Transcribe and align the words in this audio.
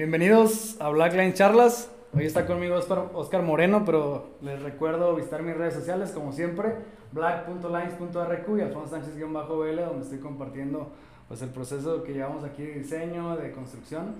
Bienvenidos 0.00 0.80
a 0.80 0.88
Blackline 0.88 1.34
Charlas. 1.34 1.90
Hoy 2.14 2.24
está 2.24 2.46
conmigo 2.46 2.74
Oscar, 3.12 3.42
Moreno, 3.42 3.82
pero 3.84 4.30
les 4.40 4.62
recuerdo 4.62 5.14
visitar 5.14 5.42
mis 5.42 5.54
redes 5.54 5.74
sociales 5.74 6.12
como 6.12 6.32
siempre, 6.32 6.72
black.lines.rq 7.12 8.58
y 8.58 8.60
Alfonso 8.62 8.92
Sánchez-BL, 8.92 9.76
donde 9.76 10.02
estoy 10.02 10.18
compartiendo 10.20 10.90
pues, 11.28 11.42
el 11.42 11.50
proceso 11.50 12.02
que 12.02 12.14
llevamos 12.14 12.44
aquí 12.44 12.62
de 12.62 12.78
diseño, 12.78 13.36
de 13.36 13.52
construcción, 13.52 14.14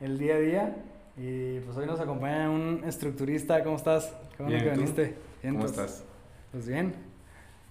el 0.00 0.18
día 0.18 0.34
a 0.34 0.38
día. 0.40 0.76
Y 1.16 1.60
pues 1.60 1.76
hoy 1.76 1.86
nos 1.86 2.00
acompaña 2.00 2.50
un 2.50 2.82
estructurista. 2.84 3.62
¿Cómo 3.62 3.76
estás? 3.76 4.12
¿Cómo 4.36 4.48
bien, 4.48 4.64
que 4.64 4.70
viniste? 4.70 5.14
¿Cómo 5.42 5.64
estás? 5.64 6.02
Pues 6.50 6.66
bien. 6.66 6.92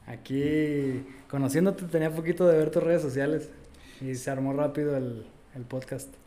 Aquí 0.08 1.06
conociéndote 1.30 1.84
tenía 1.88 2.10
poquito 2.10 2.48
de 2.48 2.58
ver 2.58 2.72
tus 2.72 2.84
redes 2.84 3.02
sociales 3.02 3.52
y 4.00 4.16
se 4.16 4.32
armó 4.32 4.54
rápido 4.54 4.96
el, 4.96 5.28
el 5.56 5.64
podcast. 5.64 6.19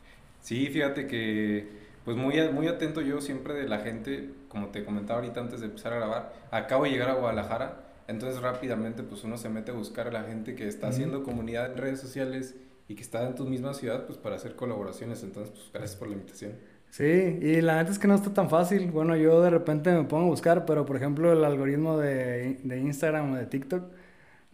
Sí, 0.42 0.66
fíjate 0.66 1.06
que 1.06 1.69
pues 2.05 2.16
muy, 2.16 2.34
muy 2.52 2.66
atento 2.66 3.00
yo 3.00 3.20
siempre 3.20 3.55
de 3.55 3.69
la 3.69 3.78
gente, 3.78 4.30
como 4.48 4.69
te 4.69 4.84
comentaba 4.84 5.20
ahorita 5.20 5.41
antes 5.41 5.60
de 5.60 5.66
empezar 5.66 5.92
a 5.92 5.96
grabar, 5.96 6.33
acabo 6.50 6.84
de 6.84 6.91
llegar 6.91 7.10
a 7.10 7.14
Guadalajara, 7.14 7.84
entonces 8.09 8.42
rápidamente 8.42 9.05
pues 9.05 9.23
uno 9.23 9.38
se 9.38 9.48
mete 9.48 9.70
a 9.70 9.74
buscar 9.74 10.09
a 10.09 10.10
la 10.10 10.24
gente 10.24 10.56
que 10.56 10.66
está 10.66 10.88
haciendo 10.88 11.23
comunidad 11.23 11.73
en 11.73 11.78
redes 11.78 12.00
sociales 12.00 12.56
y 12.88 12.97
que 12.97 13.02
está 13.02 13.27
en 13.27 13.36
tu 13.36 13.47
misma 13.47 13.73
ciudad 13.73 14.05
pues 14.05 14.19
para 14.19 14.34
hacer 14.36 14.56
colaboraciones, 14.56 15.23
entonces 15.23 15.52
pues 15.55 15.70
gracias 15.73 15.97
por 15.97 16.09
la 16.09 16.14
invitación. 16.14 16.52
Sí, 16.91 17.05
y 17.05 17.61
la 17.62 17.77
neta 17.77 17.92
es 17.92 17.98
que 17.98 18.06
no 18.06 18.14
está 18.14 18.34
tan 18.34 18.50
fácil. 18.50 18.91
Bueno, 18.91 19.16
yo 19.16 19.41
de 19.41 19.48
repente 19.48 19.91
me 19.92 20.05
pongo 20.05 20.27
a 20.27 20.28
buscar, 20.28 20.66
pero 20.66 20.84
por 20.84 20.97
ejemplo 20.97 21.33
el 21.33 21.42
algoritmo 21.45 21.97
de, 21.97 22.59
de 22.64 22.80
Instagram 22.80 23.33
o 23.33 23.36
de 23.36 23.47
TikTok, 23.47 23.84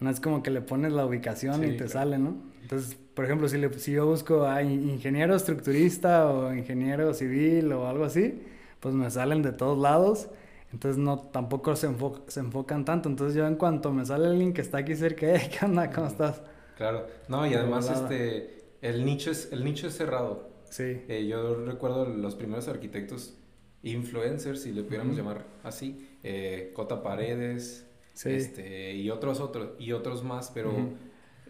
no 0.01 0.11
es 0.11 0.20
como 0.20 0.43
que 0.43 0.51
le 0.51 0.61
pones 0.61 0.93
la 0.93 1.05
ubicación 1.05 1.65
y 1.65 1.77
te 1.77 1.88
sale, 1.88 2.19
¿no? 2.19 2.37
Entonces, 2.62 2.97
por 3.15 3.25
ejemplo, 3.25 3.48
si, 3.48 3.59
le, 3.59 3.73
si 3.79 3.93
yo 3.93 4.07
busco 4.07 4.47
a 4.47 4.63
ingeniero 4.63 5.35
estructurista 5.35 6.30
o 6.30 6.54
ingeniero 6.54 7.15
civil 7.15 7.73
o 7.73 7.88
algo 7.88 8.04
así, 8.04 8.43
pues 8.80 8.95
me 8.95 9.10
salen 9.10 9.43
de 9.43 9.52
todos 9.52 9.79
lados. 9.79 10.29
Entonces 10.73 10.99
no, 10.99 11.19
tampoco 11.19 11.74
se, 11.76 11.88
se 12.26 12.41
enfocan 12.41 12.85
tanto. 12.85 13.09
Entonces 13.09 13.35
yo 13.35 13.46
en 13.46 13.57
cuanto 13.57 13.93
me 13.93 14.04
sale 14.04 14.26
el 14.26 14.38
link 14.38 14.54
que 14.57 14.60
está 14.60 14.79
aquí 14.79 14.95
cerca, 14.95 15.26
¿qué 15.26 15.65
onda? 15.65 15.91
¿Cómo 15.91 16.07
estás? 16.07 16.43
Claro. 16.76 17.07
No, 17.26 17.46
y 17.46 17.54
además 17.54 17.91
este, 17.91 18.65
el 18.82 19.04
nicho 19.04 19.30
es, 19.30 19.49
el 19.52 19.65
nicho 19.65 19.88
es 19.88 19.96
cerrado. 19.96 20.49
Sí. 20.71 21.02
Eh, 21.09 21.26
yo 21.26 21.65
recuerdo 21.65 22.04
los 22.04 22.37
primeros 22.37 22.69
arquitectos 22.69 23.37
influencers, 23.82 24.63
si 24.63 24.73
le 24.73 24.82
pudiéramos 24.82 25.16
llamar 25.16 25.45
así, 25.65 26.09
eh, 26.23 26.73
Cota 26.74 27.02
Paredes, 27.02 27.88
este, 28.24 28.95
y 28.95 29.11
otros 29.11 29.41
otros, 29.41 29.71
y 29.79 29.93
otros 29.93 30.24
más, 30.24 30.51
pero 30.52 30.73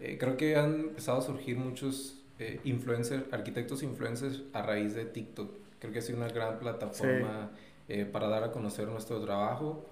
eh, 0.01 0.17
creo 0.19 0.37
que 0.37 0.55
han 0.55 0.79
empezado 0.79 1.17
a 1.17 1.21
surgir 1.21 1.57
muchos 1.57 2.17
eh, 2.39 2.59
influencers, 2.63 3.23
arquitectos 3.31 3.83
influencers 3.83 4.43
a 4.53 4.61
raíz 4.61 4.95
de 4.95 5.05
TikTok. 5.05 5.51
Creo 5.79 5.93
que 5.93 5.99
ha 5.99 6.01
sido 6.01 6.17
una 6.17 6.29
gran 6.29 6.59
plataforma 6.59 7.51
eh, 7.87 8.05
para 8.05 8.27
dar 8.27 8.43
a 8.43 8.51
conocer 8.51 8.87
nuestro 8.87 9.19
trabajo. 9.21 9.85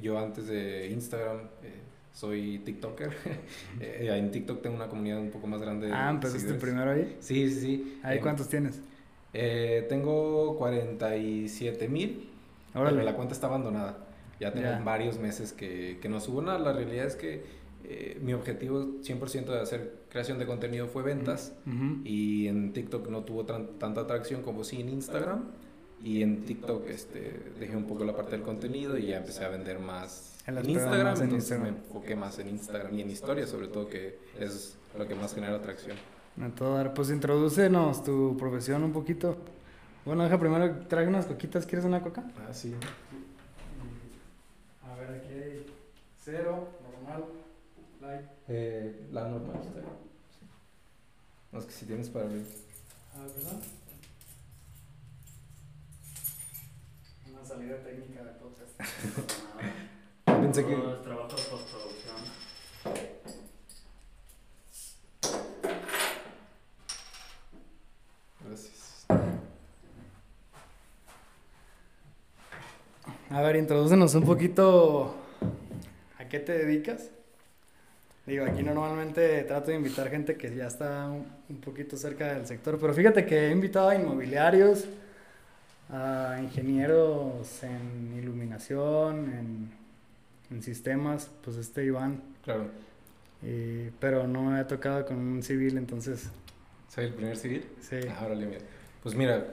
yo 0.00 0.18
antes 0.18 0.46
de 0.46 0.88
Instagram 0.90 1.48
soy 2.12 2.58
TikToker. 2.64 3.10
en 3.80 4.30
TikTok 4.30 4.62
tengo 4.62 4.76
una 4.76 4.88
comunidad 4.88 5.20
un 5.20 5.30
poco 5.30 5.46
más 5.46 5.60
grande. 5.60 5.90
Ah, 5.92 6.10
¿empezaste 6.10 6.54
primero 6.54 6.90
ahí? 6.90 7.16
Sí, 7.20 7.50
sí, 7.50 7.60
sí. 7.60 8.00
¿Ahí 8.02 8.20
cuántos 8.20 8.48
tienes? 8.48 8.80
tengo 9.88 10.56
47 10.56 11.88
mil. 11.88 12.30
Pero 12.72 12.90
la 12.90 13.14
cuenta 13.14 13.34
está 13.34 13.46
abandonada. 13.46 14.03
Ya 14.40 14.52
tengo 14.52 14.84
varios 14.84 15.18
meses 15.18 15.52
que, 15.52 15.98
que 16.00 16.08
no 16.08 16.20
subo 16.20 16.42
nada. 16.42 16.58
La 16.58 16.72
realidad 16.72 17.06
es 17.06 17.16
que 17.16 17.44
eh, 17.86 18.18
mi 18.22 18.32
objetivo 18.32 18.80
100% 19.02 19.44
de 19.44 19.60
hacer 19.60 19.92
creación 20.08 20.38
de 20.38 20.46
contenido 20.46 20.86
fue 20.86 21.02
ventas 21.02 21.52
y 22.02 22.48
en 22.48 22.72
TikTok 22.72 23.08
no 23.08 23.24
tuvo 23.24 23.44
tanta 23.44 24.00
atracción 24.00 24.40
como 24.40 24.64
sí 24.64 24.80
en 24.80 24.88
Instagram 24.88 25.44
y 26.02 26.22
en 26.22 26.46
TikTok 26.46 26.88
este, 26.88 27.52
dejé 27.60 27.76
un 27.76 27.84
poco 27.84 28.04
la 28.04 28.16
parte 28.16 28.32
del 28.32 28.42
contenido 28.42 28.96
y 28.96 29.08
ya 29.08 29.18
empecé 29.18 29.44
a 29.44 29.50
vender 29.50 29.80
más 29.80 30.38
en, 30.46 30.70
Instagram, 30.70 31.22
entonces 31.22 31.60
me 31.60 31.68
enfoqué 31.68 32.16
más 32.16 32.38
en 32.38 32.48
Instagram 32.48 32.94
y 32.98 33.02
en 33.02 33.10
historia 33.10 33.46
sobre 33.46 33.68
todo 33.68 33.86
que 33.86 34.18
es 34.40 34.78
lo 34.96 35.06
que 35.06 35.14
más 35.14 35.34
genera 35.34 35.56
atracción. 35.56 35.96
pues 36.94 37.10
introducenos 37.10 38.02
tu 38.02 38.34
profesión 38.38 38.82
un 38.82 38.92
poquito. 38.92 39.36
Bueno, 40.06 40.24
deja 40.24 40.38
primero, 40.38 40.86
trae 40.88 41.06
unas 41.06 41.26
coquitas, 41.26 41.66
¿quieres 41.66 41.84
una 41.84 42.02
coca? 42.02 42.24
Ah, 42.48 42.54
sí. 42.54 42.74
A 45.04 45.06
ver, 45.06 45.20
aquí 45.20 45.34
hay 45.34 45.66
cero, 46.18 46.68
normal. 46.82 47.24
Eh, 48.48 49.06
la 49.12 49.28
normal 49.28 49.56
está. 49.56 49.80
Sí. 49.80 50.46
No, 51.52 51.58
es 51.58 51.64
que 51.66 51.72
si 51.72 51.84
tienes 51.86 52.08
para 52.08 52.24
abrir. 52.24 52.46
Ah, 53.14 53.26
¿verdad? 53.36 53.60
Una 57.30 57.44
salida 57.44 57.82
técnica 57.82 58.24
de 58.24 58.32
podcast. 58.32 58.80
Pensé 60.24 60.64
que. 60.64 60.74
trabajo 61.02 61.36
de 61.36 61.42
postproducción. 61.42 62.16
Gracias. 68.46 69.06
A 73.34 73.42
ver, 73.42 73.56
introducenos 73.56 74.14
un 74.14 74.22
poquito. 74.22 75.12
¿A 76.20 76.28
qué 76.28 76.38
te 76.38 76.56
dedicas? 76.56 77.10
Digo, 78.26 78.44
aquí 78.44 78.62
normalmente 78.62 79.42
trato 79.42 79.72
de 79.72 79.76
invitar 79.76 80.08
gente 80.08 80.36
que 80.36 80.54
ya 80.54 80.68
está 80.68 81.08
un, 81.08 81.56
poquito 81.56 81.96
cerca 81.96 82.32
del 82.32 82.46
sector, 82.46 82.78
pero 82.80 82.94
fíjate 82.94 83.26
que 83.26 83.48
he 83.48 83.50
invitado 83.50 83.88
a 83.88 83.96
inmobiliarios, 83.96 84.84
a 85.90 86.38
ingenieros 86.40 87.64
en 87.64 88.16
iluminación, 88.16 89.16
en, 89.32 89.70
en 90.52 90.62
sistemas, 90.62 91.28
pues 91.42 91.56
este 91.56 91.84
Iván. 91.84 92.22
Claro. 92.44 92.68
pero 93.98 94.28
no 94.28 94.42
me 94.44 94.60
ha 94.60 94.68
tocado 94.68 95.04
con 95.04 95.16
un 95.16 95.42
civil, 95.42 95.76
entonces... 95.76 96.30
¿Soy 96.88 97.06
el 97.06 97.14
primer 97.14 97.36
civil? 97.36 97.66
Sí. 97.80 97.96
Ahora 98.16 98.36
le 98.36 98.46
mira. 98.46 98.60
Pues 99.02 99.16
mira, 99.16 99.44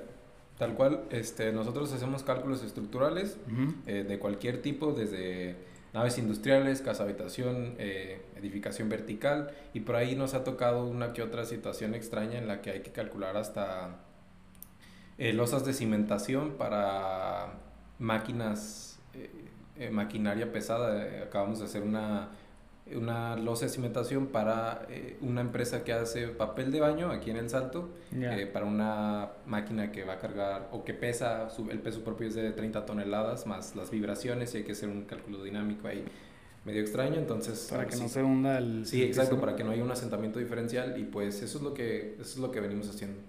tal 0.61 0.75
cual, 0.75 1.05
este, 1.09 1.51
nosotros 1.51 1.91
hacemos 1.91 2.22
cálculos 2.22 2.61
estructurales 2.61 3.35
eh, 3.88 4.05
de 4.07 4.19
cualquier 4.19 4.61
tipo, 4.61 4.94
desde 4.94 5.55
naves 5.91 6.19
industriales, 6.19 6.81
casa 6.81 7.01
habitación, 7.01 7.73
eh, 7.79 8.22
edificación 8.35 8.88
vertical 8.88 9.50
y 9.73 9.79
por 9.79 9.95
ahí 9.95 10.16
nos 10.16 10.35
ha 10.35 10.44
tocado 10.44 10.85
una 10.85 11.13
que 11.13 11.23
otra 11.23 11.45
situación 11.45 11.95
extraña 11.95 12.38
en 12.38 12.47
la 12.47 12.61
que 12.61 12.69
hay 12.69 12.81
que 12.81 12.91
calcular 12.91 13.38
hasta 13.38 14.01
eh, 15.17 15.33
losas 15.33 15.66
de 15.66 15.73
cimentación 15.73 16.51
para 16.59 17.53
máquinas, 17.97 19.00
maquinaria 19.89 20.51
pesada. 20.51 21.23
Acabamos 21.23 21.57
de 21.57 21.66
hacer 21.66 21.81
una, 21.81 22.29
una 22.96 23.35
losa 23.35 23.66
de 23.66 23.72
cimentación 23.72 24.28
para 24.28 24.88
una 25.22 25.41
empresa 25.41 25.84
que 25.84 25.94
hace 25.94 26.28
papel 26.28 26.72
de 26.72 26.79
baño 26.79 27.12
aquí 27.12 27.29
en 27.31 27.38
El 27.38 27.50
Salto, 27.50 27.90
para 28.53 28.66
una 28.66 29.29
máquina 29.46 29.91
que 29.91 30.03
va 30.03 30.13
a 30.13 30.19
cargar 30.19 30.69
o 30.72 30.84
que 30.84 30.94
pesa, 30.94 31.47
el 31.69 31.80
peso 31.80 32.03
propio 32.03 32.28
es 32.28 32.35
de 32.35 32.51
30 32.51 32.85
toneladas 32.85 33.46
más 33.46 33.75
las 33.75 33.91
vibraciones 33.91 34.53
y 34.53 34.57
hay 34.57 34.63
que 34.63 34.74
hacer 34.74 34.90
un 34.90 35.03
cálculo 35.03 35.44
dinámico 35.44 35.88
ahí 35.88 36.06
medio 36.66 36.81
extraño, 36.81 37.16
entonces... 37.16 37.68
Para 37.69 37.88
que 37.88 37.96
no 37.96 38.07
se 38.07 38.24
hunda 38.24 38.57
el... 38.57 38.85
Sí, 38.85 39.03
exacto, 39.03 39.40
para 39.40 39.56
que 39.56 39.63
no 39.63 39.72
haya 39.72 39.84
un 39.84 39.91
asentamiento 39.91 40.40
diferencial 40.40 40.97
y 40.97 41.03
pues 41.03 41.41
eso 41.41 41.57
es 41.57 41.63
lo 41.63 41.74
que, 41.74 42.13
eso 42.19 42.22
es 42.22 42.38
lo 42.38 42.51
que 42.51 42.59
venimos 42.59 42.90
haciendo. 42.90 43.19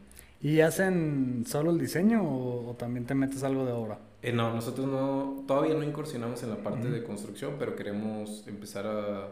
¿Y 0.41 0.61
hacen 0.61 1.45
solo 1.47 1.71
el 1.71 1.79
diseño 1.79 2.23
o, 2.23 2.75
también 2.79 3.07
te 3.07 3.15
metes 3.15 3.43
algo 3.43 3.65
de 3.65 3.73
obra? 3.73 3.99
Eh, 4.23 4.33
no, 4.33 4.53
nosotros 4.53 4.87
no, 4.87 5.45
todavía 5.47 5.75
no 5.75 5.85
incursionamos 5.85 6.43
en 6.43 6.51
la 6.51 6.57
parte 6.57 6.91
de 6.91 7.03
construcción, 7.05 7.55
pero 7.59 7.77
queremos 7.77 8.47
empezar 8.47 8.87
a, 8.87 9.29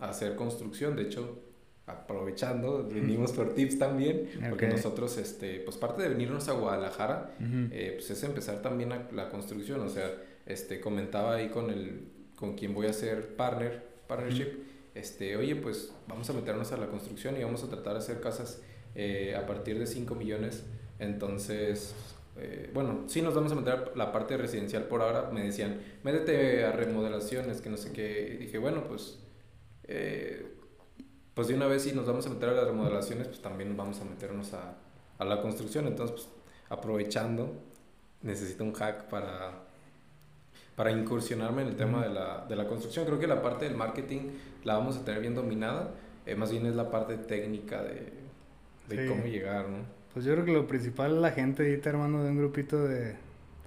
hacer 0.00 0.36
construcción. 0.36 0.96
De 0.96 1.02
hecho, 1.02 1.38
aprovechando, 1.86 2.88
venimos 2.88 3.32
por 3.32 3.54
tips 3.54 3.78
también, 3.78 4.28
porque 4.48 4.68
nosotros, 4.68 5.18
este, 5.18 5.60
pues 5.60 5.76
parte 5.76 6.02
de 6.02 6.08
venirnos 6.08 6.48
a 6.48 6.52
Guadalajara, 6.52 7.34
eh, 7.70 7.92
pues 7.96 8.10
es 8.10 8.22
empezar 8.22 8.62
también 8.62 8.90
la 9.12 9.28
construcción. 9.28 9.80
O 9.80 9.88
sea, 9.88 10.10
este, 10.46 10.80
comentaba 10.80 11.36
ahí 11.36 11.48
con 11.48 11.70
el 11.70 12.08
con 12.40 12.54
quien 12.54 12.72
voy 12.72 12.86
a 12.86 12.90
hacer 12.90 13.36
partner, 13.36 13.82
partnership, 14.08 14.48
este, 14.94 15.36
oye, 15.36 15.54
pues 15.56 15.92
vamos 16.08 16.28
a 16.30 16.32
meternos 16.32 16.72
a 16.72 16.78
la 16.78 16.86
construcción 16.86 17.36
y 17.36 17.44
vamos 17.44 17.62
a 17.62 17.68
tratar 17.68 17.92
de 17.92 17.98
hacer 17.98 18.20
casas 18.20 18.62
eh, 18.94 19.36
a 19.36 19.46
partir 19.46 19.78
de 19.78 19.86
5 19.86 20.14
millones. 20.14 20.64
Entonces, 20.98 21.94
eh, 22.38 22.70
bueno, 22.72 23.04
sí 23.06 23.20
nos 23.20 23.34
vamos 23.34 23.52
a 23.52 23.54
meter 23.54 23.74
a 23.74 23.92
la 23.94 24.10
parte 24.10 24.38
residencial 24.38 24.84
por 24.84 25.02
ahora. 25.02 25.30
Me 25.30 25.44
decían, 25.44 25.80
métete 26.02 26.64
a 26.64 26.72
remodelaciones, 26.72 27.60
que 27.60 27.68
no 27.68 27.76
sé 27.76 27.92
qué. 27.92 28.38
dije, 28.40 28.56
bueno, 28.56 28.84
pues, 28.88 29.18
eh, 29.90 30.46
pues 31.34 31.48
de 31.48 31.54
una 31.54 31.66
vez 31.66 31.82
si 31.82 31.92
nos 31.92 32.06
vamos 32.06 32.26
a 32.26 32.30
meter 32.30 32.48
a 32.48 32.52
las 32.52 32.66
remodelaciones, 32.66 33.26
pues 33.28 33.42
también 33.42 33.76
vamos 33.76 34.00
a 34.00 34.04
meternos 34.04 34.54
a, 34.54 34.76
a 35.18 35.24
la 35.24 35.42
construcción. 35.42 35.86
Entonces, 35.86 36.16
pues, 36.16 36.28
aprovechando, 36.68 37.52
necesito 38.22 38.64
un 38.64 38.72
hack 38.72 39.04
para 39.08 39.68
para 40.76 40.92
incursionarme 40.92 41.60
en 41.60 41.68
el 41.68 41.76
tema 41.76 42.02
de, 42.02 42.08
la, 42.08 42.46
de 42.48 42.56
la 42.56 42.66
construcción. 42.66 43.04
Creo 43.04 43.18
que 43.18 43.26
la 43.26 43.42
parte 43.42 43.66
del 43.66 43.76
marketing 43.76 44.30
la 44.64 44.78
vamos 44.78 44.96
a 44.96 45.04
tener 45.04 45.20
bien 45.20 45.34
dominada, 45.34 45.90
eh, 46.24 46.34
más 46.34 46.50
bien 46.50 46.64
es 46.64 46.74
la 46.74 46.90
parte 46.90 47.18
técnica 47.18 47.82
de, 47.82 48.10
de 48.88 49.06
cómo 49.06 49.24
llegar, 49.24 49.68
¿no? 49.68 49.78
Pues 50.14 50.24
yo 50.24 50.32
creo 50.32 50.44
que 50.46 50.52
lo 50.52 50.66
principal 50.66 51.16
es 51.16 51.18
la 51.18 51.32
gente, 51.32 51.68
irte 51.68 51.90
armando 51.90 52.24
de 52.24 52.30
un 52.30 52.38
grupito 52.38 52.82
de, 52.82 53.14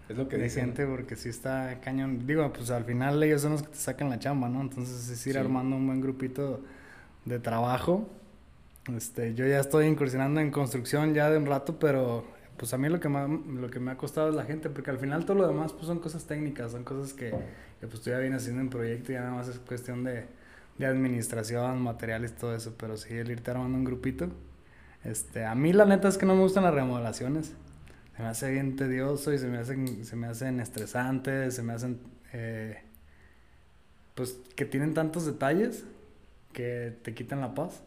es 0.10 0.18
lo 0.18 0.28
que 0.28 0.38
de 0.38 0.50
gente, 0.50 0.86
porque 0.86 1.16
si 1.16 1.30
está 1.30 1.80
cañón. 1.82 2.28
Digo, 2.28 2.52
pues 2.52 2.70
al 2.72 2.84
final 2.84 3.22
ellos 3.24 3.42
son 3.42 3.54
los 3.54 3.64
que 3.64 3.70
te 3.70 3.78
sacan 3.78 4.10
la 4.10 4.20
chamba, 4.20 4.50
¿no? 4.50 4.62
Entonces 4.62 5.10
es 5.10 5.28
ir 5.28 5.38
armando 5.38 5.76
un 5.76 5.88
buen 5.88 6.02
grupito 6.02 6.62
de 7.26 7.40
trabajo. 7.40 8.08
Este, 8.96 9.34
yo 9.34 9.48
ya 9.48 9.60
estoy 9.60 9.86
incursionando 9.88 10.42
en 10.42 10.52
construcción 10.52 11.14
ya 11.14 11.30
de 11.30 11.38
un 11.38 11.46
rato, 11.46 11.80
pero 11.80 12.26
pues 12.58 12.74
a 12.74 12.78
mí 12.78 12.90
lo 12.90 13.00
que, 13.00 13.10
más, 13.10 13.30
lo 13.30 13.70
que 13.70 13.80
me 13.80 13.92
ha 13.92 13.98
costado 13.98 14.30
es 14.30 14.36
la 14.36 14.44
gente, 14.44 14.70
porque 14.70 14.92
al 14.92 15.00
final 15.00 15.26
todo 15.26 15.38
lo 15.38 15.48
demás 15.48 15.72
pues 15.74 15.86
son 15.86 16.00
cosas 16.00 16.26
técnicas, 16.26 16.74
son 16.74 16.84
cosas 16.84 17.14
que, 17.14 17.34
que 17.80 17.88
pues 17.88 18.02
tú 18.02 18.10
ya 18.10 18.20
vienes 18.20 18.42
haciendo 18.42 18.62
en 18.62 18.70
proyecto 18.70 19.12
y 19.12 19.16
ya 19.16 19.22
nada 19.22 19.34
más 19.34 19.48
es 19.48 19.60
cuestión 19.60 20.04
de, 20.04 20.26
de 20.78 20.86
administración, 20.86 21.82
materiales, 21.82 22.36
todo 22.36 22.56
eso, 22.56 22.74
pero 22.78 22.98
sí 22.98 23.14
el 23.14 23.32
irte 23.32 23.52
armando 23.52 23.78
un 23.78 23.86
grupito. 23.86 24.28
Este, 25.04 25.46
a 25.46 25.56
mí 25.56 25.74
la 25.74 25.86
neta 25.86 26.08
es 26.08 26.18
que 26.18 26.26
no 26.26 26.36
me 26.36 26.42
gustan 26.42 26.64
las 26.64 26.74
remodelaciones. 26.74 27.54
Se 28.16 28.22
me 28.22 28.28
hace 28.28 28.52
bien 28.52 28.76
tedioso 28.76 29.34
y 29.34 29.38
se 29.38 29.48
me 29.48 29.58
hacen, 29.58 30.06
se 30.06 30.16
me 30.16 30.28
hacen 30.28 30.60
estresantes, 30.60 31.56
se 31.56 31.64
me 31.64 31.74
hacen... 31.74 32.00
Eh, 32.32 32.78
pues 34.16 34.40
que 34.56 34.66
tienen 34.66 34.94
tantos 34.94 35.26
detalles 35.26 35.86
que 36.52 36.96
te 37.02 37.16
quitan 37.16 37.42
la 37.42 37.56
paz. 37.56 37.84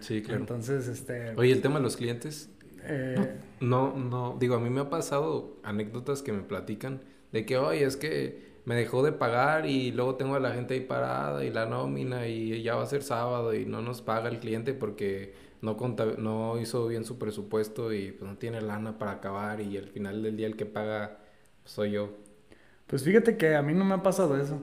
sí, 0.00 0.22
claro. 0.22 0.40
Entonces, 0.40 0.88
este... 0.88 1.34
Oye, 1.36 1.52
el 1.52 1.60
tema 1.60 1.76
de 1.76 1.82
los 1.82 1.96
clientes, 1.96 2.48
eh, 2.84 3.36
no, 3.60 3.94
no, 3.96 4.36
digo, 4.38 4.54
a 4.54 4.60
mí 4.60 4.70
me 4.70 4.80
ha 4.80 4.90
pasado 4.90 5.58
anécdotas 5.62 6.22
que 6.22 6.32
me 6.32 6.42
platican 6.42 7.02
de 7.32 7.44
que, 7.44 7.58
oye, 7.58 7.84
es 7.84 7.96
que 7.96 8.56
me 8.64 8.74
dejó 8.74 9.02
de 9.02 9.12
pagar 9.12 9.66
y 9.66 9.92
luego 9.92 10.16
tengo 10.16 10.34
a 10.34 10.40
la 10.40 10.52
gente 10.52 10.74
ahí 10.74 10.80
parada 10.80 11.44
y 11.44 11.50
la 11.50 11.66
nómina 11.66 12.26
y 12.26 12.62
ya 12.62 12.74
va 12.74 12.82
a 12.82 12.86
ser 12.86 13.02
sábado 13.02 13.54
y 13.54 13.64
no 13.66 13.82
nos 13.82 14.02
paga 14.02 14.28
el 14.28 14.40
cliente 14.40 14.72
porque 14.72 15.34
no, 15.74 16.16
no 16.18 16.60
hizo 16.60 16.86
bien 16.86 17.04
su 17.04 17.18
presupuesto 17.18 17.92
y 17.92 18.12
pues 18.12 18.30
no 18.30 18.36
tiene 18.38 18.60
lana 18.60 18.98
para 18.98 19.12
acabar 19.12 19.60
y 19.60 19.76
al 19.76 19.88
final 19.88 20.22
del 20.22 20.36
día 20.36 20.46
el 20.46 20.56
que 20.56 20.66
paga 20.66 21.18
soy 21.64 21.92
yo. 21.92 22.10
Pues 22.86 23.02
fíjate 23.02 23.36
que 23.36 23.56
a 23.56 23.62
mí 23.62 23.74
no 23.74 23.84
me 23.84 23.94
ha 23.94 24.02
pasado 24.02 24.40
eso. 24.40 24.60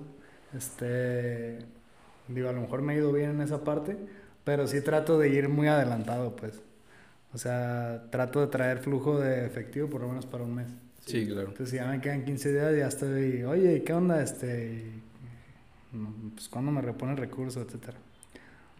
Este, 0.56 1.60
digo, 2.28 2.50
a 2.50 2.54
lo 2.54 2.62
mejor 2.62 2.82
me 2.82 2.94
ha 2.94 2.96
ido 2.98 3.12
bien 3.12 3.32
en 3.32 3.42
esa 3.42 3.64
parte, 3.64 3.98
pero 4.44 4.68
sí 4.68 4.82
trato 4.82 5.20
de 5.20 5.30
ir 5.30 5.50
muy 5.50 5.68
adelantado, 5.68 6.36
pues. 6.36 6.62
O 7.34 7.38
sea, 7.38 8.04
trato 8.12 8.40
de 8.42 8.48
traer 8.48 8.80
flujo 8.80 9.20
de 9.20 9.46
efectivo 9.46 9.90
por 9.90 10.02
lo 10.02 10.08
menos 10.08 10.26
para 10.26 10.44
un 10.44 10.56
mes. 10.56 10.68
Sí, 11.06 11.26
claro. 11.26 11.50
Entonces, 11.50 11.70
si 11.72 11.76
ya 11.78 11.88
me 11.88 12.00
quedan 12.00 12.24
15 12.24 12.52
días, 12.52 12.78
ya 12.78 12.88
estoy, 12.88 13.44
oye, 13.44 13.84
¿qué 13.84 13.94
onda? 13.94 14.22
Este, 14.22 14.84
pues, 16.34 16.48
¿cuándo 16.48 16.72
me 16.72 16.82
repone 16.82 17.12
el 17.14 17.18
recurso, 17.18 17.62
etcétera? 17.62 17.98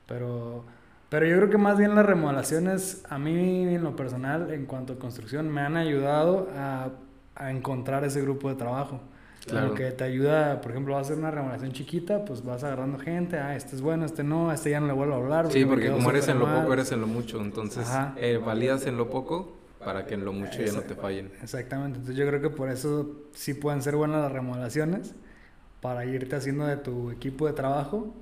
Pero, 0.08 0.64
pero 1.14 1.28
yo 1.28 1.38
creo 1.38 1.50
que 1.52 1.60
más 1.60 1.78
bien 1.78 1.94
las 1.94 2.08
remodelaciones, 2.08 3.04
a 3.08 3.20
mí 3.20 3.68
en 3.72 3.84
lo 3.84 3.96
personal, 3.96 4.52
en 4.52 4.66
cuanto 4.66 4.94
a 4.94 4.96
construcción, 4.98 5.48
me 5.48 5.62
han 5.62 5.78
ayudado 5.78 6.50
a, 6.58 6.90
a 7.36 7.52
encontrar 7.52 8.04
ese 8.04 8.20
grupo 8.24 8.50
de 8.50 8.56
trabajo. 8.56 9.00
Claro. 9.46 9.76
que 9.76 9.92
te 9.92 10.06
ayuda, 10.06 10.60
por 10.62 10.72
ejemplo, 10.72 10.96
vas 10.96 11.02
a 11.02 11.12
hacer 11.12 11.20
una 11.20 11.30
remodelación 11.30 11.72
chiquita, 11.72 12.26
pues 12.26 12.44
vas 12.44 12.64
agarrando 12.64 12.98
gente, 12.98 13.38
ah, 13.38 13.56
este 13.56 13.76
es 13.76 13.84
bueno, 13.84 14.06
este 14.06 14.24
no, 14.24 14.52
este 14.52 14.72
ya 14.72 14.80
no 14.80 14.88
le 14.88 14.94
vuelvo 14.94 15.14
a 15.14 15.18
hablar. 15.18 15.52
Sí, 15.52 15.64
porque 15.66 15.92
como 15.92 16.10
eres 16.10 16.28
en 16.30 16.40
lo 16.40 16.52
poco, 16.52 16.74
eres 16.74 16.92
en 16.92 17.02
lo 17.02 17.06
mucho, 17.06 17.40
entonces 17.42 17.88
eh, 18.16 18.42
validas 18.44 18.88
en 18.88 18.98
lo 18.98 19.12
poco 19.12 19.56
para 19.86 20.08
que 20.08 20.16
en 20.16 20.26
lo 20.26 20.34
mucho 20.34 20.64
ya 20.64 20.74
no 20.74 20.82
te 20.82 20.96
fallen. 20.96 21.32
Exactamente, 21.44 22.00
entonces 22.00 22.16
yo 22.16 22.28
creo 22.28 22.42
que 22.42 22.50
por 22.50 22.70
eso 22.72 23.28
sí 23.34 23.54
pueden 23.54 23.84
ser 23.84 23.98
buenas 23.98 24.20
las 24.20 24.32
remodelaciones, 24.32 25.14
para 25.80 26.06
irte 26.06 26.36
haciendo 26.36 26.66
de 26.66 26.78
tu 26.78 27.12
equipo 27.12 27.46
de 27.46 27.54
trabajo, 27.54 28.16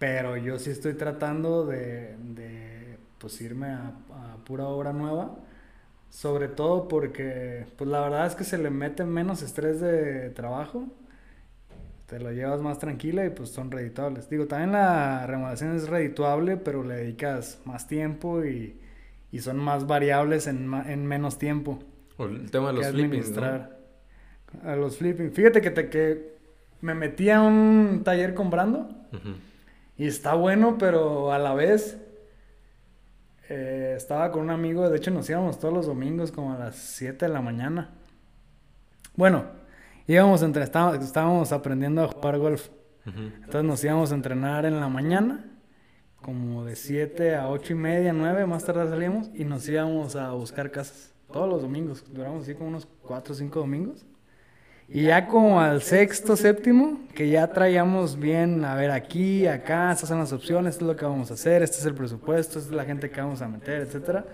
pero 0.00 0.36
yo 0.36 0.58
sí 0.58 0.70
estoy 0.70 0.94
tratando 0.94 1.64
de, 1.64 2.16
de 2.18 2.98
pues 3.18 3.40
irme 3.40 3.68
a, 3.68 3.92
a 4.10 4.44
pura 4.44 4.64
obra 4.66 4.92
nueva 4.92 5.36
sobre 6.10 6.48
todo 6.48 6.88
porque, 6.88 7.66
pues 7.78 7.88
la 7.88 8.00
verdad 8.00 8.26
es 8.26 8.34
que 8.34 8.44
se 8.44 8.58
le 8.58 8.68
mete 8.70 9.04
menos 9.04 9.42
estrés 9.42 9.80
de 9.80 10.30
trabajo. 10.30 10.88
Te 12.06 12.18
lo 12.18 12.32
llevas 12.32 12.60
más 12.60 12.80
tranquila 12.80 13.24
y 13.24 13.30
pues 13.30 13.50
son 13.50 13.70
redituables. 13.70 14.28
Digo, 14.28 14.46
también 14.46 14.72
la 14.72 15.24
remodelación 15.28 15.76
es 15.76 15.88
redituable, 15.88 16.56
pero 16.56 16.82
le 16.82 16.96
dedicas 16.96 17.60
más 17.64 17.86
tiempo 17.86 18.44
y, 18.44 18.80
y 19.30 19.38
son 19.38 19.58
más 19.58 19.86
variables 19.86 20.48
en, 20.48 20.74
en 20.74 21.06
menos 21.06 21.38
tiempo. 21.38 21.78
O 22.16 22.24
el 22.24 22.50
tema 22.50 22.72
de 22.72 22.74
los 22.74 22.88
flippings, 22.88 23.30
¿no? 23.30 23.44
A 24.64 24.74
los 24.74 24.96
flipping. 24.96 25.30
Fíjate 25.30 25.60
que, 25.60 25.70
te, 25.70 25.88
que 25.88 26.34
me 26.80 26.94
metí 26.96 27.30
a 27.30 27.40
un 27.40 28.02
taller 28.04 28.34
comprando 28.34 28.88
y 30.00 30.06
está 30.06 30.32
bueno, 30.32 30.78
pero 30.78 31.30
a 31.30 31.38
la 31.38 31.52
vez 31.52 32.00
eh, 33.50 33.92
estaba 33.94 34.32
con 34.32 34.44
un 34.44 34.48
amigo, 34.48 34.88
de 34.88 34.96
hecho 34.96 35.10
nos 35.10 35.28
íbamos 35.28 35.58
todos 35.58 35.74
los 35.74 35.84
domingos 35.84 36.32
como 36.32 36.54
a 36.54 36.58
las 36.58 36.76
7 36.76 37.26
de 37.26 37.30
la 37.30 37.42
mañana. 37.42 37.90
Bueno, 39.14 39.44
íbamos 40.06 40.42
entre, 40.42 40.62
estábamos, 40.62 41.52
aprendiendo 41.52 42.02
a 42.02 42.08
jugar 42.08 42.38
golf. 42.38 42.70
Entonces 43.04 43.64
nos 43.64 43.84
íbamos 43.84 44.10
a 44.10 44.14
entrenar 44.14 44.64
en 44.64 44.80
la 44.80 44.88
mañana, 44.88 45.44
como 46.22 46.64
de 46.64 46.76
7 46.76 47.36
a 47.36 47.50
8 47.50 47.74
y 47.74 47.76
media, 47.76 48.14
9, 48.14 48.46
más 48.46 48.64
tarde 48.64 48.88
salíamos 48.88 49.28
y 49.34 49.44
nos 49.44 49.68
íbamos 49.68 50.16
a 50.16 50.32
buscar 50.32 50.70
casas. 50.70 51.12
Todos 51.30 51.46
los 51.46 51.60
domingos, 51.60 52.06
duramos 52.10 52.44
así 52.44 52.54
como 52.54 52.70
unos 52.70 52.88
4 53.02 53.34
o 53.34 53.36
5 53.36 53.60
domingos. 53.60 54.06
Y 54.92 55.04
ya 55.04 55.28
como 55.28 55.60
al 55.60 55.82
sexto, 55.82 56.36
séptimo, 56.36 56.98
que 57.14 57.28
ya 57.28 57.46
traíamos 57.52 58.18
bien, 58.18 58.64
a 58.64 58.74
ver, 58.74 58.90
aquí, 58.90 59.46
acá, 59.46 59.92
estas 59.92 60.08
son 60.08 60.18
las 60.18 60.32
opciones, 60.32 60.74
esto 60.74 60.84
es 60.84 60.88
lo 60.88 60.96
que 60.96 61.04
vamos 61.04 61.30
a 61.30 61.34
hacer, 61.34 61.62
este 61.62 61.78
es 61.78 61.86
el 61.86 61.94
presupuesto, 61.94 62.58
esta 62.58 62.70
es 62.70 62.76
la 62.76 62.84
gente 62.84 63.08
que 63.08 63.20
vamos 63.20 63.40
a 63.40 63.46
meter, 63.46 63.82
etcétera. 63.82 64.24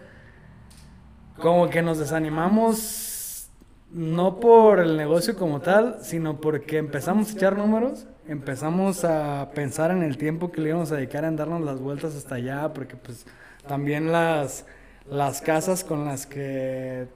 Como 1.42 1.68
que 1.68 1.82
nos 1.82 1.98
desanimamos, 1.98 3.50
no 3.92 4.40
por 4.40 4.80
el 4.80 4.96
negocio 4.96 5.36
como 5.36 5.60
tal, 5.60 5.98
sino 6.00 6.40
porque 6.40 6.78
empezamos 6.78 7.28
a 7.28 7.32
echar 7.32 7.58
números, 7.58 8.06
empezamos 8.26 9.04
a 9.04 9.50
pensar 9.54 9.90
en 9.90 10.02
el 10.02 10.16
tiempo 10.16 10.50
que 10.52 10.62
le 10.62 10.70
íbamos 10.70 10.90
a 10.90 10.96
dedicar 10.96 11.24
en 11.24 11.36
darnos 11.36 11.60
las 11.60 11.80
vueltas 11.80 12.14
hasta 12.14 12.36
allá, 12.36 12.72
porque 12.72 12.96
pues 12.96 13.26
también 13.68 14.10
las, 14.10 14.64
las 15.06 15.42
casas 15.42 15.84
con 15.84 16.06
las 16.06 16.24
que 16.24 17.08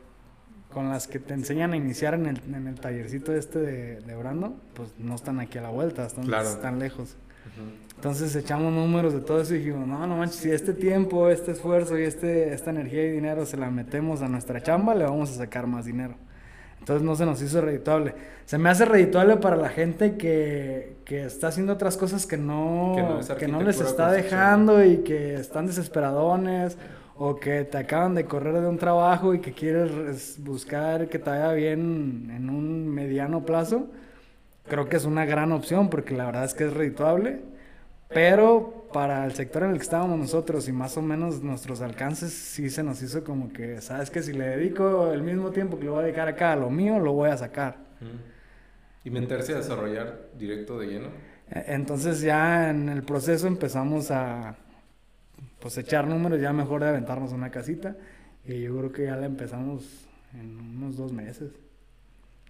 con 0.73 0.89
las 0.89 1.07
que 1.07 1.19
te 1.19 1.35
enseñan 1.35 1.73
a 1.73 1.77
iniciar 1.77 2.15
en 2.15 2.27
el, 2.27 2.41
en 2.55 2.67
el 2.67 2.79
tallercito 2.79 3.35
este 3.35 3.59
de, 3.59 4.01
de, 4.01 4.15
Brando, 4.17 4.55
pues 4.75 4.93
no 4.99 5.15
están 5.15 5.41
aquí 5.41 5.59
a 5.59 5.63
la 5.63 5.71
vuelta, 5.71 6.07
están, 6.07 6.33
están 6.33 6.79
lejos. 6.79 7.17
Entonces 7.97 8.35
echamos 8.37 8.73
números 8.73 9.13
de 9.13 9.21
todo 9.21 9.41
eso 9.43 9.55
y 9.55 9.59
dijimos, 9.59 9.87
no, 9.87 10.07
no 10.07 10.17
manches, 10.17 10.37
si 10.37 10.51
este 10.51 10.73
tiempo, 10.73 11.29
este 11.29 11.53
esfuerzo 11.53 11.99
y 11.99 12.05
este, 12.05 12.55
esta 12.55 12.71
energía 12.71 13.05
y 13.05 13.11
dinero 13.11 13.45
se 13.45 13.57
la 13.57 13.71
metemos 13.71 14.23
a 14.23 14.29
nuestra 14.29 14.63
chamba, 14.63 14.95
le 14.95 15.05
vamos 15.05 15.31
a 15.33 15.35
sacar 15.35 15.67
más 15.67 15.85
dinero. 15.85 16.15
Entonces 16.79 17.03
no 17.03 17.15
se 17.15 17.27
nos 17.27 17.43
hizo 17.43 17.61
redituable. 17.61 18.15
Se 18.47 18.57
me 18.57 18.71
hace 18.71 18.87
redituable 18.87 19.37
para 19.37 19.57
la 19.57 19.69
gente 19.69 20.17
que, 20.17 20.97
que 21.05 21.25
está 21.25 21.49
haciendo 21.49 21.75
otras 21.75 21.99
cosas 21.99 22.25
que 22.27 22.39
no, 22.39 22.95
que 22.97 23.03
no, 23.03 23.37
que 23.37 23.49
no 23.49 23.63
les 23.63 23.81
está 23.81 24.11
dejando 24.11 24.83
y 24.83 24.99
que 24.99 25.35
están 25.35 25.67
desesperadones 25.67 26.79
o 27.23 27.37
que 27.37 27.65
te 27.65 27.77
acaban 27.77 28.15
de 28.15 28.25
correr 28.25 28.55
de 28.63 28.67
un 28.67 28.79
trabajo 28.79 29.35
y 29.35 29.41
que 29.41 29.53
quieres 29.53 30.43
buscar 30.43 31.07
que 31.11 31.19
te 31.19 31.29
vaya 31.29 31.53
bien 31.53 32.33
en 32.35 32.49
un 32.49 32.89
mediano 32.89 33.45
plazo, 33.45 33.89
creo 34.67 34.89
que 34.89 34.97
es 34.97 35.05
una 35.05 35.27
gran 35.27 35.53
opción 35.53 35.91
porque 35.91 36.17
la 36.17 36.25
verdad 36.25 36.47
es 36.47 36.55
que 36.55 36.65
es 36.65 36.73
redituable, 36.73 37.41
pero 38.09 38.87
para 38.91 39.27
el 39.27 39.35
sector 39.35 39.65
en 39.65 39.73
el 39.73 39.77
que 39.77 39.83
estábamos 39.83 40.19
nosotros 40.19 40.67
y 40.67 40.73
más 40.73 40.97
o 40.97 41.03
menos 41.03 41.43
nuestros 41.43 41.83
alcances, 41.83 42.33
sí 42.33 42.71
se 42.71 42.83
nos 42.83 43.03
hizo 43.03 43.23
como 43.23 43.53
que, 43.53 43.83
sabes 43.83 44.09
que 44.11 44.23
si 44.23 44.33
le 44.33 44.47
dedico 44.57 45.13
el 45.13 45.23
mismo 45.23 45.51
tiempo 45.51 45.79
que 45.79 45.85
le 45.85 45.91
voy 45.91 46.01
a 46.01 46.05
dedicar 46.05 46.27
acá 46.27 46.53
a 46.53 46.57
lo 46.57 46.71
mío, 46.71 46.99
lo 46.99 47.13
voy 47.13 47.29
a 47.29 47.37
sacar. 47.37 47.77
¿Y 49.05 49.11
meterse 49.11 49.53
a 49.53 49.59
desarrollar 49.59 50.31
directo 50.39 50.79
de 50.79 50.87
lleno? 50.87 51.09
E, 51.51 51.75
entonces 51.75 52.23
ya 52.23 52.71
en 52.71 52.89
el 52.89 53.03
proceso 53.03 53.47
empezamos 53.47 54.11
a 54.11 54.57
pues 55.61 55.77
echar 55.79 56.07
números, 56.07 56.41
ya 56.41 56.53
mejor 56.53 56.83
de 56.83 56.89
aventarnos 56.89 57.33
una 57.33 57.51
casita. 57.51 57.97
Y 58.45 58.63
yo 58.63 58.77
creo 58.79 58.93
que 58.93 59.05
ya 59.05 59.17
la 59.17 59.27
empezamos 59.27 60.09
en 60.35 60.59
unos 60.59 60.97
dos 60.97 61.13
meses. 61.13 61.53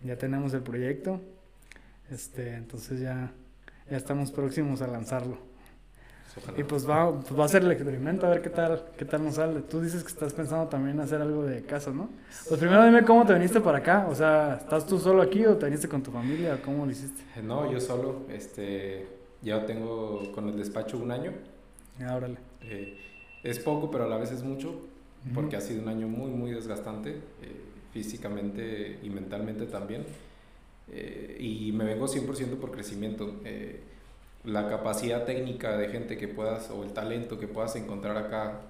Ya 0.03 0.17
tenemos 0.17 0.55
el 0.55 0.63
proyecto. 0.63 1.21
Este, 2.11 2.55
entonces 2.55 3.01
ya, 3.01 3.33
ya 3.91 3.97
estamos 3.97 4.31
próximos 4.31 4.83
a 4.83 4.87
lanzarlo. 4.87 5.51
Y 6.57 6.63
pues 6.63 6.89
va, 6.89 7.21
pues 7.21 7.39
va 7.39 7.45
a 7.45 7.49
ser 7.49 7.65
el 7.65 7.73
experimento, 7.73 8.25
a 8.25 8.31
ver 8.31 8.41
qué 8.41 8.51
tal, 8.51 8.85
qué 8.97 9.05
tal 9.05 9.25
nos 9.25 9.35
sale. 9.35 9.63
Tú 9.63 9.81
dices 9.81 10.03
que 10.03 10.11
estás 10.11 10.33
pensando 10.33 10.69
también 10.69 11.01
hacer 11.01 11.21
algo 11.21 11.45
de 11.45 11.63
casa, 11.63 11.91
¿no? 11.91 12.09
Pues 12.49 12.61
primero 12.61 12.85
dime 12.85 13.05
cómo 13.05 13.27
te 13.27 13.35
viniste 13.35 13.61
para 13.61 13.79
acá. 13.79 14.07
O 14.09 14.15
sea, 14.15 14.59
¿estás 14.61 14.87
tú 14.87 14.99
solo 14.99 15.23
aquí 15.23 15.45
o 15.45 15.57
te 15.57 15.67
viniste 15.67 15.89
con 15.89 16.03
tu 16.03 16.13
familia? 16.13 16.61
¿Cómo 16.65 16.87
lo 16.87 16.93
hiciste? 16.93 17.23
No, 17.43 17.71
yo 17.71 17.81
solo. 17.81 18.27
Este, 18.29 19.09
ya 19.43 19.67
tengo 19.67 20.31
con 20.33 20.49
el 20.49 20.57
despacho 20.57 20.99
un 20.99 21.11
año. 21.11 21.33
Ah, 22.01 22.15
órale. 22.15 22.50
Eh, 22.65 22.97
es 23.43 23.59
poco, 23.59 23.91
pero 23.91 24.05
a 24.05 24.09
la 24.09 24.17
vez 24.17 24.33
es 24.33 24.43
mucho, 24.43 24.81
porque 25.35 25.57
ha 25.57 25.61
sido 25.61 25.83
un 25.83 25.89
año 25.89 26.09
muy, 26.09 26.31
muy 26.31 26.51
desgastante, 26.51 27.11
eh, 27.11 27.21
físicamente 27.93 28.99
y 29.03 29.11
mentalmente 29.11 29.67
también. 29.67 30.05
Eh, 30.93 31.37
y 31.41 31.73
me 31.73 31.85
vengo 31.85 32.07
100% 32.07 32.57
por 32.57 32.71
crecimiento. 32.73 33.41
la 34.45 34.69
capacidad 34.69 35.27
técnica 35.27 35.77
de 35.77 35.89
gente 35.89 36.17
que 36.17 36.27
puedas, 36.27 36.71
o 36.71 36.83
el 36.83 36.93
talento 36.93 37.39
que 37.39 37.47
puedas 37.47 37.77
encontrar 37.77 38.17
acá 38.17 38.61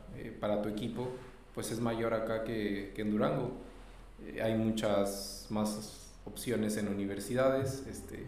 para 0.40 0.62
tu 0.62 0.68
equipo, 0.68 1.08
pues 1.54 1.70
es 1.70 1.80
mayor 1.80 2.12
acá 2.14 2.42
que, 2.42 2.92
que 2.94 3.02
en 3.02 3.10
Durango. 3.12 3.52
Eh, 4.26 4.42
hay 4.42 4.54
muchas 4.54 5.46
más 5.50 6.08
opciones 6.24 6.76
en 6.76 6.88
universidades, 6.88 7.84
este, 7.88 8.24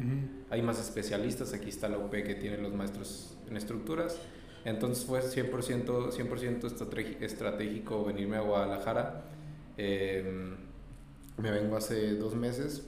hay 0.50 0.62
más 0.62 0.81
especialistas, 0.81 1.52
aquí 1.52 1.69
está 1.69 1.88
la 1.88 1.99
UP 1.99 2.11
que 2.11 2.35
tiene 2.35 2.59
los 2.59 2.73
maestros 2.75 3.37
en 3.49 3.57
estructuras, 3.57 4.16
entonces 4.64 5.04
fue 5.04 5.21
100%, 5.21 6.12
100 6.12 7.23
estratégico 7.23 8.04
venirme 8.04 8.37
a 8.37 8.40
Guadalajara. 8.40 9.25
Em, 9.76 10.57
me 11.38 11.50
vengo 11.50 11.76
hace 11.76 12.14
dos 12.16 12.35
meses 12.35 12.87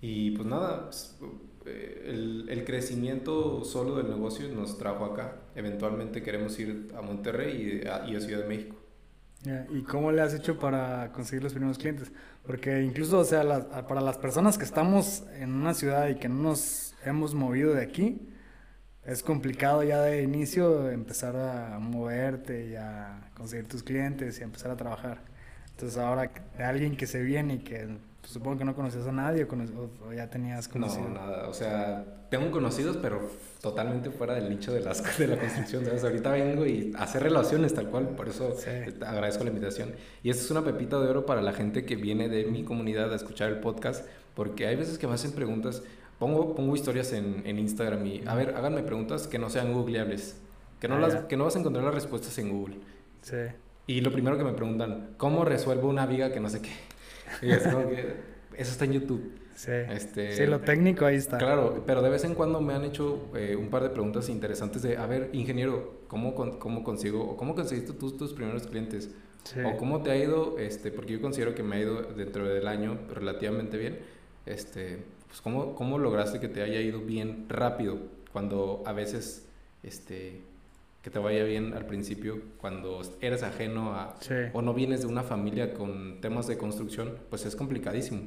y 0.00 0.32
pues 0.32 0.46
nada, 0.46 0.90
eh, 1.66 2.02
el, 2.08 2.46
el, 2.50 2.64
crecimiento 2.64 3.64
solo 3.64 3.96
del 3.96 4.10
negocio 4.10 4.48
nos 4.48 4.76
trajo 4.76 5.04
acá. 5.06 5.36
Eventualmente 5.54 6.22
queremos 6.22 6.58
ir 6.58 6.92
a 6.96 7.00
Monterrey 7.00 7.80
y 7.82 7.88
a, 7.88 8.06
y 8.06 8.16
a 8.16 8.20
Ciudad 8.20 8.42
de 8.42 8.48
México. 8.48 8.76
¿Y 9.70 9.82
cómo 9.82 10.10
le 10.10 10.22
has 10.22 10.32
hecho 10.32 10.58
para 10.58 11.12
conseguir 11.12 11.42
los 11.42 11.52
primeros 11.52 11.76
clientes? 11.76 12.12
Porque 12.46 12.82
incluso, 12.82 13.18
o 13.18 13.24
sea, 13.24 13.42
para 13.86 14.00
las 14.00 14.16
personas 14.16 14.56
que 14.56 14.64
estamos 14.64 15.22
en 15.38 15.52
una 15.52 15.74
ciudad 15.74 16.08
y 16.08 16.14
que 16.14 16.30
no 16.30 16.42
nos 16.42 16.94
hemos 17.04 17.34
movido 17.34 17.74
de 17.74 17.82
aquí, 17.82 18.26
es 19.06 19.22
complicado 19.22 19.82
ya 19.82 20.00
de 20.02 20.22
inicio 20.22 20.90
empezar 20.90 21.36
a 21.36 21.78
moverte 21.78 22.68
y 22.70 22.76
a 22.76 23.30
conseguir 23.36 23.68
tus 23.68 23.82
clientes 23.82 24.38
y 24.38 24.42
a 24.42 24.44
empezar 24.44 24.70
a 24.70 24.76
trabajar. 24.76 25.18
Entonces 25.72 25.98
ahora 25.98 26.30
de 26.56 26.64
alguien 26.64 26.96
que 26.96 27.06
se 27.06 27.20
viene 27.20 27.54
y 27.54 27.58
que 27.58 27.88
pues, 28.20 28.32
supongo 28.32 28.58
que 28.58 28.64
no 28.64 28.74
conocías 28.74 29.06
a 29.06 29.12
nadie 29.12 29.44
o, 29.44 30.12
ya 30.12 30.30
tenías 30.30 30.68
conocidos. 30.68 31.10
No, 31.10 31.14
nada, 31.14 31.48
o 31.48 31.52
sea, 31.52 32.04
tengo 32.30 32.50
conocidos 32.50 32.96
pero 32.96 33.30
totalmente 33.60 34.10
fuera 34.10 34.34
del 34.34 34.48
nicho 34.48 34.72
de, 34.72 34.80
las, 34.80 35.18
de 35.18 35.26
la 35.26 35.38
construcción. 35.38 35.84
¿sabes? 35.84 36.02
Ahorita 36.04 36.30
vengo 36.30 36.64
y 36.64 36.92
hacer 36.96 37.22
relaciones 37.22 37.74
tal 37.74 37.90
cual, 37.90 38.08
por 38.10 38.28
eso 38.28 38.56
agradezco 39.06 39.44
la 39.44 39.50
invitación. 39.50 39.92
Y 40.22 40.30
esto 40.30 40.44
es 40.44 40.50
una 40.50 40.64
pepita 40.64 40.98
de 40.98 41.08
oro 41.08 41.26
para 41.26 41.42
la 41.42 41.52
gente 41.52 41.84
que 41.84 41.96
viene 41.96 42.30
de 42.30 42.46
mi 42.46 42.64
comunidad 42.64 43.12
a 43.12 43.16
escuchar 43.16 43.50
el 43.50 43.60
podcast, 43.60 44.06
porque 44.34 44.66
hay 44.66 44.76
veces 44.76 44.96
que 44.96 45.06
me 45.06 45.12
hacen 45.12 45.32
preguntas, 45.32 45.82
Pongo, 46.24 46.54
pongo 46.54 46.74
historias 46.74 47.12
en, 47.12 47.42
en 47.44 47.58
Instagram 47.58 48.06
y, 48.06 48.22
a 48.24 48.34
ver, 48.34 48.54
háganme 48.56 48.82
preguntas 48.82 49.26
que 49.26 49.38
no 49.38 49.50
sean 49.50 49.74
googleables. 49.74 50.40
Que 50.80 50.88
no, 50.88 50.94
ah, 50.94 51.00
las, 51.00 51.14
que 51.26 51.36
no 51.36 51.44
vas 51.44 51.54
a 51.54 51.58
encontrar 51.58 51.84
las 51.84 51.92
respuestas 51.92 52.38
en 52.38 52.48
Google. 52.48 52.76
Sí. 53.20 53.36
Y 53.86 54.00
lo 54.00 54.10
primero 54.10 54.38
que 54.38 54.44
me 54.44 54.54
preguntan, 54.54 55.10
¿cómo 55.18 55.44
resuelvo 55.44 55.86
una 55.86 56.06
viga 56.06 56.32
que 56.32 56.40
no 56.40 56.48
sé 56.48 56.62
qué? 56.62 56.70
Y 57.46 57.50
es 57.50 57.68
como 57.68 57.90
que, 57.90 58.14
eso 58.56 58.72
está 58.72 58.86
en 58.86 58.92
YouTube. 58.92 59.32
Sí. 59.54 59.72
Este, 59.90 60.34
sí, 60.34 60.46
lo 60.46 60.60
técnico 60.60 61.04
ahí 61.04 61.16
está. 61.16 61.36
Claro, 61.36 61.84
pero 61.86 62.00
de 62.00 62.08
vez 62.08 62.24
en 62.24 62.34
cuando 62.34 62.62
me 62.62 62.72
han 62.72 62.84
hecho 62.84 63.28
eh, 63.36 63.54
un 63.54 63.68
par 63.68 63.82
de 63.82 63.90
preguntas 63.90 64.30
interesantes 64.30 64.80
de, 64.80 64.96
a 64.96 65.04
ver, 65.04 65.28
ingeniero, 65.34 66.04
¿cómo, 66.08 66.34
cómo 66.34 66.82
consigo, 66.82 67.22
o 67.22 67.36
cómo 67.36 67.54
conseguiste 67.54 67.92
tú 67.92 68.12
tus 68.12 68.32
primeros 68.32 68.66
clientes? 68.66 69.10
Sí. 69.42 69.60
O 69.60 69.76
cómo 69.76 70.02
te 70.02 70.10
ha 70.10 70.16
ido, 70.16 70.58
este, 70.58 70.90
porque 70.90 71.12
yo 71.12 71.20
considero 71.20 71.54
que 71.54 71.62
me 71.62 71.76
ha 71.76 71.80
ido 71.80 72.00
dentro 72.00 72.48
del 72.48 72.66
año 72.66 72.98
relativamente 73.14 73.76
bien, 73.76 73.98
este, 74.46 75.04
pues 75.34 75.42
¿cómo, 75.42 75.74
¿cómo 75.74 75.98
lograste 75.98 76.38
que 76.38 76.46
te 76.46 76.62
haya 76.62 76.80
ido 76.80 77.00
bien 77.00 77.46
rápido 77.48 77.98
cuando 78.32 78.84
a 78.86 78.92
veces, 78.92 79.44
este, 79.82 80.40
que 81.02 81.10
te 81.10 81.18
vaya 81.18 81.42
bien 81.42 81.74
al 81.74 81.86
principio 81.86 82.40
cuando 82.58 83.02
eres 83.20 83.42
ajeno 83.42 83.94
a 83.94 84.14
o 84.52 84.62
no 84.62 84.74
vienes 84.74 85.00
de 85.00 85.08
una 85.08 85.24
familia 85.24 85.74
con 85.74 86.20
temas 86.20 86.46
de 86.46 86.56
construcción, 86.56 87.18
pues 87.30 87.46
es 87.46 87.56
complicadísimo. 87.56 88.20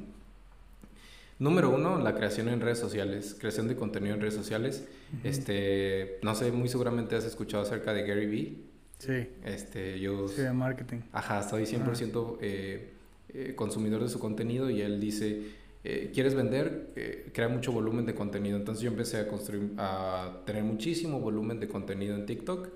Número 1.38 1.70
uno, 1.70 1.98
la 1.98 2.14
creación 2.14 2.48
en 2.48 2.60
redes 2.60 2.78
sociales, 2.78 3.34
creación 3.38 3.68
de 3.68 3.76
contenido 3.76 4.14
en 4.14 4.20
redes 4.20 4.34
sociales. 4.34 4.86
Este, 5.24 6.18
no 6.20 6.34
sé, 6.34 6.52
muy 6.52 6.68
seguramente 6.68 7.16
has 7.16 7.24
escuchado 7.24 7.62
acerca 7.62 7.94
de 7.94 8.02
Gary 8.02 8.26
Vee. 8.26 8.64
Sí. 8.98 9.30
Este, 9.46 9.98
yo... 9.98 10.28
Sí, 10.28 10.42
de 10.42 10.52
marketing. 10.52 10.98
Ajá, 11.12 11.42
soy 11.42 11.62
100% 11.62 12.36
eh, 12.42 12.90
eh, 13.30 13.54
consumidor 13.56 14.02
de 14.02 14.10
su 14.10 14.18
contenido 14.18 14.68
y 14.68 14.82
él 14.82 15.00
dice, 15.00 15.56
eh, 15.84 16.10
quieres 16.12 16.34
vender, 16.34 16.90
eh, 16.96 17.30
crea 17.32 17.48
mucho 17.48 17.72
volumen 17.72 18.04
de 18.04 18.14
contenido. 18.14 18.56
Entonces 18.56 18.82
yo 18.82 18.90
empecé 18.90 19.18
a 19.18 19.28
construir, 19.28 19.72
a 19.78 20.42
tener 20.44 20.64
muchísimo 20.64 21.20
volumen 21.20 21.60
de 21.60 21.68
contenido 21.68 22.16
en 22.16 22.26
TikTok, 22.26 22.68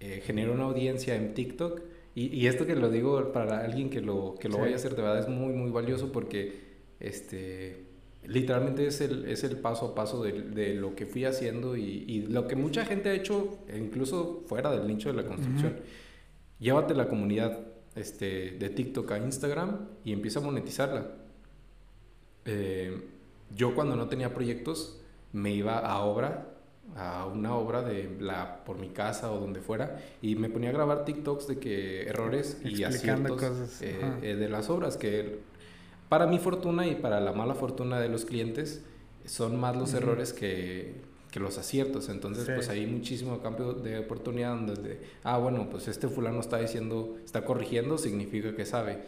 eh, 0.00 0.48
una 0.52 0.64
audiencia 0.64 1.14
en 1.14 1.34
TikTok 1.34 1.80
y, 2.14 2.26
y, 2.26 2.46
esto 2.46 2.66
que 2.66 2.74
lo 2.74 2.90
digo 2.90 3.32
para 3.32 3.64
alguien 3.64 3.88
que 3.88 4.00
lo, 4.00 4.34
que 4.38 4.48
lo 4.48 4.58
vaya 4.58 4.74
a 4.74 4.76
hacer 4.76 4.96
de 4.96 5.02
verdad 5.02 5.20
es 5.20 5.28
muy, 5.28 5.54
muy 5.54 5.70
valioso 5.70 6.10
porque 6.10 6.60
este, 7.00 7.84
literalmente 8.26 8.86
es 8.86 9.00
el, 9.00 9.26
es 9.26 9.44
el 9.44 9.56
paso 9.56 9.86
a 9.86 9.94
paso 9.94 10.22
de, 10.22 10.42
de 10.42 10.74
lo 10.74 10.94
que 10.96 11.06
fui 11.06 11.24
haciendo 11.24 11.76
y, 11.76 12.04
y, 12.06 12.22
lo 12.26 12.48
que 12.48 12.56
mucha 12.56 12.84
gente 12.84 13.08
ha 13.08 13.14
hecho, 13.14 13.58
incluso 13.74 14.42
fuera 14.46 14.70
del 14.72 14.86
nicho 14.88 15.08
de 15.08 15.22
la 15.22 15.26
construcción. 15.26 15.76
Llévate 16.58 16.94
la 16.94 17.08
comunidad 17.08 17.60
este, 17.94 18.52
de 18.52 18.70
TikTok 18.70 19.10
a 19.12 19.18
Instagram 19.18 19.88
y 20.04 20.12
empieza 20.12 20.40
a 20.40 20.42
monetizarla 20.42 21.21
eh, 22.44 23.08
yo 23.54 23.74
cuando 23.74 23.96
no 23.96 24.08
tenía 24.08 24.34
proyectos 24.34 24.98
me 25.32 25.52
iba 25.52 25.78
a 25.78 26.00
obra, 26.00 26.48
a 26.96 27.26
una 27.26 27.54
obra 27.54 27.82
de 27.82 28.16
la, 28.20 28.64
por 28.64 28.78
mi 28.78 28.88
casa 28.88 29.32
o 29.32 29.40
donde 29.40 29.60
fuera, 29.60 30.00
y 30.20 30.36
me 30.36 30.48
ponía 30.48 30.70
a 30.70 30.72
grabar 30.72 31.04
TikToks 31.04 31.46
de 31.48 31.58
que 31.58 32.02
errores 32.02 32.58
y 32.64 32.82
aciertos 32.82 33.42
eh, 33.80 33.98
eh, 34.22 34.34
de 34.34 34.48
las 34.48 34.68
obras, 34.68 34.96
que 34.96 35.40
para 36.08 36.26
mi 36.26 36.38
fortuna 36.38 36.86
y 36.86 36.96
para 36.96 37.20
la 37.20 37.32
mala 37.32 37.54
fortuna 37.54 37.98
de 37.98 38.08
los 38.08 38.24
clientes 38.24 38.84
son 39.24 39.58
más 39.58 39.76
los 39.76 39.94
errores 39.94 40.32
que, 40.32 40.96
que, 41.30 41.40
los 41.40 41.56
aciertos. 41.56 42.10
Entonces, 42.10 42.44
pues 42.44 42.68
hay 42.68 42.86
muchísimo 42.86 43.40
cambio 43.40 43.72
de 43.72 44.00
oportunidad 44.00 44.56
donde, 44.56 45.00
ah, 45.22 45.38
bueno, 45.38 45.70
pues 45.70 45.88
este 45.88 46.08
fulano 46.08 46.40
está 46.40 46.58
diciendo, 46.58 47.16
está 47.24 47.44
corrigiendo, 47.44 47.96
significa 47.96 48.54
que 48.54 48.66
sabe. 48.66 49.04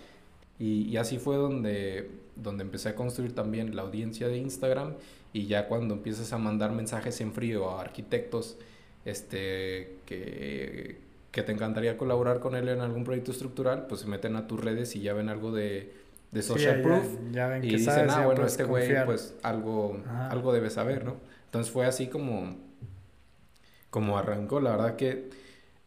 Y, 0.58 0.84
y 0.84 0.96
así 0.96 1.18
fue 1.18 1.36
donde 1.36 2.23
donde 2.36 2.62
empecé 2.62 2.90
a 2.90 2.94
construir 2.94 3.34
también 3.34 3.76
la 3.76 3.82
audiencia 3.82 4.28
de 4.28 4.38
Instagram 4.38 4.94
y 5.32 5.46
ya 5.46 5.68
cuando 5.68 5.94
empiezas 5.94 6.32
a 6.32 6.38
mandar 6.38 6.72
mensajes 6.72 7.20
en 7.20 7.32
frío 7.32 7.70
a 7.70 7.80
arquitectos 7.80 8.56
este, 9.04 9.98
que, 10.06 10.98
que 11.30 11.42
te 11.42 11.52
encantaría 11.52 11.96
colaborar 11.98 12.40
con 12.40 12.54
él 12.54 12.68
en 12.68 12.80
algún 12.80 13.04
proyecto 13.04 13.32
estructural, 13.32 13.86
pues 13.86 14.02
se 14.02 14.06
meten 14.06 14.36
a 14.36 14.46
tus 14.46 14.60
redes 14.60 14.94
y 14.96 15.00
ya 15.00 15.12
ven 15.12 15.28
algo 15.28 15.52
de, 15.52 15.92
de 16.30 16.42
social 16.42 16.82
proof 16.82 17.04
y 17.62 17.76
dicen, 17.76 18.10
ah, 18.10 18.24
bueno, 18.24 18.44
este 18.46 18.64
güey 18.64 19.04
pues 19.04 19.34
algo, 19.42 20.00
algo 20.30 20.52
debe 20.52 20.70
saber, 20.70 21.04
¿no? 21.04 21.16
Entonces 21.46 21.72
fue 21.72 21.86
así 21.86 22.08
como, 22.08 22.56
como 23.90 24.18
arrancó, 24.18 24.60
la 24.60 24.72
verdad 24.72 24.96
que 24.96 25.30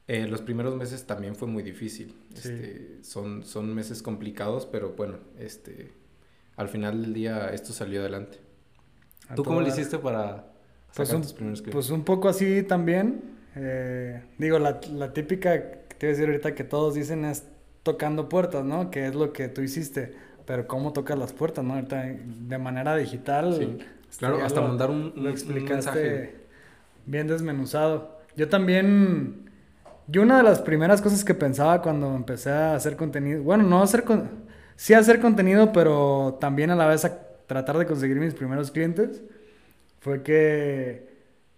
eh, 0.07 0.25
los 0.27 0.41
primeros 0.41 0.75
meses 0.77 1.05
también 1.05 1.35
fue 1.35 1.49
muy 1.49 1.63
difícil. 1.63 2.15
Este, 2.33 2.99
son, 3.03 3.43
son 3.43 3.75
meses 3.75 4.01
complicados, 4.01 4.65
pero 4.65 4.93
bueno, 4.93 5.17
este, 5.37 5.91
al 6.57 6.67
final 6.67 7.01
del 7.01 7.13
día 7.13 7.49
esto 7.53 7.71
salió 7.71 8.01
adelante. 8.01 8.39
¿Tú 9.35 9.43
cómo 9.43 9.61
lo 9.61 9.67
hiciste 9.67 9.97
para 9.97 10.45
pues 10.93 11.07
sacar 11.07 11.21
tus 11.21 11.33
primeros 11.33 11.61
clientes? 11.61 11.73
Pues 11.73 11.89
un 11.91 12.03
poco 12.03 12.27
así 12.27 12.63
también. 12.63 13.21
Eh, 13.55 14.21
digo, 14.37 14.59
la, 14.59 14.79
la, 14.91 15.13
típica 15.13 15.53
que 15.87 15.95
te 15.97 16.07
voy 16.07 16.09
a 16.09 16.17
decir 16.17 16.25
ahorita 16.25 16.55
que 16.55 16.63
todos 16.63 16.95
dicen 16.95 17.25
es 17.25 17.45
tocando 17.83 18.27
puertas, 18.29 18.65
¿no? 18.65 18.91
Que 18.91 19.07
es 19.07 19.15
lo 19.15 19.31
que 19.33 19.47
tú 19.47 19.61
hiciste. 19.61 20.13
Pero 20.45 20.67
¿cómo 20.67 20.93
tocas 20.93 21.17
las 21.17 21.33
puertas, 21.33 21.63
no? 21.63 21.75
Ahorita 21.75 22.03
de 22.03 22.57
manera 22.57 22.95
digital. 22.95 23.55
Sí. 23.57 23.77
Claro, 24.17 24.43
hasta 24.43 24.61
mandar 24.61 24.89
un, 24.89 25.13
lo 25.15 25.29
explicaste 25.29 26.47
bien 27.05 27.27
desmenuzado. 27.27 28.19
Yo 28.35 28.49
también... 28.49 29.45
Yo 30.09 30.21
una 30.21 30.37
de 30.37 30.43
las 30.43 30.61
primeras 30.61 31.01
cosas 31.01 31.25
que 31.25 31.33
pensaba 31.33 31.81
cuando 31.81 32.15
empecé 32.15 32.49
a 32.49 32.75
hacer 32.75 32.95
contenido... 32.95 33.43
Bueno, 33.43 33.63
no 33.63 33.83
hacer... 33.83 34.03
Con, 34.05 34.46
sí 34.77 34.93
hacer 34.93 35.19
contenido, 35.19 35.73
pero 35.73 36.37
también 36.39 36.71
a 36.71 36.75
la 36.75 36.87
vez 36.87 37.03
a 37.03 37.19
tratar 37.47 37.77
de 37.77 37.85
conseguir 37.85 38.17
mis 38.17 38.33
primeros 38.33 38.71
clientes, 38.71 39.21
fue 39.99 40.23
que, 40.23 41.09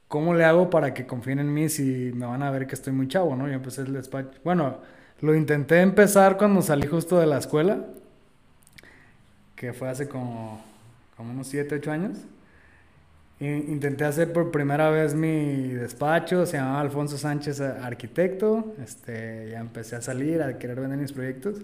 ¿cómo 0.07 0.33
le 0.33 0.45
hago 0.45 0.69
para 0.71 0.93
que 0.93 1.05
confíen 1.05 1.39
en 1.39 1.53
mí 1.53 1.69
si 1.69 2.11
me 2.15 2.25
van 2.25 2.41
a 2.41 2.49
ver 2.49 2.65
que 2.65 2.73
estoy 2.73 2.93
muy 2.93 3.07
chavo, 3.07 3.35
no? 3.35 3.47
Yo 3.47 3.53
empecé 3.53 3.81
el 3.81 3.93
despacho. 3.93 4.39
Bueno, 4.43 4.77
lo 5.21 5.35
intenté 5.35 5.81
empezar 5.81 6.37
cuando 6.37 6.61
salí 6.61 6.87
justo 6.87 7.19
de 7.19 7.27
la 7.27 7.37
escuela, 7.37 7.85
que 9.55 9.73
fue 9.73 9.89
hace 9.89 10.07
como, 10.07 10.63
como 11.17 11.31
unos 11.31 11.47
7, 11.47 11.75
8 11.75 11.91
años. 11.91 12.17
Intenté 13.41 14.03
hacer 14.03 14.33
por 14.33 14.51
primera 14.51 14.89
vez 14.89 15.13
mi 15.15 15.69
despacho, 15.69 16.45
se 16.45 16.57
llamaba 16.57 16.81
Alfonso 16.81 17.17
Sánchez 17.17 17.61
Arquitecto, 17.61 18.73
este, 18.83 19.49
ya 19.51 19.59
empecé 19.59 19.95
a 19.95 20.01
salir, 20.01 20.41
a 20.41 20.57
querer 20.57 20.79
vender 20.79 20.99
mis 20.99 21.13
proyectos. 21.13 21.55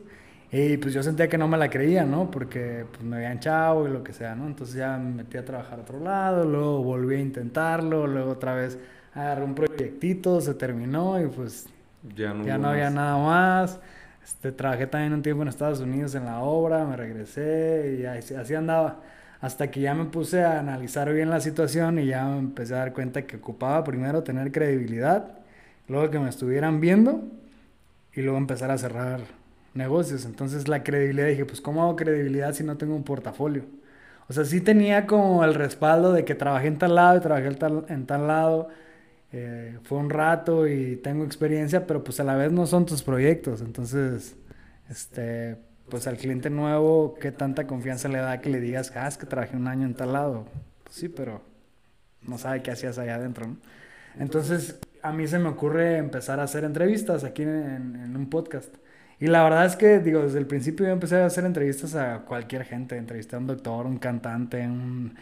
Y 0.52 0.78
pues 0.78 0.94
yo 0.94 1.04
sentía 1.04 1.28
que 1.28 1.38
no 1.38 1.48
me 1.48 1.58
la 1.58 1.70
creía, 1.70 2.06
¿no? 2.06 2.30
Porque 2.30 2.86
pues 2.92 3.04
me 3.04 3.18
habían 3.18 3.40
chavo 3.40 3.88
y 3.88 3.92
lo 3.92 4.04
que 4.04 4.14
sea, 4.14 4.36
¿no? 4.36 4.48
Entonces 4.48 4.75
ya 4.75 4.98
me 4.98 5.24
metí 5.24 5.38
a 5.38 5.46
trabajar 5.46 5.80
a 5.80 5.82
otro 5.82 6.00
lado, 6.00 6.46
luego 6.46 6.84
volví 6.84 7.16
a 7.16 7.20
intentarlo, 7.20 8.08
luego 8.08 8.32
otra 8.32 8.56
vez 8.56 8.78
agarré 9.14 9.44
un 9.44 9.56
proyectito, 9.56 10.42
se 10.42 10.54
terminó 10.54 11.20
y 11.22 11.28
pues 11.28 11.68
ya 12.16 12.34
no, 12.34 12.46
ya 12.46 12.58
no 12.58 12.70
había 12.70 12.90
nada 12.90 13.18
más. 13.18 13.80
Este, 14.24 14.52
trabajé 14.52 14.88
también 14.88 15.14
un 15.14 15.22
tiempo 15.22 15.44
en 15.44 15.50
Estados 15.50 15.80
Unidos 15.80 16.16
en 16.16 16.25
la 16.25 16.40
obra, 16.40 16.86
me 16.86 16.96
regresé 16.96 17.98
y 18.00 18.06
así, 18.06 18.34
así 18.36 18.56
andaba. 18.56 19.02
Hasta 19.42 19.70
que 19.70 19.82
ya 19.82 19.94
me 19.94 20.06
puse 20.06 20.44
a 20.44 20.60
analizar 20.60 21.12
bien 21.14 21.30
la 21.30 21.40
situación 21.40 22.00
y 22.00 22.08
ya 22.08 22.25
me 22.25 22.40
empecé 22.40 22.74
a 22.75 22.78
dar 22.80 22.94
cuenta 22.94 23.24
que 23.24 23.38
ocupaba 23.38 23.84
primero 23.84 24.24
tener 24.24 24.52
credibilidad, 24.52 25.40
luego 25.88 26.10
que 26.10 26.20
me 26.20 26.30
estuvieran 26.30 26.80
viendo 26.80 27.24
y 28.14 28.22
luego 28.22 28.38
empezar 28.38 28.72
a 28.72 28.78
cerrar 28.78 29.22
negocios. 29.75 30.25
Entonces 30.25 30.67
la 30.67 30.84
credibilidad, 30.84 31.27
dije, 31.27 31.46
pues 31.46 31.62
¿cómo 31.62 31.84
hago 31.84 31.96
credibilidad 31.96 32.53
si 32.53 32.63
no 32.63 32.77
tengo 32.77 32.96
un 32.96 33.03
portafolio? 33.03 33.65
O 34.27 34.34
sea, 34.34 34.46
sí 34.46 34.62
tenía 34.62 35.05
como 35.08 35.44
el 35.44 35.53
respaldo 35.53 36.13
de 36.13 36.25
que 36.25 36.36
trabajé 36.36 36.67
en 36.67 36.77
tal 36.79 36.96
lado 36.96 37.17
y 37.17 37.22
trabajé 37.22 37.48
en 37.48 37.55
tal, 37.58 37.86
en 37.89 38.05
tal 38.05 38.27
lado. 38.27 38.70
Eh, 39.32 39.77
fue 39.84 39.98
un 40.00 40.10
rato 40.10 40.67
y 40.67 40.96
tengo 40.98 41.25
experiencia, 41.25 41.86
pero 41.86 42.03
pues 42.03 42.20
a 42.20 42.24
la 42.24 42.36
vez 42.36 42.51
no 42.51 42.65
son 42.65 42.86
tus 42.86 43.03
proyectos. 43.03 43.62
Entonces, 43.62 44.36
este, 44.89 45.58
pues 45.89 46.08
al 46.08 46.17
cliente 46.17 46.50
nuevo, 46.50 47.15
¿qué 47.20 47.32
tanta 47.32 47.67
confianza 47.67 48.08
le 48.08 48.20
da 48.20 48.41
que 48.41 48.50
le 48.50 48.60
digas, 48.60 48.91
ah, 48.96 49.08
es 49.08 49.17
que 49.17 49.25
trabajé 49.25 49.55
un 49.55 49.67
año 49.67 49.86
en 49.86 49.94
tal 49.94 50.13
lado? 50.13 50.46
Pues 50.84 50.96
sí, 50.96 51.10
pero 51.10 51.41
no 52.22 52.38
sabe 52.38 52.62
qué 52.63 52.72
hacías 52.72 52.98
allá 52.98 53.15
adentro. 53.15 53.55
Entonces, 54.20 54.79
a 55.01 55.12
mí 55.12 55.27
se 55.27 55.39
me 55.39 55.50
ocurre 55.50 55.98
empezar 55.98 56.39
a 56.39 56.44
hacer 56.44 56.63
entrevistas 56.63 57.24
aquí 57.24 57.44
en, 57.44 58.15
un 58.15 58.29
podcast. 58.29 58.74
Y 59.20 59.28
la 59.28 59.44
verdad 59.44 59.66
es 59.66 59.76
que, 59.76 60.00
digo, 60.00 60.22
desde 60.22 60.40
el 60.40 60.46
principio 60.46 60.86
yo 60.86 60.92
empecé 60.92 61.22
a 61.22 61.26
hacer 61.26 61.46
entrevistas 61.46 61.96
a 61.96 62.20
cualquier 62.20 62.66
gente. 62.66 62.98
Entrevisté 62.98 63.36
a 63.36 63.40
un 63.40 63.48
doctor, 63.48 63.86
un 63.86 63.98
cantante, 63.98 64.68
un, 64.68 65.16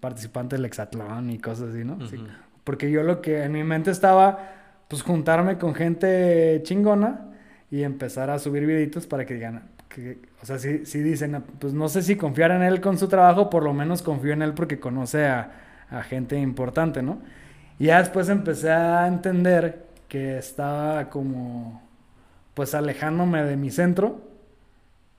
participante 0.00 0.56
del 0.56 0.64
hexatlón 0.66 1.30
y 1.30 1.38
cosas 1.38 1.70
así, 1.70 1.84
¿no? 1.84 1.98
Porque 2.64 2.90
yo 2.90 3.02
lo 3.02 3.22
que 3.22 3.42
en 3.44 3.52
mi 3.52 3.64
mente 3.64 3.90
estaba, 3.90 4.50
pues 4.88 5.02
juntarme 5.02 5.56
con 5.56 5.74
gente 5.74 6.60
chingona 6.62 7.28
y 7.70 7.82
empezar 7.82 8.28
a 8.30 8.38
subir 8.38 8.66
videitos 8.66 9.06
para 9.06 9.24
que 9.24 9.34
digan, 9.34 9.62
que, 9.88 10.18
o 10.42 10.46
sea, 10.46 10.58
si, 10.58 10.84
si 10.84 11.00
dicen, 11.00 11.42
pues 11.58 11.72
no 11.72 11.88
sé 11.88 12.02
si 12.02 12.16
confiar 12.16 12.50
en 12.50 12.62
él 12.62 12.80
con 12.80 12.98
su 12.98 13.08
trabajo, 13.08 13.48
por 13.48 13.62
lo 13.62 13.72
menos 13.72 14.02
confío 14.02 14.32
en 14.34 14.42
él 14.42 14.52
porque 14.52 14.78
conoce 14.78 15.26
a, 15.26 15.52
a 15.90 16.02
gente 16.02 16.38
importante, 16.38 17.02
¿no? 17.02 17.18
Y 17.78 17.86
ya 17.86 17.98
después 17.98 18.28
empecé 18.28 18.70
a 18.70 19.06
entender 19.06 19.86
que 20.08 20.38
estaba 20.38 21.08
como, 21.08 21.81
pues 22.54 22.74
alejándome 22.74 23.42
de 23.42 23.56
mi 23.56 23.70
centro 23.70 24.20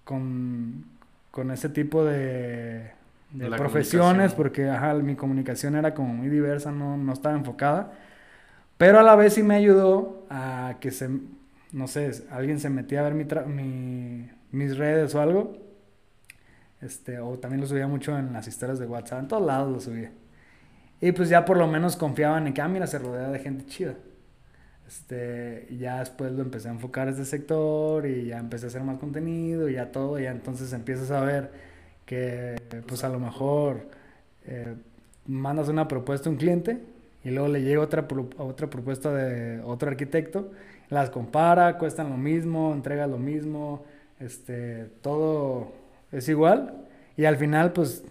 con, 0.04 0.86
con 1.32 1.52
ese 1.52 1.70
tipo 1.70 2.04
de, 2.06 2.92
de 3.32 3.50
profesiones, 3.58 4.34
porque 4.34 4.70
ajá, 4.70 4.94
mi 4.96 5.16
comunicación 5.16 5.75
era 5.75 5.94
como 5.94 6.13
muy 6.13 6.30
diversa, 6.30 6.72
no, 6.72 6.98
no 6.98 7.13
estaba 7.13 7.36
enfocada. 7.36 7.94
Pero 8.78 9.00
a 9.00 9.04
la 9.04 9.16
vez 9.16 9.34
sí 9.34 9.44
me 9.44 9.56
ayudó 9.56 10.25
a 10.30 10.75
que 10.80 10.92
se, 10.92 11.10
no 11.72 11.88
sé, 11.88 12.12
alguien 12.32 12.60
se 12.60 12.70
metía 12.70 13.00
a 13.00 13.10
ver 13.10 13.13
mi, 13.13 14.30
mis 14.52 14.78
redes 14.78 15.16
o 15.16 15.22
algo. 15.22 15.58
Este, 16.82 17.20
o 17.20 17.40
también 17.40 17.62
lo 17.62 17.68
subía 17.68 17.88
mucho 17.88 18.18
en 18.18 18.34
las 18.34 18.48
historias 18.48 18.78
de 18.78 18.86
WhatsApp, 18.86 19.22
en 19.22 19.28
todos 19.30 19.46
lados 19.46 19.72
lo 19.72 19.80
subía. 19.80 20.12
Y 21.00 21.12
pues 21.13 21.30
ya 21.30 21.46
por 21.46 21.58
lo 21.58 21.68
menos 21.68 21.96
confiaban 21.96 22.48
en 22.48 22.54
que, 22.54 22.62
ah, 22.62 22.68
mira, 22.68 22.88
se 22.88 23.00
rodea 23.00 23.30
de 23.30 23.40
gente 23.40 23.66
chida. 23.66 23.96
Este, 24.88 25.68
y 25.70 25.78
ya 25.78 26.00
después 26.00 26.32
lo 26.34 26.42
empecé 26.42 26.68
a 26.68 26.72
enfocar 26.72 27.08
a 27.08 27.12
este 27.12 27.25
sector 27.25 28.06
y 28.06 28.28
ya 28.28 28.38
empecé 28.38 28.66
a 28.66 28.68
hacer 28.68 28.84
más 28.84 29.00
contenido 29.00 29.70
y 29.70 29.74
ya 29.74 29.92
todo, 29.92 30.20
y 30.20 30.24
ya 30.24 30.32
entonces 30.32 30.72
empiezas 30.74 31.10
a 31.12 31.22
ver 31.22 31.52
que 32.06 32.56
pues 32.86 33.04
a 33.04 33.10
lo 33.10 33.20
mejor 33.20 33.88
eh, 34.46 34.75
mandas 35.25 35.70
una 35.70 35.88
propuesta 35.88 36.30
a 36.30 36.32
un 36.32 36.38
cliente 36.38 36.82
y 37.24 37.32
luego 37.32 37.48
le 37.48 37.62
llega 37.62 37.82
otra, 37.82 38.06
otra 38.38 38.70
propuesta 38.70 39.13
de 39.13 39.62
otro 39.62 39.90
arquitecto 39.90 40.52
las 40.94 41.10
compara, 41.10 41.78
cuestan 41.78 42.10
lo 42.10 42.18
mismo, 42.18 42.72
entrega 42.74 43.08
lo 43.08 43.18
mismo, 43.18 43.84
este, 44.20 44.86
todo 45.02 45.74
es 46.12 46.30
igual. 46.30 46.86
Y 47.18 47.25
al 47.25 47.38
final, 47.38 47.74
pues, 47.74 48.04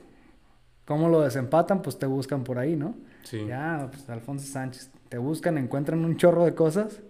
¿cómo 0.84 1.08
lo 1.08 1.20
desempatan? 1.22 1.82
Pues 1.82 1.98
te 1.98 2.06
buscan 2.06 2.44
por 2.44 2.58
ahí, 2.58 2.76
¿no? 2.76 2.94
Sí. 3.24 3.46
Ya, 3.46 3.88
pues 3.90 4.08
Alfonso 4.10 4.46
Sánchez, 4.46 4.90
te 5.12 5.18
buscan, 5.18 5.58
encuentran 5.58 6.06
un 6.06 6.16
chorro 6.16 6.46
de 6.46 6.54
cosas, 6.54 7.02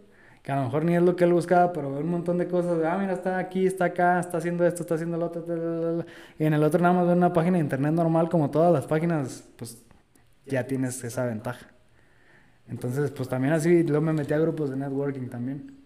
que 0.43 0.51
a 0.51 0.57
lo 0.57 0.65
mejor 0.65 0.85
ni 0.85 0.97
es 0.97 1.03
lo 1.03 1.15
que 1.15 1.23
él 1.23 1.33
buscaba, 1.33 1.73
pero 1.73 1.95
ve 1.95 2.01
un 2.01 2.11
montón 2.11 2.37
de 2.37 2.49
cosas, 2.49 2.83
ah, 2.85 2.99
mira, 2.99 3.13
está 3.13 3.39
aquí, 3.39 3.65
está 3.65 3.85
acá, 3.85 4.19
está 4.19 4.39
haciendo 4.39 4.67
esto, 4.67 4.83
está 4.83 4.97
haciendo 4.97 5.17
lo 5.19 5.27
otro, 5.27 6.05
y 6.37 6.45
en 6.45 6.53
el 6.53 6.65
otro 6.65 6.83
nada 6.83 6.95
más 6.95 7.07
ve 7.07 7.13
una 7.13 7.33
página 7.33 7.59
de 7.59 7.63
internet 7.63 7.93
normal, 7.93 8.29
como 8.29 8.51
todas 8.51 8.73
las 8.73 8.89
páginas, 8.89 9.49
pues 9.57 9.85
ya 10.47 10.67
tienes 10.67 11.05
esa 11.05 11.27
ventaja. 11.27 11.69
Entonces, 12.67 13.13
pues 13.13 13.29
también 13.29 13.55
así, 13.55 13.85
luego 13.85 14.05
me 14.05 14.13
metí 14.13 14.35
a 14.35 14.39
grupos 14.41 14.71
de 14.71 14.77
networking 14.79 15.29
también. 15.29 15.77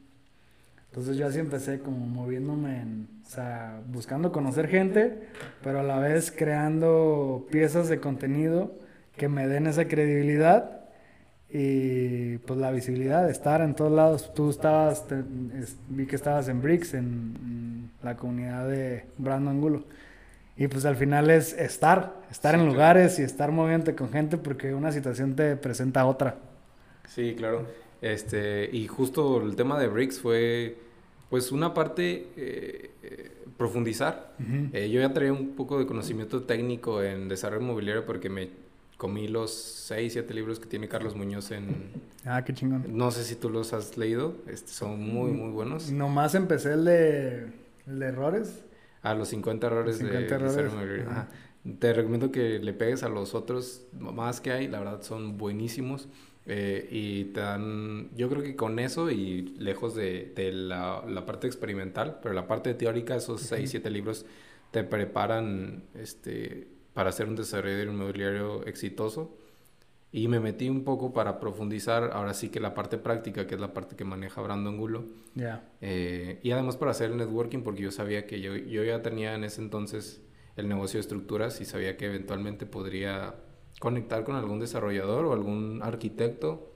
Entonces 0.89 1.19
yo 1.19 1.27
así 1.27 1.39
empecé 1.39 1.81
como 1.81 1.99
moviéndome 2.07 2.81
en, 2.81 3.09
o 3.27 3.29
sea, 3.29 3.83
buscando 3.89 4.33
conocer 4.33 4.69
gente, 4.69 5.29
pero 5.63 5.81
a 5.81 5.83
la 5.83 5.99
vez 5.99 6.33
creando 6.35 7.47
piezas 7.51 7.91
de 7.91 8.01
contenido 8.01 8.73
que 9.19 9.29
me 9.29 9.47
den 9.47 9.67
esa 9.67 9.87
credibilidad 9.87 10.86
y 11.49 12.39
pues 12.39 12.59
la 12.59 12.71
visibilidad 12.71 13.29
estar 13.31 13.61
en 13.61 13.75
todos 13.75 13.93
lados. 13.93 14.35
Tú 14.35 14.51
estabas, 14.51 15.05
vi 15.89 16.07
que 16.07 16.17
estabas 16.17 16.49
en 16.49 16.61
Bricks, 16.61 16.95
en, 16.95 17.91
la 18.03 18.17
comunidad 18.17 18.69
de 18.69 19.07
Brandon 19.19 19.55
Angulo. 19.55 19.85
Y 20.57 20.69
pues 20.69 20.85
al 20.85 20.97
final 20.97 21.29
es 21.31 21.53
estar, 21.53 22.23
estar 22.31 22.55
en 22.55 22.67
lugares 22.67 23.19
y 23.19 23.23
estar 23.23 23.51
moviéndote 23.53 23.95
con 23.95 24.11
gente 24.11 24.39
porque 24.39 24.75
una 24.75 24.93
situación 24.93 25.35
te 25.35 25.57
presenta 25.57 26.07
otra. 26.07 26.37
Sí, 27.09 27.35
claro. 27.37 27.67
Este, 28.01 28.69
y 28.73 28.87
justo 28.87 29.43
el 29.43 29.57
tema 29.57 29.79
de 29.79 29.89
Bricks 29.89 30.21
fue, 30.21 30.77
pues, 31.31 31.53
una 31.53 31.75
parte 31.75 32.29
eh, 32.37 32.91
eh, 33.03 33.33
profundizar. 33.57 34.35
Eh, 34.73 34.91
yo 34.91 35.01
ya 35.01 35.13
traía 35.13 35.33
un 35.33 35.57
poco 35.57 35.79
de 35.79 35.87
conocimiento 35.87 36.43
técnico 36.43 37.03
en 37.03 37.29
desarrollo 37.29 37.63
inmobiliario 37.63 38.07
porque 38.07 38.29
me 38.29 38.51
comí 38.97 39.29
los 39.29 39.53
6, 39.53 40.13
7 40.13 40.35
libros 40.35 40.59
que 40.59 40.67
tiene 40.67 40.89
Carlos 40.89 41.15
Muñoz 41.15 41.51
en... 41.51 41.91
Ah, 42.25 42.45
qué 42.45 42.55
chingón. 42.55 42.85
No 42.89 43.11
sé 43.11 43.25
si 43.25 43.37
tú 43.37 43.51
los 43.51 43.73
has 43.73 43.97
leído, 43.97 44.37
este, 44.49 44.73
son 44.73 45.01
muy, 45.01 45.33
muy 45.33 45.51
buenos. 45.51 45.91
Nomás 45.91 46.35
empecé 46.35 46.73
el 46.73 46.85
de, 46.85 47.47
el 47.87 47.99
de 47.99 48.07
errores. 48.07 48.65
Ah, 49.03 49.15
los 49.15 49.29
50 49.29 49.67
errores 49.67 49.99
de 49.99 50.07
desarrollo 50.07 50.67
inmobiliario. 50.67 51.27
Te 51.79 51.93
recomiendo 51.93 52.31
que 52.31 52.59
le 52.59 52.73
pegues 52.73 53.03
a 53.03 53.09
los 53.09 53.35
otros 53.35 53.87
más 53.99 54.41
que 54.41 54.53
hay, 54.53 54.69
la 54.69 54.79
verdad 54.79 55.03
son 55.03 55.37
buenísimos. 55.37 56.09
Eh, 56.49 56.89
y 56.93 57.25
te 57.27 57.41
dan, 57.41 58.09
yo 58.15 58.29
creo 58.29 58.41
que 58.41 58.55
con 58.55 58.79
eso 58.79 59.11
y 59.11 59.57
lejos 59.59 59.97
de, 59.97 60.33
de 60.37 60.53
la, 60.53 61.03
la, 61.05 61.27
parte 61.27 61.49
experimental, 61.49 62.21
pero 62.23 62.37
la 62.37 62.47
parte 62.47 62.73
teórica, 62.75 63.17
esos 63.17 63.41
6, 63.41 63.69
7 63.69 63.91
libros 63.91 64.27
te 64.71 64.85
preparan 64.85 65.83
este, 65.95 66.69
para 66.97 67.11
hacer 67.11 67.29
un 67.29 67.37
desarrollo 67.37 67.83
inmobiliario 67.83 68.65
exitoso. 68.65 69.37
Y 70.13 70.29
me 70.29 70.41
metí 70.41 70.71
un 70.71 70.83
poco 70.83 71.13
para 71.13 71.39
profundizar, 71.39 72.13
ahora 72.15 72.33
sí 72.33 72.49
que 72.49 72.59
la 72.59 72.73
parte 72.73 72.97
práctica, 72.97 73.47
que 73.47 73.55
es 73.55 73.61
la 73.61 73.75
parte 73.75 73.97
que 73.97 74.05
maneja 74.07 74.41
Brandon 74.41 74.79
Gulo. 74.79 75.05
Eh, 75.83 76.41
y 76.43 76.53
además 76.53 76.79
para 76.79 76.93
hacer 76.93 77.11
el 77.11 77.19
networking, 77.19 77.59
porque 77.59 77.83
yo 77.83 77.91
sabía 77.91 78.27
que 78.27 78.41
yo, 78.41 78.57
yo 78.57 78.83
ya 78.83 79.03
tenía 79.03 79.35
en 79.35 79.45
ese 79.45 79.61
entonces 79.61 80.23
el 80.57 80.69
negocio 80.69 80.97
de 80.97 81.03
estructuras 81.03 81.61
y 81.61 81.67
sabía 81.67 81.99
que 81.99 82.07
eventualmente 82.07 82.65
podría 82.65 83.35
conectar 83.79 84.25
con 84.25 84.37
algún 84.37 84.59
desarrollador 84.59 85.27
o 85.27 85.35
algún 85.35 85.83
arquitecto 85.83 86.73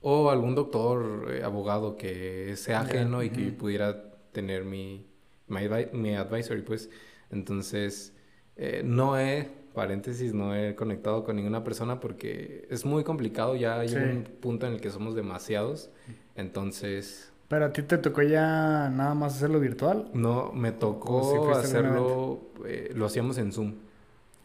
o 0.00 0.30
algún 0.30 0.54
doctor, 0.54 1.34
eh, 1.34 1.42
abogado 1.44 1.98
que 1.98 2.56
sea 2.56 2.80
ajeno 2.80 3.22
y 3.22 3.28
que 3.28 3.50
pudiera 3.50 4.14
tener 4.32 4.64
mi, 4.64 5.06
mi, 5.48 6.14
advisory, 6.14 6.62
pues. 6.62 6.88
Entonces, 7.30 8.15
eh, 8.56 8.82
no 8.84 9.18
he, 9.18 9.48
paréntesis, 9.74 10.32
no 10.32 10.54
he 10.54 10.74
conectado 10.74 11.24
con 11.24 11.36
ninguna 11.36 11.62
persona 11.62 12.00
porque 12.00 12.66
es 12.70 12.84
muy 12.84 13.04
complicado, 13.04 13.56
ya 13.56 13.80
hay 13.80 13.94
un 13.94 14.24
punto 14.40 14.66
en 14.66 14.74
el 14.74 14.80
que 14.80 14.90
somos 14.90 15.14
demasiados, 15.14 15.90
entonces... 16.34 17.32
¿Pero 17.48 17.66
a 17.66 17.72
ti 17.72 17.82
te 17.82 17.98
tocó 17.98 18.22
ya 18.22 18.88
nada 18.88 19.14
más 19.14 19.36
hacerlo 19.36 19.60
virtual? 19.60 20.10
No, 20.14 20.52
me 20.52 20.72
tocó 20.72 21.54
hacerlo, 21.54 22.40
eh, 22.66 22.90
lo 22.94 23.06
hacíamos 23.06 23.38
en 23.38 23.52
Zoom. 23.52 23.74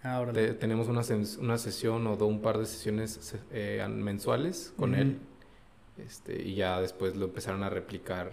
Ah, 0.03 0.25
tenemos 0.59 0.87
una, 0.87 1.01
una, 1.39 1.57
sesión 1.57 2.07
o 2.07 2.13
un 2.25 2.41
par 2.41 2.57
de 2.57 2.65
sesiones 2.65 3.35
eh, 3.51 3.85
mensuales 3.87 4.73
con 4.75 4.95
él. 4.95 5.19
Este, 5.97 6.41
y 6.41 6.55
ya 6.55 6.81
después 6.81 7.15
lo 7.15 7.25
empezaron 7.25 7.61
a 7.63 7.69
replicar 7.69 8.31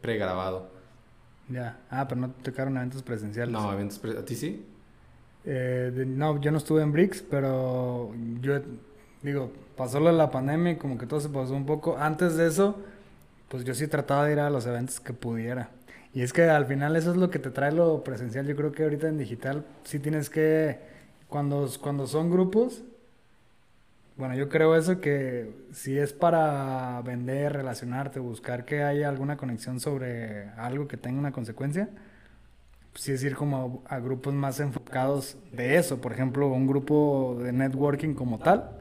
pregrabado. 0.00 0.70
Ya. 1.48 1.80
Ah, 1.90 2.06
pero 2.08 2.22
no 2.22 2.30
tocaron 2.30 2.76
eventos 2.76 3.02
presenciales. 3.02 3.52
No, 3.52 3.70
eventos 3.72 3.98
presenciales. 3.98 4.22
¿A 4.22 4.26
ti 4.26 4.34
sí? 4.34 4.66
Eh, 5.44 6.04
no, 6.06 6.40
yo 6.40 6.50
no 6.50 6.58
estuve 6.58 6.82
en 6.82 6.92
Bricks, 6.92 7.22
pero 7.22 8.12
yo 8.40 8.60
digo, 9.22 9.50
pasó 9.76 10.00
la 10.00 10.30
pandemia 10.30 10.72
y 10.72 10.76
como 10.76 10.98
que 10.98 11.06
todo 11.06 11.20
se 11.20 11.28
pasó 11.28 11.54
un 11.54 11.66
poco. 11.66 11.96
Antes 11.98 12.36
de 12.36 12.46
eso, 12.46 12.76
pues 13.48 13.64
yo 13.64 13.74
sí 13.74 13.86
trataba 13.88 14.26
de 14.26 14.32
ir 14.32 14.40
a 14.40 14.50
los 14.50 14.66
eventos 14.66 15.00
que 15.00 15.12
pudiera. 15.12 15.70
Y 16.12 16.22
es 16.22 16.32
que 16.32 16.42
al 16.42 16.66
final 16.66 16.96
eso 16.96 17.12
es 17.12 17.16
lo 17.16 17.30
que 17.30 17.38
te 17.38 17.50
trae 17.50 17.72
lo 17.72 18.02
presencial. 18.02 18.46
Yo 18.46 18.56
creo 18.56 18.72
que 18.72 18.82
ahorita 18.82 19.08
en 19.08 19.18
digital 19.18 19.64
sí 19.84 19.98
tienes 19.98 20.28
que 20.28 20.78
cuando, 21.28 21.68
cuando 21.80 22.06
son 22.06 22.30
grupos, 22.30 22.82
bueno, 24.16 24.34
yo 24.34 24.48
creo 24.50 24.76
eso 24.76 25.00
que 25.00 25.50
si 25.72 25.96
es 25.96 26.12
para 26.12 27.00
vender, 27.02 27.54
relacionarte, 27.54 28.20
buscar 28.20 28.66
que 28.66 28.82
haya 28.82 29.08
alguna 29.08 29.36
conexión 29.36 29.80
sobre 29.80 30.50
algo 30.58 30.88
que 30.88 30.98
tenga 30.98 31.18
una 31.18 31.32
consecuencia, 31.32 31.88
sí 33.00 33.12
es 33.12 33.24
ir 33.24 33.34
como 33.34 33.82
a, 33.88 33.98
grupos 33.98 34.34
más 34.34 34.60
enfocados 34.60 35.38
de 35.52 35.78
eso. 35.78 36.02
Por 36.02 36.12
ejemplo, 36.12 36.48
un 36.48 36.66
grupo 36.66 37.38
de 37.42 37.50
networking 37.50 38.12
como 38.12 38.38
tal, 38.38 38.72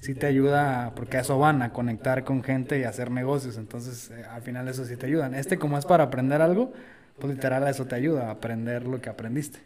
sí 0.00 0.14
te 0.14 0.26
ayuda, 0.26 0.92
porque 0.94 1.16
a 1.16 1.22
eso 1.22 1.40
van, 1.40 1.60
a 1.60 1.72
conectar 1.72 2.22
con 2.22 2.44
gente 2.44 2.78
y 2.78 2.84
hacer 2.84 3.10
negocios. 3.10 3.58
Entonces, 3.58 4.12
eh, 4.12 4.24
al 4.30 4.42
final 4.42 4.68
eso 4.68 4.84
sí 4.84 4.96
te 4.96 5.06
ayudan. 5.06 5.34
Este, 5.34 5.58
como 5.58 5.76
es 5.76 5.86
para 5.86 6.04
aprender 6.04 6.40
algo, 6.40 6.72
pues 7.18 7.34
literal 7.34 7.66
eso 7.66 7.84
te 7.86 7.96
ayuda 7.96 8.28
a 8.28 8.30
aprender 8.30 8.86
lo 8.86 9.00
que 9.00 9.10
aprendiste. 9.10 9.58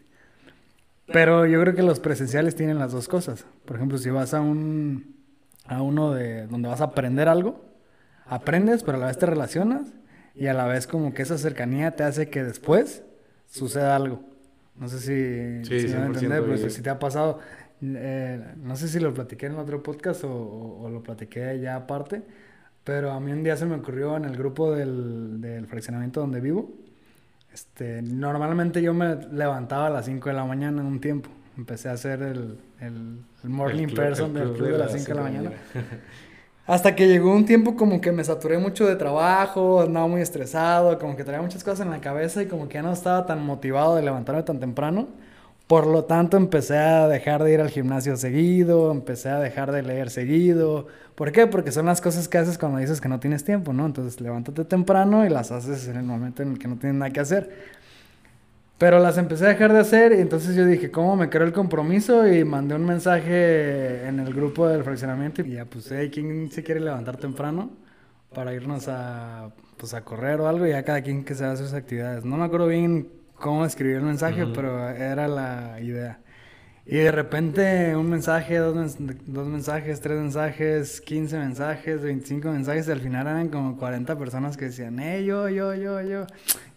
Pero 1.13 1.45
yo 1.45 1.61
creo 1.61 1.75
que 1.75 1.83
los 1.83 1.99
presenciales 1.99 2.55
tienen 2.55 2.79
las 2.79 2.91
dos 2.91 3.07
cosas. 3.07 3.45
Por 3.65 3.75
ejemplo, 3.75 3.99
si 3.99 4.09
vas 4.09 4.33
a 4.33 4.41
un 4.41 5.19
a 5.67 5.83
uno 5.83 6.15
de 6.15 6.47
donde 6.47 6.67
vas 6.67 6.81
a 6.81 6.85
aprender 6.85 7.27
algo, 7.27 7.63
aprendes, 8.25 8.81
pero 8.81 8.97
a 8.97 9.01
la 9.01 9.05
vez 9.05 9.19
te 9.19 9.27
relacionas 9.27 9.93
y 10.33 10.47
a 10.47 10.55
la 10.55 10.65
vez 10.65 10.87
como 10.87 11.13
que 11.13 11.21
esa 11.21 11.37
cercanía 11.37 11.95
te 11.95 12.03
hace 12.03 12.29
que 12.29 12.43
después 12.43 13.03
suceda 13.49 13.95
algo. 13.95 14.21
No 14.75 14.87
sé 14.87 14.99
si, 14.99 15.65
sí, 15.69 15.87
si 15.89 15.93
me 15.95 16.05
entiendes, 16.05 16.41
pero 16.41 16.69
si 16.69 16.81
te 16.81 16.89
ha 16.89 16.97
pasado, 16.97 17.39
eh, 17.81 18.41
no 18.57 18.75
sé 18.77 18.87
si 18.87 18.99
lo 18.99 19.13
platiqué 19.13 19.47
en 19.47 19.55
otro 19.55 19.83
podcast 19.83 20.23
o, 20.23 20.87
lo 20.89 21.03
platiqué 21.03 21.59
ya 21.59 21.75
aparte, 21.75 22.21
pero 22.83 23.11
a 23.11 23.19
mí 23.19 23.31
un 23.33 23.43
día 23.43 23.57
se 23.57 23.65
me 23.65 23.75
ocurrió 23.75 24.15
en 24.15 24.25
el 24.25 24.37
grupo 24.37 24.71
del, 24.71 25.41
del 25.41 25.67
fraccionamiento 25.67 26.21
donde 26.21 26.39
vivo. 26.39 26.71
Este, 27.53 28.01
normalmente 28.01 28.81
yo 28.81 28.93
me 28.93 29.15
levantaba 29.31 29.87
a 29.87 29.89
las 29.89 30.05
5 30.05 30.29
de 30.29 30.35
la 30.35 30.45
mañana 30.45 30.81
en 30.81 30.87
un 30.87 31.01
tiempo. 31.01 31.29
Empecé 31.57 31.89
a 31.89 31.93
hacer 31.93 32.21
el, 32.21 32.57
el, 32.79 33.49
morning 33.49 33.87
person 33.87 34.33
del 34.33 34.53
club 34.53 34.71
de 34.71 34.77
las 34.77 34.93
5 34.93 35.05
de 35.07 35.13
la 35.15 35.21
mañana. 35.21 35.51
Hasta 36.69 36.95
que 36.95 37.07
llegó 37.07 37.33
un 37.33 37.45
tiempo 37.45 37.75
como 37.75 37.99
que 37.99 38.11
me 38.11 38.23
saturé 38.23 38.59
mucho 38.59 38.85
de 38.85 38.95
trabajo, 38.95 39.81
andaba 39.81 40.05
muy 40.05 40.21
estresado, 40.21 40.99
como 40.99 41.15
que 41.17 41.23
traía 41.23 41.41
muchas 41.41 41.63
cosas 41.63 41.79
en 41.79 41.89
la 41.89 41.99
cabeza 41.99 42.43
y 42.43 42.45
como 42.45 42.67
que 42.67 42.75
ya 42.75 42.83
no 42.83 42.93
estaba 42.93 43.25
tan 43.25 43.43
motivado 43.43 43.95
de 43.95 44.03
levantarme 44.03 44.43
tan 44.43 44.59
temprano. 44.59 45.07
Por 45.65 45.87
lo 45.87 46.05
tanto, 46.05 46.37
empecé 46.37 46.77
a 46.77 47.07
dejar 47.07 47.43
de 47.43 47.53
ir 47.53 47.59
al 47.61 47.71
gimnasio 47.71 48.15
seguido, 48.17 48.91
empecé 48.91 49.29
a 49.29 49.39
dejar 49.39 49.71
de 49.71 49.81
leer 49.81 50.11
seguido. 50.11 50.85
¿Por 51.15 51.31
qué? 51.31 51.47
Porque 51.47 51.71
son 51.71 51.87
las 51.87 52.01
cosas 52.01 52.27
que 52.27 52.37
haces 52.37 52.59
cuando 52.59 52.77
dices 52.77 53.01
que 53.01 53.09
no 53.09 53.19
tienes 53.19 53.43
tiempo, 53.43 53.73
¿no? 53.73 53.87
Entonces, 53.87 54.21
levántate 54.21 54.63
temprano 54.63 55.25
y 55.25 55.29
las 55.29 55.51
haces 55.51 55.87
en 55.87 55.97
el 55.97 56.03
momento 56.03 56.43
en 56.43 56.51
el 56.51 56.59
que 56.59 56.67
no 56.67 56.77
tienes 56.77 56.99
nada 56.99 57.11
que 57.11 57.19
hacer. 57.19 57.49
Pero 58.79 58.97
las 58.99 59.17
empecé 59.17 59.45
a 59.45 59.49
dejar 59.49 59.73
de 59.73 59.79
hacer 59.79 60.13
y 60.13 60.21
entonces 60.21 60.55
yo 60.55 60.65
dije, 60.65 60.89
¿cómo 60.89 61.17
me 61.17 61.29
creo 61.29 61.45
el 61.45 61.51
compromiso? 61.51 62.25
Y 62.25 62.45
mandé 62.45 62.75
un 62.75 62.85
mensaje 62.85 64.07
en 64.07 64.21
el 64.21 64.33
grupo 64.33 64.69
del 64.69 64.85
fraccionamiento 64.85 65.41
y 65.41 65.51
ya 65.51 65.65
puse, 65.65 66.09
¿quién 66.09 66.49
se 66.49 66.63
quiere 66.63 66.79
levantar 66.79 67.17
temprano? 67.17 67.71
Para 68.33 68.53
irnos 68.53 68.87
a, 68.87 69.51
pues, 69.75 69.93
a 69.93 70.05
correr 70.05 70.39
o 70.39 70.47
algo 70.47 70.65
y 70.65 70.69
ya 70.69 70.83
cada 70.83 71.01
quien 71.01 71.25
que 71.25 71.35
se 71.35 71.43
haga 71.43 71.57
sus 71.57 71.73
actividades. 71.73 72.23
No 72.23 72.37
me 72.37 72.45
acuerdo 72.45 72.67
bien 72.67 73.09
cómo 73.35 73.65
escribir 73.65 73.97
el 73.97 74.03
mensaje, 74.03 74.45
pero 74.55 74.89
era 74.89 75.27
la 75.27 75.77
idea. 75.81 76.19
Y 76.91 76.97
de 76.97 77.11
repente 77.11 77.95
un 77.95 78.09
mensaje, 78.09 78.57
dos, 78.57 78.97
dos, 79.27 79.47
mensajes, 79.47 80.01
tres 80.01 80.17
mensajes, 80.17 81.01
15 81.01 81.37
mensajes, 81.37 82.01
25 82.01 82.51
mensajes, 82.51 82.87
y 82.87 82.91
al 82.91 82.99
final 82.99 83.27
eran 83.27 83.49
como 83.49 83.77
40 83.77 84.17
personas 84.17 84.57
que 84.57 84.65
decían, 84.65 84.99
eh, 84.99 85.23
yo, 85.23 85.49
yo, 85.49 85.75
yo, 85.75 86.01
yo. 86.01 86.25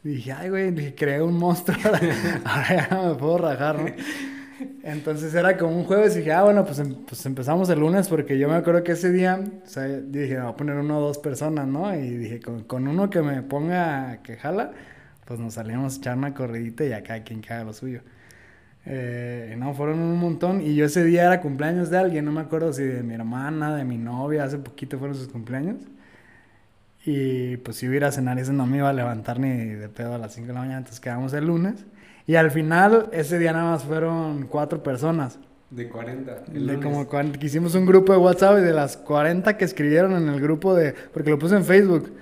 Y 0.05 0.09
dije, 0.11 0.33
ay, 0.33 0.51
güey, 0.51 0.95
creé 0.95 1.23
un 1.23 1.39
monstruo, 1.39 1.79
ahora 2.45 2.89
ya 2.91 3.03
me 3.09 3.15
puedo 3.15 3.39
rajar, 3.39 3.79
¿no? 3.79 3.87
Entonces 4.83 5.35
era 5.35 5.57
como 5.57 5.79
un 5.79 5.85
jueves 5.85 6.15
y 6.15 6.19
dije, 6.19 6.33
ah, 6.33 6.43
bueno, 6.43 6.67
pues, 6.67 6.79
em, 6.81 6.95
pues 7.07 7.25
empezamos 7.25 7.71
el 7.71 7.81
lunes 7.81 8.09
porque 8.09 8.39
yo 8.39 8.51
me 8.51 8.57
acuerdo 8.57 8.85
que 8.85 8.93
ese 8.93 9.11
día, 9.11 9.41
o 9.65 9.67
sea, 9.67 9.85
dije, 9.85 10.39
voy 10.39 10.51
a 10.51 10.57
poner 10.57 10.77
uno 10.77 10.99
o 10.99 11.01
dos 11.01 11.17
personas, 11.17 11.67
¿no? 11.67 11.95
Y 11.97 12.19
dije, 12.19 12.39
con, 12.39 12.65
con 12.65 12.87
uno 12.87 13.09
que 13.09 13.23
me 13.23 13.41
ponga 13.41 14.19
que 14.23 14.37
jala, 14.37 14.73
pues 15.25 15.41
nos 15.41 15.55
salíamos 15.55 15.95
a 15.95 15.99
echar 15.99 16.19
una 16.19 16.35
corridita 16.35 16.85
y 16.85 16.93
acá 16.93 17.25
quien 17.25 17.43
haga 17.49 17.65
lo 17.65 17.73
suyo. 17.73 18.03
Eh, 18.85 19.55
no, 19.59 19.75
fueron 19.75 20.01
un 20.01 20.19
montón. 20.19 20.61
Y 20.61 20.75
yo 20.75 20.87
ese 20.87 21.05
día 21.05 21.25
era 21.27 21.41
cumpleaños 21.41 21.91
de 21.91 21.99
alguien, 21.99 22.25
no 22.25 22.33
me 22.33 22.41
acuerdo 22.41 22.73
si 22.73 22.83
de 22.83 23.03
mi 23.03 23.15
hermana, 23.15 23.77
de 23.77 23.85
mi 23.85 23.99
novia, 23.99 24.45
hace 24.45 24.59
poquito 24.59 24.99
fueron 24.99 25.17
sus 25.17 25.29
cumpleaños. 25.29 25.77
Y 27.05 27.57
pues 27.59 27.77
si 27.79 27.89
hubiera 27.89 28.09
a 28.09 28.13
cenar 28.13 28.39
ese 28.39 28.53
no 28.53 28.67
me 28.67 28.79
iba 28.79 28.89
a 28.89 28.93
levantar 28.93 29.41
ni 29.41 29.51
de 29.51 29.89
pedo 29.89 30.15
a 30.15 30.19
las 30.19 30.35
5 30.35 30.49
de 30.49 30.53
la 30.53 30.61
mañana, 30.61 30.79
entonces 30.79 31.01
quedamos 31.01 31.33
el 31.33 31.47
lunes. 31.47 31.85
Y 32.27 32.37
al 32.37 32.53
final, 32.53 33.09
ese 33.13 33.39
día 33.39 33.53
nada 33.53 33.73
más 33.73 33.83
fueron 33.83 34.47
cuatro 34.47 34.83
personas. 34.83 35.39
De 35.71 35.89
40. 35.89 36.45
de 36.53 36.81
como 36.81 37.09
que 37.09 37.47
hicimos 37.47 37.75
un 37.75 37.87
grupo 37.87 38.13
de 38.13 38.19
WhatsApp 38.19 38.59
y 38.59 38.61
de 38.61 38.75
las 38.75 38.97
40 38.99 39.57
que 39.57 39.65
escribieron 39.65 40.13
en 40.13 40.29
el 40.29 40.41
grupo 40.41 40.75
de... 40.75 40.95
Porque 41.13 41.31
lo 41.31 41.39
puse 41.39 41.57
en 41.57 41.65
Facebook 41.65 42.13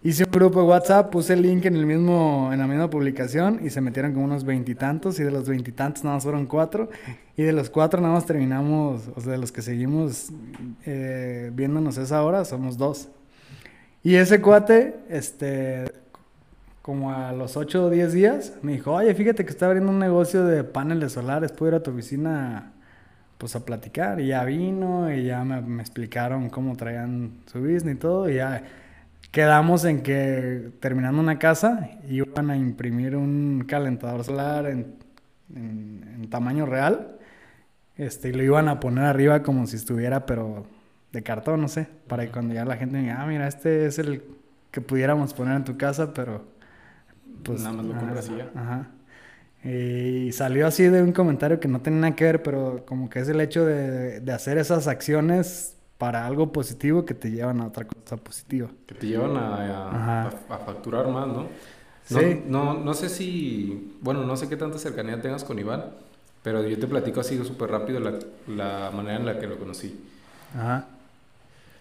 Hice 0.00 0.22
un 0.22 0.30
grupo 0.30 0.60
de 0.60 0.66
WhatsApp, 0.66 1.10
puse 1.10 1.32
el 1.32 1.42
link 1.42 1.64
en, 1.64 1.74
el 1.74 1.84
mismo, 1.84 2.50
en 2.52 2.60
la 2.60 2.68
misma 2.68 2.88
publicación 2.88 3.58
y 3.64 3.70
se 3.70 3.80
metieron 3.80 4.12
como 4.12 4.26
unos 4.26 4.44
veintitantos 4.44 5.18
y, 5.18 5.24
de 5.24 5.32
los 5.32 5.48
veintitantos 5.48 6.04
nada 6.04 6.14
más 6.14 6.22
fueron 6.22 6.46
cuatro 6.46 6.88
y 7.36 7.42
de 7.42 7.52
los 7.52 7.68
cuatro 7.68 8.00
nada 8.00 8.14
más 8.14 8.24
terminamos, 8.24 9.10
o 9.16 9.20
sea, 9.20 9.32
de 9.32 9.38
los 9.38 9.50
que 9.50 9.60
seguimos 9.60 10.30
eh, 10.86 11.50
viéndonos 11.52 11.98
esa 11.98 12.22
hora 12.22 12.44
somos 12.44 12.78
dos. 12.78 13.08
Y 14.04 14.14
ese 14.14 14.40
cuate, 14.40 15.00
este, 15.08 15.90
como 16.80 17.12
a 17.12 17.32
los 17.32 17.56
ocho 17.56 17.86
o 17.86 17.90
diez 17.90 18.12
días, 18.12 18.52
me 18.62 18.74
dijo, 18.74 18.92
oye, 18.92 19.12
fíjate 19.16 19.44
que 19.44 19.50
está 19.50 19.66
abriendo 19.66 19.90
un 19.90 19.98
negocio 19.98 20.44
de 20.44 20.62
paneles 20.62 21.10
solares, 21.10 21.50
puedo 21.50 21.72
ir 21.72 21.74
a 21.80 21.82
tu 21.82 21.90
oficina 21.90 22.72
pues 23.36 23.56
a 23.56 23.64
platicar 23.64 24.20
y 24.20 24.28
ya 24.28 24.44
vino 24.44 25.12
y 25.12 25.24
ya 25.24 25.42
me, 25.42 25.60
me 25.60 25.82
explicaron 25.82 26.50
cómo 26.50 26.76
traían 26.76 27.32
su 27.46 27.58
business 27.58 27.96
y 27.96 27.98
todo 27.98 28.30
y 28.30 28.36
ya 28.36 28.62
quedamos 29.30 29.84
en 29.84 30.02
que 30.02 30.70
terminando 30.80 31.20
una 31.20 31.38
casa 31.38 31.90
iban 32.08 32.50
a 32.50 32.56
imprimir 32.56 33.16
un 33.16 33.64
calentador 33.66 34.24
solar 34.24 34.66
en, 34.66 34.94
en, 35.54 36.28
tamaño 36.30 36.66
real 36.66 37.16
este, 37.96 38.28
y 38.28 38.32
lo 38.32 38.42
iban 38.42 38.68
a 38.68 38.80
poner 38.80 39.04
arriba 39.04 39.42
como 39.42 39.66
si 39.66 39.76
estuviera, 39.76 40.26
pero 40.26 40.66
de 41.12 41.22
cartón, 41.22 41.62
no 41.62 41.68
sé, 41.68 41.88
para 42.06 42.26
que 42.26 42.32
cuando 42.32 42.54
ya 42.54 42.64
la 42.64 42.76
gente 42.76 42.98
diga, 42.98 43.22
ah, 43.22 43.26
mira, 43.26 43.48
este 43.48 43.86
es 43.86 43.98
el 43.98 44.22
que 44.70 44.80
pudiéramos 44.82 45.32
poner 45.32 45.56
en 45.56 45.64
tu 45.64 45.78
casa, 45.78 46.12
pero 46.12 46.44
pues... 47.44 47.62
Nada 47.62 47.76
más 47.76 47.86
lo 47.86 47.96
compras 47.96 48.30
Ajá. 48.54 48.88
Y 49.64 50.30
salió 50.32 50.66
así 50.66 50.84
de 50.84 51.02
un 51.02 51.12
comentario 51.12 51.58
que 51.60 51.66
no 51.66 51.80
tenía 51.80 52.00
nada 52.00 52.14
que 52.14 52.24
ver, 52.24 52.42
pero 52.42 52.84
como 52.86 53.08
que 53.08 53.20
es 53.20 53.28
el 53.28 53.40
hecho 53.40 53.64
de, 53.64 54.20
de 54.20 54.32
hacer 54.32 54.58
esas 54.58 54.86
acciones 54.86 55.77
para 55.98 56.26
algo 56.26 56.52
positivo 56.52 57.04
que 57.04 57.14
te 57.14 57.30
llevan 57.30 57.60
a 57.60 57.66
otra 57.66 57.84
cosa 57.84 58.16
positiva. 58.16 58.68
Que 58.86 58.94
te 58.94 59.06
llevan 59.08 59.36
a, 59.36 60.30
facturar 60.64 61.08
más, 61.08 61.26
¿no? 61.26 61.48
Sí. 62.04 62.42
No, 62.46 62.72
no, 62.72 62.94
sé 62.94 63.10
si, 63.10 63.96
bueno, 64.00 64.24
no 64.24 64.36
sé 64.36 64.48
qué 64.48 64.56
tanta 64.56 64.78
cercanía 64.78 65.20
tengas 65.20 65.44
con 65.44 65.58
Iván, 65.58 65.84
pero 66.42 66.66
yo 66.66 66.78
te 66.78 66.86
platico 66.86 67.20
así 67.20 67.36
súper 67.44 67.70
rápido 67.70 68.00
la, 68.00 68.14
la, 68.46 68.90
manera 68.92 69.16
en 69.16 69.26
la 69.26 69.38
que 69.38 69.46
lo 69.46 69.58
conocí. 69.58 70.00
Ajá. 70.56 70.86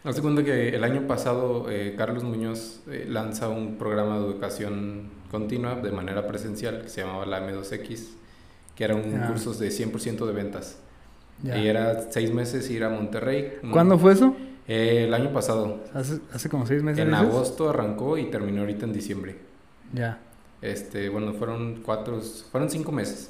Hace 0.04 0.22
cuenta 0.22 0.44
que 0.44 0.70
el 0.70 0.84
año 0.84 1.08
pasado 1.08 1.70
eh, 1.70 1.96
Carlos 1.98 2.24
Muñoz 2.24 2.82
eh, 2.88 3.06
lanza 3.08 3.50
un 3.50 3.78
programa 3.78 4.18
de 4.18 4.26
educación 4.26 5.10
continua 5.30 5.76
de 5.76 5.92
manera 5.92 6.28
presencial 6.28 6.82
que 6.82 6.90
se 6.90 7.02
llamaba 7.02 7.26
la 7.26 7.46
M2X, 7.46 8.08
que 8.76 8.84
era 8.84 8.96
un 8.96 9.18
curso 9.28 9.54
de 9.54 9.70
100% 9.70 10.26
de 10.26 10.34
ventas. 10.34 10.78
Y 11.44 11.68
era 11.68 12.10
seis 12.12 12.34
meses 12.34 12.70
ir 12.70 12.84
a 12.84 12.90
Monterrey. 12.90 13.60
¿Cuándo 13.72 13.98
fue 14.00 14.14
eso? 14.14 14.36
Eh, 14.68 15.06
el 15.08 15.14
año 15.14 15.32
pasado. 15.32 15.84
¿Hace, 15.94 16.20
hace 16.34 16.50
como 16.50 16.66
seis 16.66 16.84
meses? 16.84 17.06
En 17.06 17.14
agosto 17.14 17.70
arrancó 17.70 18.18
y 18.18 18.26
terminó 18.26 18.62
ahorita 18.62 18.86
en 18.86 18.94
diciembre. 18.94 19.38
Ya. 19.94 20.20
Este, 20.62 21.10
bueno, 21.10 21.34
fueron 21.34 21.82
cuatro, 21.86 22.20
fueron 22.52 22.70
cinco 22.70 22.92
meses. 22.92 23.30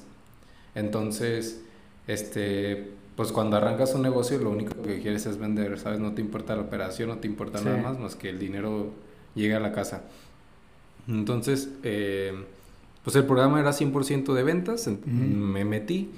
Entonces, 0.74 1.62
este, 2.08 2.92
pues 3.16 3.32
cuando 3.32 3.58
arrancas 3.58 3.94
un 3.94 4.04
negocio 4.04 4.38
lo 4.40 4.50
único 4.52 4.82
que 4.82 5.00
quieres 5.02 5.26
es 5.26 5.38
vender, 5.38 5.78
¿sabes? 5.80 6.00
No 6.00 6.14
te 6.14 6.22
importa 6.22 6.56
la 6.56 6.62
operación, 6.62 7.10
no 7.10 7.18
te 7.18 7.28
importa 7.28 7.62
nada 7.62 7.78
más 7.78 8.00
más 8.00 8.16
que 8.16 8.30
el 8.30 8.40
dinero 8.40 8.92
llegue 9.36 9.56
a 9.56 9.60
la 9.60 9.72
casa. 9.72 10.04
Entonces, 11.08 11.70
eh, 11.84 12.34
pues 13.04 13.16
el 13.16 13.26
programa 13.26 13.60
era 13.60 13.72
100% 13.72 14.34
de 14.34 14.44
ventas, 14.44 14.90
me 15.06 15.66
metí 15.66 16.12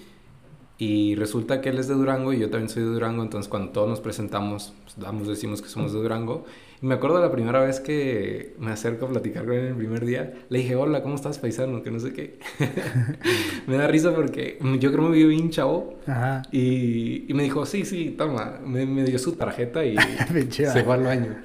y 0.82 1.16
resulta 1.16 1.60
que 1.60 1.68
él 1.68 1.78
es 1.78 1.90
de 1.90 1.94
Durango 1.94 2.32
y 2.32 2.40
yo 2.40 2.50
también 2.50 2.70
soy 2.70 2.84
de 2.84 2.90
Durango, 2.90 3.22
entonces 3.22 3.50
cuando 3.50 3.74
todos 3.74 3.90
nos 3.90 4.00
presentamos, 4.00 4.74
pues, 4.84 4.98
damos, 4.98 5.28
decimos 5.28 5.62
que 5.62 5.68
somos 5.68 5.92
de 5.92 6.00
Durango. 6.00 6.46
Y 6.82 6.86
me 6.86 6.96
acuerdo 6.96 7.20
la 7.20 7.30
primera 7.30 7.60
vez 7.60 7.82
que 7.82 8.56
me 8.60 8.72
acerco 8.72 9.08
a 9.08 9.10
platicar 9.10 9.44
con 9.44 9.56
él 9.56 9.66
el 9.66 9.76
primer 9.76 10.06
día, 10.06 10.34
le 10.48 10.60
dije, 10.60 10.78
hola, 10.78 11.04
¿cómo 11.04 11.16
estás, 11.16 11.38
paisano? 11.38 11.84
Que 11.84 11.92
no 11.92 12.00
sé 12.00 12.14
qué. 12.14 12.40
me 13.68 13.76
da 13.76 13.88
risa 13.88 14.16
porque 14.16 14.58
yo 14.80 14.94
creo 14.94 15.04
que 15.04 15.10
me 15.10 15.18
vio 15.18 15.28
bien 15.28 15.50
chavo. 15.50 16.00
Ajá. 16.08 16.44
Y, 16.50 17.30
y, 17.30 17.34
me 17.34 17.44
dijo, 17.44 17.66
sí, 17.66 17.84
sí, 17.84 18.16
toma. 18.18 18.60
Me, 18.66 18.86
me 18.86 19.04
dio 19.04 19.20
su 19.20 19.34
tarjeta 19.34 19.84
y 19.84 19.98
se 20.50 20.84
fue 20.86 20.94
al 20.94 21.04
baño. 21.04 21.36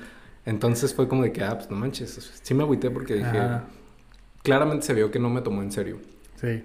Entonces 0.47 0.94
fue 0.94 1.09
como 1.09 1.25
de 1.25 1.33
que, 1.33 1.42
ah, 1.42 1.59
pues 1.59 1.68
no 1.68 1.77
manches. 1.77 2.40
Sí 2.40 2.55
me 2.55 2.62
agüité 2.62 2.88
porque 2.88 3.14
dije, 3.14 3.40
claramente 4.44 4.87
se 4.87 4.94
vio 4.94 5.11
que 5.11 5.18
no 5.18 5.29
me 5.29 5.40
tomó 5.40 5.61
en 5.61 5.73
serio. 5.73 5.99
Sí 6.37 6.62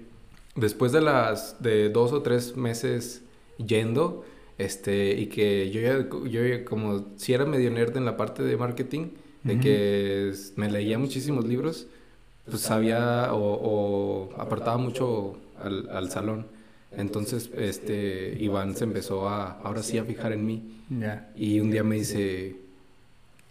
después 0.60 0.92
de 0.92 1.00
las 1.00 1.62
de 1.62 1.88
dos 1.88 2.12
o 2.12 2.22
tres 2.22 2.56
meses 2.56 3.22
yendo, 3.56 4.24
este, 4.58 5.12
y 5.18 5.26
que 5.26 5.70
yo 5.70 5.80
ya, 5.80 6.06
yo 6.28 6.64
como 6.64 7.06
si 7.16 7.32
era 7.32 7.46
medio 7.46 7.70
nerd 7.70 7.96
en 7.96 8.04
la 8.04 8.16
parte 8.16 8.42
de 8.42 8.56
marketing, 8.56 9.08
de 9.42 9.58
que 9.58 10.34
me 10.56 10.70
leía 10.70 10.98
muchísimos 10.98 11.46
libros, 11.46 11.86
pues 12.44 12.60
sabía 12.60 13.30
o, 13.32 14.28
apartaba 14.36 14.76
mucho 14.76 15.38
al, 15.62 15.88
al, 15.88 16.10
salón. 16.10 16.46
Entonces, 16.94 17.50
este, 17.56 18.36
Iván 18.38 18.76
se 18.76 18.84
empezó 18.84 19.28
a, 19.28 19.52
ahora 19.62 19.82
sí, 19.82 19.96
a 19.96 20.04
fijar 20.04 20.32
en 20.32 20.44
mí. 20.44 20.62
Y 21.36 21.60
un 21.60 21.70
día 21.70 21.82
me 21.82 21.96
dice, 21.96 22.56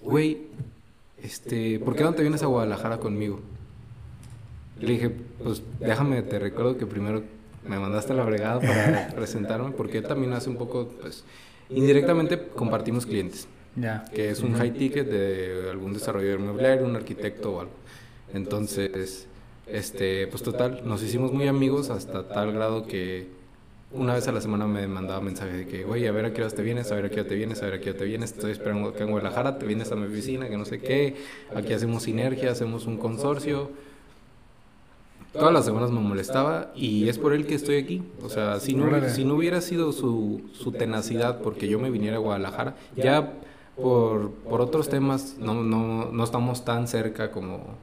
güey, 0.01 0.43
este, 1.23 1.79
¿por 1.79 1.95
qué 1.95 2.03
no 2.03 2.13
te 2.13 2.21
vienes 2.21 2.43
a 2.43 2.47
Guadalajara 2.47 2.99
conmigo? 2.99 3.39
Le 4.79 4.93
dije, 4.93 5.11
pues 5.43 5.61
déjame, 5.79 6.21
te 6.21 6.39
recuerdo 6.39 6.77
que 6.77 6.85
primero 6.85 7.23
me 7.67 7.77
mandaste 7.79 8.13
a 8.13 8.15
la 8.15 8.23
bregada 8.23 8.59
para 8.59 9.07
presentarme, 9.15 9.71
porque 9.71 10.01
también 10.01 10.33
hace 10.33 10.49
un 10.49 10.57
poco, 10.57 10.89
pues, 11.01 11.23
indirectamente 11.69 12.47
compartimos 12.55 13.05
clientes. 13.05 13.47
Ya. 13.75 14.05
Que 14.13 14.29
es 14.31 14.41
un 14.41 14.55
high 14.55 14.73
ticket 14.73 15.07
de 15.07 15.69
algún 15.69 15.93
desarrollador 15.93 16.39
inmobiliario, 16.39 16.85
un 16.85 16.95
arquitecto 16.95 17.53
o 17.53 17.59
algo. 17.61 17.73
Entonces, 18.33 19.27
este, 19.67 20.27
pues 20.27 20.43
total, 20.43 20.81
nos 20.85 21.03
hicimos 21.03 21.31
muy 21.31 21.47
amigos 21.47 21.89
hasta 21.89 22.27
tal 22.27 22.51
grado 22.51 22.87
que 22.87 23.27
una 23.91 24.13
vez 24.13 24.27
a 24.27 24.31
la 24.31 24.41
semana 24.41 24.67
me 24.67 24.87
mandaba 24.87 25.19
mensajes 25.21 25.55
de 25.55 25.67
que, 25.67 25.85
oye, 25.85 26.07
a 26.07 26.11
ver 26.11 26.25
a 26.25 26.33
qué 26.33 26.41
hora 26.43 26.51
te 26.51 26.61
vienes, 26.61 26.91
a 26.91 26.95
ver 26.95 27.05
a 27.05 27.09
qué 27.09 27.21
hora 27.21 27.29
te 27.29 27.35
vienes, 27.35 27.61
a 27.61 27.65
ver 27.65 27.75
a 27.75 27.79
qué 27.79 27.89
hora 27.89 27.99
te 27.99 28.05
vienes, 28.05 28.31
estoy 28.31 28.51
esperando 28.51 28.93
que 28.93 29.03
en 29.03 29.11
Guadalajara, 29.11 29.57
te 29.57 29.65
vienes 29.65 29.91
a 29.91 29.95
mi 29.95 30.05
oficina, 30.05 30.47
que 30.47 30.57
no 30.57 30.65
sé 30.65 30.79
qué, 30.79 31.15
aquí 31.55 31.73
hacemos 31.73 32.03
sinergia, 32.03 32.51
hacemos 32.51 32.85
un 32.85 32.97
consorcio. 32.97 33.71
Todas 35.33 35.53
las 35.53 35.65
semanas 35.65 35.91
me 35.91 35.99
molestaba 35.99 36.71
y 36.75 37.07
es 37.07 37.19
por 37.19 37.33
él 37.33 37.45
que 37.45 37.55
estoy 37.55 37.77
aquí. 37.77 38.03
O 38.23 38.29
sea, 38.29 38.59
si 38.59 38.73
no, 38.73 38.87
si 39.09 39.25
no 39.25 39.35
hubiera 39.35 39.61
sido 39.61 39.91
su, 39.91 40.41
su 40.53 40.71
tenacidad 40.71 41.41
porque 41.41 41.67
yo 41.67 41.79
me 41.79 41.91
viniera 41.91 42.17
a 42.17 42.19
Guadalajara, 42.19 42.75
ya 42.95 43.33
por, 43.75 44.31
por 44.31 44.61
otros 44.61 44.89
temas 44.89 45.35
no, 45.39 45.63
no, 45.63 46.11
no 46.11 46.23
estamos 46.23 46.65
tan 46.65 46.87
cerca 46.87 47.31
como, 47.31 47.75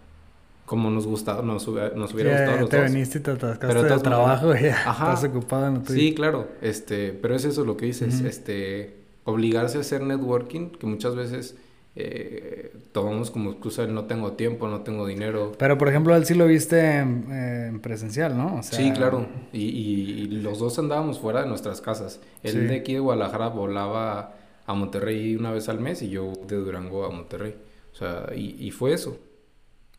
como 0.67 0.91
nos 0.91 1.07
gustaba, 1.07 1.43
nos, 1.43 1.67
nos 1.69 2.15
hubiera 2.15 2.33
gustado 2.33 2.61
los 2.61 2.69
te 2.69 2.83
viniste 2.83 3.19
y 3.19 3.23
te 3.23 3.31
atascaste 3.31 3.67
pero 3.67 3.83
de 3.85 3.99
trabajo 4.01 4.55
y 4.55 4.67
estás 4.67 5.25
ocupado 5.25 5.69
en 5.69 5.87
Sí, 5.87 6.15
claro, 6.15 6.49
este, 6.61 7.13
pero 7.13 7.37
es 7.37 7.45
eso 7.45 7.65
lo 7.65 7.77
que 7.77 7.87
dices, 7.87 8.21
este, 8.23 8.97
obligarse 9.25 9.79
a 9.79 9.83
hacer 9.83 10.03
networking, 10.03 10.71
que 10.71 10.87
muchas 10.87 11.15
veces 11.15 11.57
eh, 11.99 12.73
tomamos 12.93 13.31
como 13.31 13.53
excusa 13.53 13.85
el 13.85 13.95
no 13.95 14.05
tengo 14.05 14.33
tiempo, 14.33 14.69
no 14.69 14.83
tengo 14.83 15.07
dinero. 15.07 15.53
Pero, 15.59 15.79
por 15.79 15.89
ejemplo, 15.89 16.15
él 16.15 16.27
sí 16.27 16.35
lo 16.35 16.47
viste 16.47 16.99
en, 16.99 17.27
eh, 17.31 17.79
presencial, 17.83 18.37
¿no? 18.37 18.63
Sí, 18.63 18.93
claro, 18.93 19.27
y, 19.53 19.63
y, 19.63 20.27
los 20.43 20.59
dos 20.59 20.79
andábamos 20.79 21.19
fuera 21.19 21.43
de 21.43 21.49
nuestras 21.49 21.81
casas. 21.81 22.21
Él 22.43 22.69
de 22.69 22.77
aquí 22.77 22.93
de 22.93 23.01
Guadalajara 23.01 23.49
volaba 23.49 24.35
a 24.67 24.75
Monterrey 24.75 25.37
una 25.37 25.53
vez 25.53 25.71
al 25.71 25.81
mes 25.81 26.03
y 26.03 26.11
yo 26.11 26.33
de 26.47 26.57
Durango 26.57 27.07
a 27.07 27.11
Monterrey. 27.11 27.57
O 27.93 27.97
sea, 27.97 28.27
y, 28.37 28.57
y 28.59 28.71
fue 28.73 28.93
eso. 28.93 29.19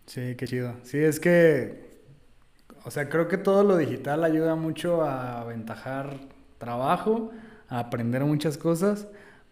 Sí, 0.05 0.35
qué 0.37 0.45
chido. 0.45 0.73
Sí, 0.83 0.99
es 0.99 1.19
que, 1.19 1.99
o 2.85 2.91
sea, 2.91 3.09
creo 3.09 3.27
que 3.27 3.37
todo 3.37 3.63
lo 3.63 3.75
digital 3.75 4.23
ayuda 4.23 4.55
mucho 4.55 5.01
a 5.01 5.41
aventajar 5.41 6.19
trabajo, 6.59 7.31
a 7.69 7.79
aprender 7.79 8.23
muchas 8.23 8.57
cosas, 8.57 9.07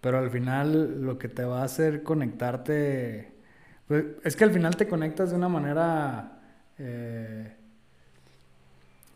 pero 0.05 0.19
al 0.19 0.29
final 0.29 1.03
lo 1.03 1.17
que 1.17 1.27
te 1.27 1.43
va 1.43 1.61
a 1.61 1.63
hacer 1.63 2.03
conectarte, 2.03 3.31
pues, 3.87 4.05
es 4.23 4.35
que 4.35 4.43
al 4.43 4.51
final 4.51 4.75
te 4.77 4.87
conectas 4.87 5.31
de 5.31 5.35
una 5.35 5.49
manera, 5.49 6.41
eh, 6.77 7.51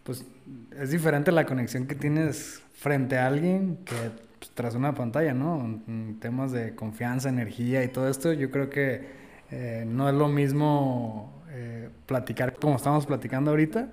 pues 0.02 0.25
es 0.75 0.89
diferente 0.89 1.32
la 1.32 1.45
conexión 1.45 1.86
que 1.86 1.93
tienes 1.93 2.63
frente 2.73 3.19
a 3.19 3.28
alguien 3.28 3.78
que 3.86 3.93
pues, 4.39 4.49
tras 4.56 4.73
una 4.73 4.95
pantalla, 4.95 5.36
¿no? 5.36 5.80
temas 6.19 6.52
de 6.54 6.73
confianza, 6.73 7.30
energía 7.30 7.84
y 7.84 7.89
todo 7.89 8.10
esto, 8.10 8.34
yo 8.34 8.49
creo 8.49 8.71
que 8.71 9.10
eh, 9.52 9.86
no 9.88 10.10
es 10.10 10.15
lo 10.15 10.28
mismo 10.28 11.43
eh, 11.52 11.89
platicar 12.08 12.56
como 12.56 12.78
estamos 12.78 13.06
platicando 13.06 13.52
ahorita 13.52 13.89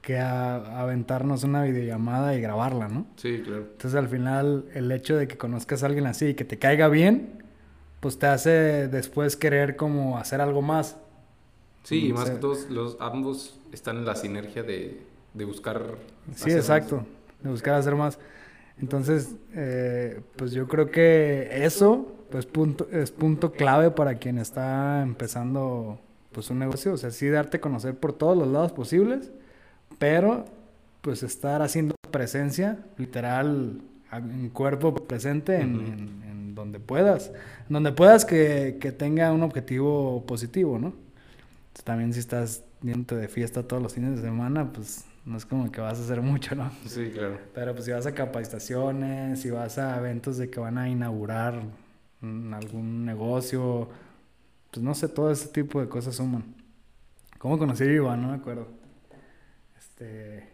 que 0.00 0.18
aventarnos 0.18 1.44
una 1.44 1.62
videollamada 1.62 2.34
y 2.34 2.40
grabarla, 2.40 2.88
¿no? 2.88 3.06
Sí, 3.16 3.42
claro. 3.44 3.62
Entonces 3.72 3.94
al 3.94 4.08
final 4.08 4.64
el 4.74 4.90
hecho 4.92 5.16
de 5.16 5.28
que 5.28 5.36
conozcas 5.36 5.82
a 5.82 5.86
alguien 5.86 6.06
así 6.06 6.28
y 6.28 6.34
que 6.34 6.44
te 6.44 6.58
caiga 6.58 6.88
bien, 6.88 7.42
pues 8.00 8.18
te 8.18 8.26
hace 8.26 8.88
después 8.88 9.36
querer 9.36 9.76
como 9.76 10.18
hacer 10.18 10.40
algo 10.40 10.62
más. 10.62 10.96
Sí, 11.82 12.08
y 12.08 12.12
más 12.12 12.30
que 12.30 12.36
todos 12.36 12.70
los 12.70 12.96
ambos 13.00 13.58
están 13.72 13.96
en 13.98 14.04
la 14.04 14.14
sinergia 14.14 14.62
de, 14.62 15.02
de 15.34 15.44
buscar. 15.44 15.96
Sí, 16.34 16.50
exacto, 16.50 17.04
de 17.42 17.50
buscar 17.50 17.74
hacer 17.74 17.94
más. 17.94 18.18
Entonces, 18.80 19.34
eh, 19.54 20.20
pues 20.36 20.52
yo 20.52 20.68
creo 20.68 20.90
que 20.90 21.48
eso 21.64 22.14
pues 22.30 22.46
punto, 22.46 22.88
es 22.92 23.10
punto 23.10 23.52
clave 23.52 23.90
para 23.90 24.16
quien 24.16 24.38
está 24.38 25.02
empezando 25.02 25.98
pues 26.32 26.50
un 26.50 26.58
negocio, 26.58 26.92
o 26.92 26.96
sea, 26.96 27.10
sí 27.10 27.28
darte 27.28 27.56
a 27.56 27.60
conocer 27.60 27.96
por 27.96 28.12
todos 28.12 28.36
los 28.36 28.48
lados 28.48 28.72
posibles, 28.72 29.32
pero 29.98 30.44
pues 31.00 31.22
estar 31.22 31.62
haciendo 31.62 31.94
presencia, 32.10 32.78
literal, 32.96 33.80
en 34.12 34.48
cuerpo 34.50 34.94
presente 34.94 35.60
en, 35.60 36.54
donde 36.54 36.80
puedas, 36.80 37.30
donde 37.68 37.92
puedas 37.92 38.24
que, 38.24 38.78
que, 38.80 38.90
tenga 38.90 39.32
un 39.32 39.42
objetivo 39.42 40.24
positivo, 40.26 40.76
¿no? 40.78 40.92
También 41.84 42.12
si 42.12 42.18
estás 42.18 42.64
yendo 42.82 43.14
de 43.14 43.28
fiesta 43.28 43.62
todos 43.62 43.80
los 43.80 43.94
fines 43.94 44.16
de 44.16 44.22
semana, 44.22 44.72
pues 44.72 45.04
no 45.24 45.36
es 45.36 45.46
como 45.46 45.70
que 45.70 45.80
vas 45.80 45.98
a 45.98 46.02
hacer 46.02 46.20
mucho, 46.20 46.54
¿no? 46.54 46.70
Sí, 46.86 47.10
claro. 47.12 47.38
Pero 47.54 47.74
pues 47.74 47.84
si 47.84 47.92
vas 47.92 48.06
a 48.06 48.14
capacitaciones, 48.14 49.40
si 49.40 49.50
vas 49.50 49.78
a 49.78 49.96
eventos 49.98 50.38
de 50.38 50.50
que 50.50 50.58
van 50.58 50.78
a 50.78 50.88
inaugurar 50.88 51.62
algún 52.22 53.04
negocio, 53.04 53.88
pues 54.70 54.82
no 54.82 54.94
sé, 54.94 55.08
todo 55.08 55.30
ese 55.30 55.48
tipo 55.48 55.80
de 55.80 55.88
cosas 55.88 56.16
suman. 56.16 56.44
¿Cómo 57.38 57.58
conocí 57.58 57.84
a 57.84 57.92
Iván? 57.92 58.22
No 58.22 58.28
me 58.28 58.34
acuerdo. 58.34 58.66
Este. 59.98 60.44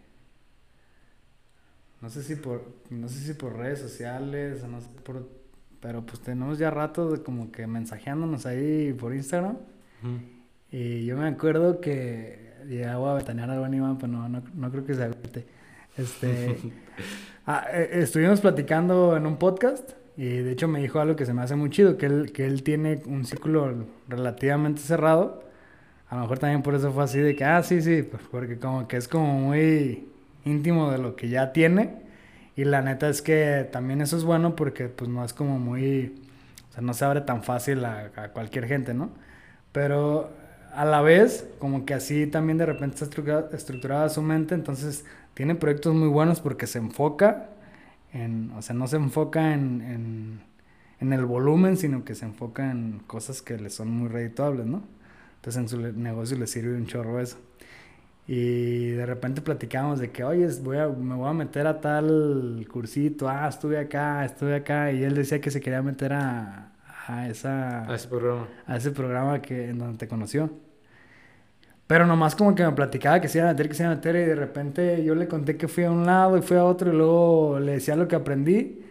No 2.01 2.09
sé 2.09 2.23
si 2.23 2.37
por. 2.37 2.65
No 2.91 3.09
sé 3.09 3.21
si 3.21 3.35
por 3.35 3.57
redes 3.57 3.81
sociales, 3.81 4.63
o 4.63 4.69
no 4.69 4.81
sé 4.81 4.89
por. 5.05 5.29
Pero 5.81 6.05
pues 6.05 6.21
tenemos 6.21 6.59
ya 6.59 6.71
rato 6.71 7.11
de 7.11 7.23
como 7.23 7.53
que 7.53 7.67
mensajeándonos 7.67 8.47
ahí 8.47 8.95
por 8.95 9.15
Instagram. 9.15 9.59
Y 10.71 11.05
yo 11.05 11.17
me 11.17 11.29
acuerdo 11.29 11.81
que 11.81 12.55
llegaba 12.67 13.13
a 13.13 13.15
ventanear 13.15 13.51
a 13.51 13.55
Iván, 13.55 13.99
pero 13.99 14.13
no, 14.13 14.29
no, 14.29 14.71
creo 14.71 14.85
que 14.85 14.95
se 14.95 15.05
agüite. 15.05 15.47
Este. 15.97 16.57
ah, 17.47 17.67
eh, 17.71 17.91
estuvimos 17.93 18.41
platicando 18.41 19.17
en 19.17 19.27
un 19.27 19.37
podcast 19.39 19.93
y 20.17 20.25
de 20.25 20.53
hecho 20.53 20.69
me 20.69 20.81
dijo 20.81 21.01
algo 21.01 21.17
que 21.17 21.27
se 21.27 21.35
me 21.35 21.43
hace 21.43 21.55
muy 21.55 21.71
chido, 21.71 21.99
que 21.99 22.07
él, 22.07 22.33
que 22.33 22.47
él 22.47 22.63
tiene 22.63 23.03
un 23.07 23.25
círculo 23.27 23.87
relativamente 24.09 24.81
cerrado. 24.81 25.44
A 26.15 26.19
lo 26.19 26.23
mejor 26.23 26.39
también 26.39 26.63
por 26.63 26.77
eso 26.77 26.93
fue 26.93 27.03
así 27.03 27.19
de 27.19 27.35
que, 27.35 27.45
ah, 27.45 27.63
sí, 27.65 27.83
sí, 27.83 28.03
pues 28.03 28.23
porque 28.31 28.57
como 28.59 28.87
que 28.87 28.97
es 28.97 29.09
como 29.09 29.37
muy 29.37 30.09
íntimo 30.45 30.93
de 30.93 30.99
lo 30.99 31.17
que 31.17 31.29
ya 31.29 31.53
tiene. 31.53 31.97
Y 32.57 32.65
la 32.65 32.83
neta 32.83 33.09
es 33.09 33.21
que 33.21 33.69
también 33.73 34.01
eso 34.01 34.17
es 34.17 34.23
bueno 34.23 34.55
porque 34.55 34.89
pues 34.89 35.11
no 35.11 35.25
es 35.25 35.33
como 35.33 35.59
muy, 35.59 36.15
o 36.71 36.73
sea, 36.73 36.83
no 36.83 36.95
se 36.95 37.05
abre 37.05 37.23
tan 37.23 37.43
fácil 37.43 37.85
a, 37.85 38.13
cualquier 38.33 38.67
gente, 38.69 38.95
¿no? 38.95 39.11
Pero 39.73 40.31
a 40.73 40.85
la 40.85 41.03
vez, 41.03 41.49
como 41.59 41.85
que 41.85 41.95
así 41.95 42.29
también 42.29 42.59
de 42.59 42.67
repente 42.67 42.95
está 43.03 43.07
estructurada, 43.53 44.09
su 44.09 44.23
mente, 44.23 44.55
entonces 44.55 45.05
tiene 45.35 45.57
proyectos 45.57 45.95
muy 45.95 46.09
buenos 46.09 46.41
porque 46.41 46.69
se 46.69 46.79
enfoca 46.79 47.49
o 48.57 48.63
sea, 48.63 48.77
no 48.77 48.87
se 48.87 48.97
enfoca 48.97 49.53
en, 49.55 50.41
en, 51.01 51.13
el 51.13 51.25
volumen, 51.25 51.77
sino 51.77 52.05
que 52.05 52.15
se 52.15 52.25
enfoca 52.25 52.71
en 52.71 53.01
cosas 53.07 53.43
que 53.43 53.59
le 53.59 53.71
son 53.71 53.91
muy 53.91 54.09
redituables, 54.09 54.67
¿no? 54.67 54.83
Entonces 55.45 55.61
en 55.61 55.69
su 55.69 55.79
negocio 56.01 56.39
le 56.39 56.47
sirve 56.47 56.75
un 56.75 56.87
chorro 56.87 57.21
eso. 57.21 57.37
Y 58.27 58.93
de 58.93 59.05
repente 59.05 59.43
platicamos 59.43 60.01
de 60.01 60.11
que, 60.11 60.25
oye, 60.25 60.49
voy 60.63 60.79
a, 60.79 60.89
me 60.89 61.15
voy 61.17 61.29
a 61.29 61.35
meter 61.35 61.67
a 61.67 61.83
tal 61.83 62.67
cursito, 62.73 63.29
ah, 63.29 63.47
estuve 63.47 63.79
acá, 63.79 64.25
estuve 64.25 64.55
acá, 64.55 64.91
y 64.91 65.05
él 65.05 65.15
decía 65.15 65.43
que 65.43 65.51
se 65.51 65.61
quería 65.61 65.83
meter 65.83 66.15
a, 66.15 66.73
a, 67.07 67.29
esa, 67.29 67.85
a 67.87 67.95
ese 67.95 68.09
programa. 68.09 68.49
A 68.67 68.77
ese 68.79 68.91
programa 68.91 69.43
que, 69.43 69.69
en 69.69 69.79
donde 69.79 69.99
te 69.99 70.09
conoció. 70.09 70.51
Pero 71.87 72.07
nomás 72.07 72.35
como 72.35 72.55
que 72.55 72.65
me 72.65 72.73
platicaba 72.73 73.21
que 73.21 73.29
se 73.29 73.37
iba 73.37 73.51
a 73.51 73.53
meter, 73.53 73.69
que 73.69 73.75
se 73.75 73.83
iba 73.83 73.93
a 73.93 73.97
meter, 73.97 74.17
y 74.17 74.25
de 74.25 74.37
repente 74.37 75.05
yo 75.05 75.15
le 75.15 75.29
conté 75.29 75.59
que 75.59 75.69
fui 75.69 75.85
a 75.85 75.91
un 75.91 76.07
lado 76.07 76.39
y 76.39 76.41
fui 76.41 76.57
a 76.57 76.65
otro, 76.65 76.91
y 76.91 76.97
luego 76.97 77.61
le 77.61 77.73
decía 77.73 77.97
lo 77.97 78.09
que 78.09 78.17
aprendí, 78.17 78.83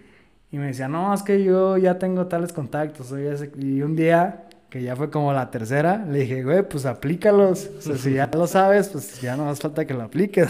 y 0.52 0.58
me 0.60 0.68
decía, 0.68 0.88
no, 0.88 1.16
es 1.16 1.24
que 1.24 1.44
yo 1.44 1.80
ya 1.80 1.98
tengo 1.98 2.28
tales 2.28 2.54
contactos, 2.54 3.12
y 3.58 3.82
un 3.82 3.96
día, 3.96 4.44
que 4.74 4.82
ya 4.82 4.96
fue 4.96 5.12
como 5.12 5.32
la 5.34 5.52
tercera, 5.52 6.04
le 6.10 6.22
dije, 6.22 6.44
güey, 6.44 6.68
pues 6.68 6.88
aplícalos, 6.88 7.70
o 7.78 7.80
sea, 7.80 7.96
si 7.96 8.14
ya 8.14 8.28
lo 8.34 8.48
sabes, 8.48 8.90
pues 8.90 9.22
ya 9.22 9.38
no 9.38 9.48
hace 9.48 9.62
falta 9.62 9.86
que 9.86 9.94
lo 9.94 10.02
apliques. 10.02 10.50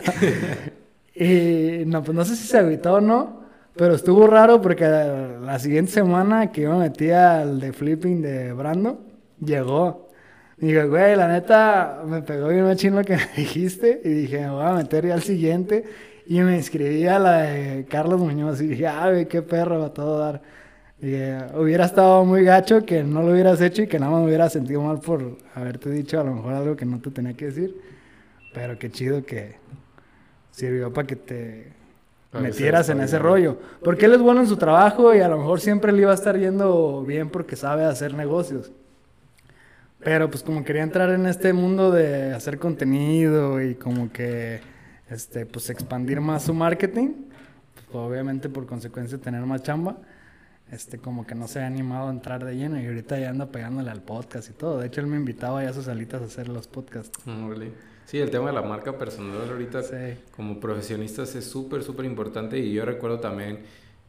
y 1.13 1.83
no, 1.85 2.01
pues 2.01 2.15
no 2.15 2.23
sé 2.23 2.37
si 2.37 2.47
se 2.47 2.57
agüitó 2.57 2.93
o 2.93 3.01
no, 3.01 3.41
pero 3.75 3.95
estuvo 3.95 4.25
raro 4.25 4.61
porque 4.61 4.85
la 4.85 5.59
siguiente 5.59 5.91
semana 5.91 6.53
que 6.53 6.61
yo 6.61 6.71
me 6.71 6.85
metí 6.85 7.11
al 7.11 7.59
de 7.59 7.73
flipping 7.73 8.21
de 8.21 8.53
Brando, 8.53 9.01
llegó. 9.43 10.07
Y 10.57 10.67
dije, 10.67 10.85
güey, 10.85 11.17
la 11.17 11.27
neta, 11.27 12.01
me 12.05 12.21
pegó 12.21 12.47
bien 12.47 12.63
machín 12.63 12.95
lo 12.95 13.03
que 13.03 13.17
me 13.17 13.27
dijiste. 13.35 13.99
Y 14.05 14.09
dije, 14.09 14.39
me 14.39 14.51
voy 14.51 14.65
a 14.65 14.71
meter 14.71 15.05
ya 15.05 15.15
al 15.15 15.23
siguiente. 15.23 15.83
Y 16.27 16.39
me 16.39 16.55
inscribí 16.55 17.05
a 17.07 17.19
la 17.19 17.41
de 17.41 17.85
Carlos 17.89 18.21
Muñoz. 18.21 18.61
Y 18.61 18.67
dije, 18.67 18.87
ah, 18.87 19.09
güey, 19.09 19.27
qué 19.27 19.41
perro, 19.41 19.79
va 19.79 19.87
a 19.87 19.93
todo 19.93 20.17
dar. 20.17 20.41
Dije, 21.03 21.37
hubiera 21.55 21.83
estado 21.83 22.23
muy 22.23 22.45
gacho 22.45 22.85
que 22.85 23.03
no 23.03 23.23
lo 23.23 23.33
hubieras 23.33 23.59
hecho 23.59 23.81
y 23.81 23.87
que 23.87 23.99
nada 23.99 24.13
más 24.13 24.21
me 24.21 24.27
hubiera 24.27 24.49
sentido 24.49 24.81
mal 24.81 25.01
por 25.01 25.35
haberte 25.53 25.89
dicho 25.89 26.17
a 26.17 26.23
lo 26.23 26.33
mejor 26.33 26.53
algo 26.53 26.77
que 26.77 26.85
no 26.85 27.01
te 27.01 27.11
tenía 27.11 27.33
que 27.33 27.47
decir. 27.47 27.75
Pero 28.53 28.79
qué 28.79 28.89
chido 28.89 29.25
que 29.25 29.57
sirvió 30.51 30.93
para 30.93 31.05
que 31.05 31.17
te 31.17 31.73
metieras 32.31 32.87
en 32.87 33.01
ese 33.01 33.19
rollo. 33.19 33.57
Porque 33.83 34.05
él 34.05 34.13
es 34.13 34.21
bueno 34.21 34.39
en 34.39 34.47
su 34.47 34.55
trabajo 34.55 35.13
y 35.13 35.19
a 35.19 35.27
lo 35.27 35.39
mejor 35.39 35.59
siempre 35.59 35.91
le 35.91 36.03
iba 36.03 36.11
a 36.11 36.15
estar 36.15 36.39
yendo 36.39 37.03
bien 37.05 37.29
porque 37.29 37.57
sabe 37.57 37.83
hacer 37.83 38.13
negocios. 38.13 38.71
Pero 39.99 40.29
pues 40.29 40.41
como 40.41 40.63
quería 40.63 40.83
entrar 40.83 41.09
en 41.09 41.25
este 41.25 41.51
mundo 41.51 41.91
de 41.91 42.33
hacer 42.33 42.59
contenido 42.59 43.61
y 43.61 43.75
como 43.75 44.09
que 44.09 44.61
este 45.09 45.45
pues 45.45 45.69
expandir 45.69 46.21
más 46.21 46.43
su 46.43 46.53
marketing, 46.53 47.09
pues, 47.73 47.87
obviamente 47.91 48.47
por 48.47 48.65
consecuencia 48.65 49.17
tener 49.17 49.41
más 49.41 49.63
chamba, 49.63 49.97
este 50.71 50.97
como 50.97 51.27
que 51.27 51.35
no 51.35 51.47
se 51.47 51.59
ha 51.59 51.67
animado 51.67 52.07
a 52.07 52.11
entrar 52.11 52.43
de 52.45 52.55
lleno 52.55 52.81
y 52.81 52.85
ahorita 52.85 53.19
ya 53.19 53.29
anda 53.29 53.51
pegándole 53.51 53.91
al 53.91 54.01
podcast 54.01 54.49
y 54.49 54.53
todo. 54.53 54.79
De 54.79 54.87
hecho 54.87 55.01
él 55.01 55.07
me 55.07 55.17
invitaba 55.17 55.63
ya 55.63 55.69
a 55.69 55.73
sus 55.73 55.85
salitas 55.85 56.21
a 56.21 56.25
hacer 56.25 56.49
los 56.49 56.67
podcasts. 56.67 57.19
Mm, 57.25 57.51
sí, 58.05 58.19
el 58.19 58.31
tema 58.31 58.47
de 58.47 58.53
la 58.53 58.61
marca 58.61 58.97
personal 58.97 59.49
ahorita 59.49 59.81
como 60.35 60.59
profesionistas 60.59 61.35
es 61.35 61.45
súper, 61.45 61.83
súper 61.83 62.05
importante 62.05 62.57
y 62.57 62.73
yo 62.73 62.85
recuerdo 62.85 63.19
también 63.19 63.59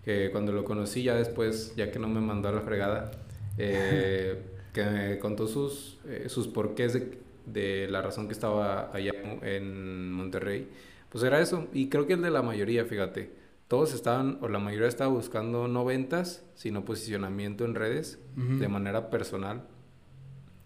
que 0.04 0.30
cuando 0.30 0.52
lo 0.52 0.64
conocí 0.64 1.02
ya 1.02 1.14
después, 1.14 1.74
ya 1.76 1.90
que 1.90 1.98
no 1.98 2.08
me 2.08 2.20
mandó 2.20 2.48
a 2.48 2.52
la 2.52 2.60
fregada, 2.60 3.10
eh, 3.56 4.42
que 4.72 4.84
me 4.84 5.18
contó 5.18 5.46
sus, 5.46 5.98
eh, 6.06 6.26
sus 6.28 6.46
porqués 6.48 6.92
de, 6.92 7.18
de, 7.46 7.88
la 7.88 8.02
razón 8.02 8.26
que 8.26 8.34
estaba 8.34 8.94
allá 8.94 9.12
en 9.42 10.12
Monterrey, 10.12 10.68
pues 11.08 11.24
era 11.24 11.40
eso. 11.40 11.68
Y 11.72 11.88
creo 11.88 12.06
que 12.06 12.14
el 12.14 12.22
de 12.22 12.30
la 12.30 12.42
mayoría, 12.42 12.84
fíjate, 12.84 13.30
todos 13.68 13.94
estaban, 13.94 14.38
o 14.42 14.48
la 14.48 14.58
mayoría 14.58 14.88
estaba 14.88 15.10
buscando 15.12 15.68
no 15.68 15.84
ventas, 15.84 16.44
sino 16.54 16.84
posicionamiento 16.84 17.64
en 17.64 17.74
redes 17.74 18.18
de 18.36 18.68
manera 18.68 19.10
personal, 19.10 19.66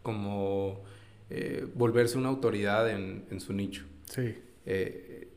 como 0.03 0.83
eh, 1.31 1.67
volverse 1.75 2.19
una 2.19 2.29
autoridad 2.29 2.91
en, 2.91 3.25
en 3.31 3.41
su 3.41 3.53
nicho. 3.53 3.85
Sí. 4.05 4.35
Eh, 4.67 5.29